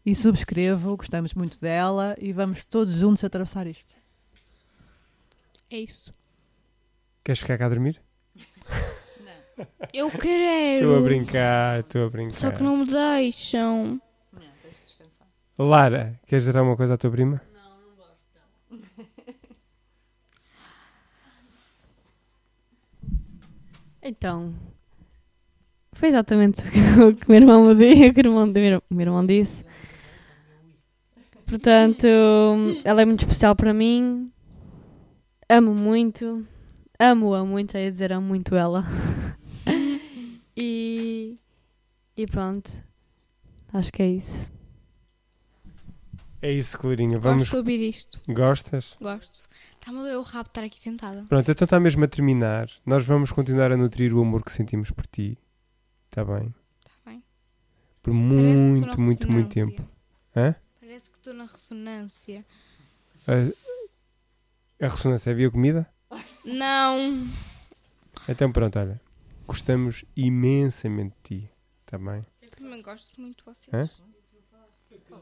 E 0.05 0.13
subscrevo, 0.13 0.95
gostamos 0.95 1.33
muito 1.33 1.59
dela 1.59 2.15
e 2.19 2.31
vamos 2.31 2.67
todos 2.67 2.93
juntos 2.93 3.23
atravessar 3.23 3.65
isto. 3.65 3.95
É 5.71 5.79
isso. 5.79 6.11
Queres 7.23 7.39
ficar 7.39 7.57
cá 7.57 7.65
a 7.65 7.69
dormir? 7.69 7.99
Eu 9.93 10.09
quero. 10.09 10.85
Estou 10.85 10.97
a 10.97 11.01
brincar, 11.01 11.79
estou 11.81 12.05
a 12.05 12.09
brincar. 12.09 12.33
Só 12.35 12.51
que 12.51 12.63
não 12.63 12.77
me 12.77 12.85
deixam. 12.85 14.01
Lara, 15.59 16.19
queres 16.25 16.45
dizer 16.45 16.57
alguma 16.57 16.75
coisa 16.77 16.95
à 16.95 16.97
tua 16.97 17.11
prima? 17.11 17.41
Então, 24.01 24.53
foi 25.93 26.09
exatamente 26.09 26.61
o 26.61 27.13
que 27.15 27.25
o 27.25 27.31
meu 27.31 27.37
irmão 27.41 27.65
me 27.67 27.75
disse, 27.75 28.07
o 28.09 28.13
que 28.13 28.21
o 28.21 28.27
irmão- 28.27 28.49
o 28.89 28.93
meu 28.95 29.01
irmão 29.05 29.25
disse. 29.25 29.63
Portanto, 31.45 32.07
ela 32.83 33.01
é 33.01 33.05
muito 33.05 33.21
especial 33.21 33.55
para 33.55 33.73
mim. 33.73 34.31
Amo 35.49 35.73
muito. 35.73 36.47
Amo-a 37.03 37.43
muito, 37.43 37.75
é 37.75 37.89
dizer, 37.89 38.13
amo 38.13 38.27
muito 38.27 38.53
ela. 38.53 38.85
e, 40.55 41.35
e 42.15 42.27
pronto. 42.27 42.71
Acho 43.73 43.91
que 43.91 44.03
é 44.03 44.07
isso. 44.07 44.53
É 46.43 46.51
isso, 46.51 46.77
Clarinha. 46.77 47.17
Vamos. 47.17 47.49
Gosto 47.49 47.53
de 47.53 47.57
ouvir 47.57 47.89
isto. 47.89 48.21
Gostas? 48.27 48.97
Gosto. 49.01 49.49
Está-me 49.79 49.97
a 49.97 50.01
doer 50.03 50.17
o 50.17 50.21
rabo 50.21 50.49
estar 50.49 50.63
aqui 50.63 50.79
sentada. 50.79 51.25
Pronto, 51.27 51.49
então 51.49 51.65
está 51.65 51.79
mesmo 51.79 52.03
a 52.03 52.07
terminar. 52.07 52.69
Nós 52.85 53.03
vamos 53.03 53.31
continuar 53.31 53.71
a 53.71 53.77
nutrir 53.77 54.13
o 54.13 54.21
amor 54.21 54.45
que 54.45 54.51
sentimos 54.51 54.91
por 54.91 55.07
ti. 55.07 55.39
Está 56.05 56.23
bem? 56.23 56.53
Está 56.85 57.09
bem? 57.09 57.23
Por 58.03 58.13
Parece 58.13 58.63
muito, 58.63 59.01
muito, 59.01 59.31
muito 59.31 59.49
tempo. 59.49 59.89
Hã? 60.35 60.53
Parece 60.79 61.09
que 61.09 61.17
estou 61.17 61.33
na 61.33 61.45
ressonância. 61.45 62.45
A, 63.27 64.85
a 64.85 64.87
ressonância 64.87 65.31
havia 65.31 65.49
comida? 65.49 65.91
Não. 66.43 67.27
Então 68.27 68.51
pronto, 68.51 68.77
olha. 68.79 68.99
Gostamos 69.47 70.03
imensamente 70.15 71.13
de 71.23 71.39
ti. 71.41 71.49
Está 71.85 71.97
bem? 71.97 72.25
Eu 72.41 72.49
também 72.51 72.81
gosto 72.81 73.09
muito 73.19 73.37
de 73.37 73.43
vocês. 73.45 73.73
Hã? 73.73 73.89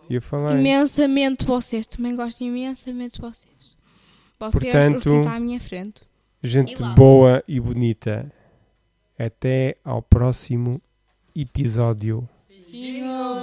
Ia 0.09 0.21
falar. 0.21 0.57
Imensamente 0.59 1.39
de 1.39 1.45
vocês. 1.45 1.87
Também 1.87 2.15
gosto 2.15 2.41
imensamente 2.43 3.15
de 3.15 3.21
vocês. 3.21 3.77
Vocês, 4.39 4.63
Portanto- 4.63 5.01
que 5.09 5.09
estão 5.17 5.31
à 5.33 5.39
minha 5.39 5.59
frente. 5.59 6.01
Gente 6.41 6.73
E 6.81 6.95
boa 6.95 7.43
e 7.47 7.59
bonita. 7.59 8.31
Até 9.17 9.75
ao 9.83 10.01
próximo 10.01 10.81
episódio. 11.35 12.27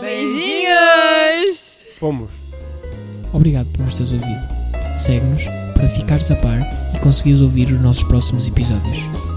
Beijinhos! 0.01 1.89
Fomos! 1.99 2.31
Obrigado 3.33 3.71
por 3.73 3.81
nos 3.83 3.95
teres 3.95 4.13
ouvido. 4.13 4.97
Segue-nos 4.97 5.66
para 5.77 5.89
ficares 5.89 6.31
a 6.31 6.37
par 6.37 6.61
e 6.95 6.99
conseguires 7.01 7.41
ouvir 7.41 7.71
os 7.71 7.79
nossos 7.79 8.05
próximos 8.05 8.49
episódios. 8.49 9.36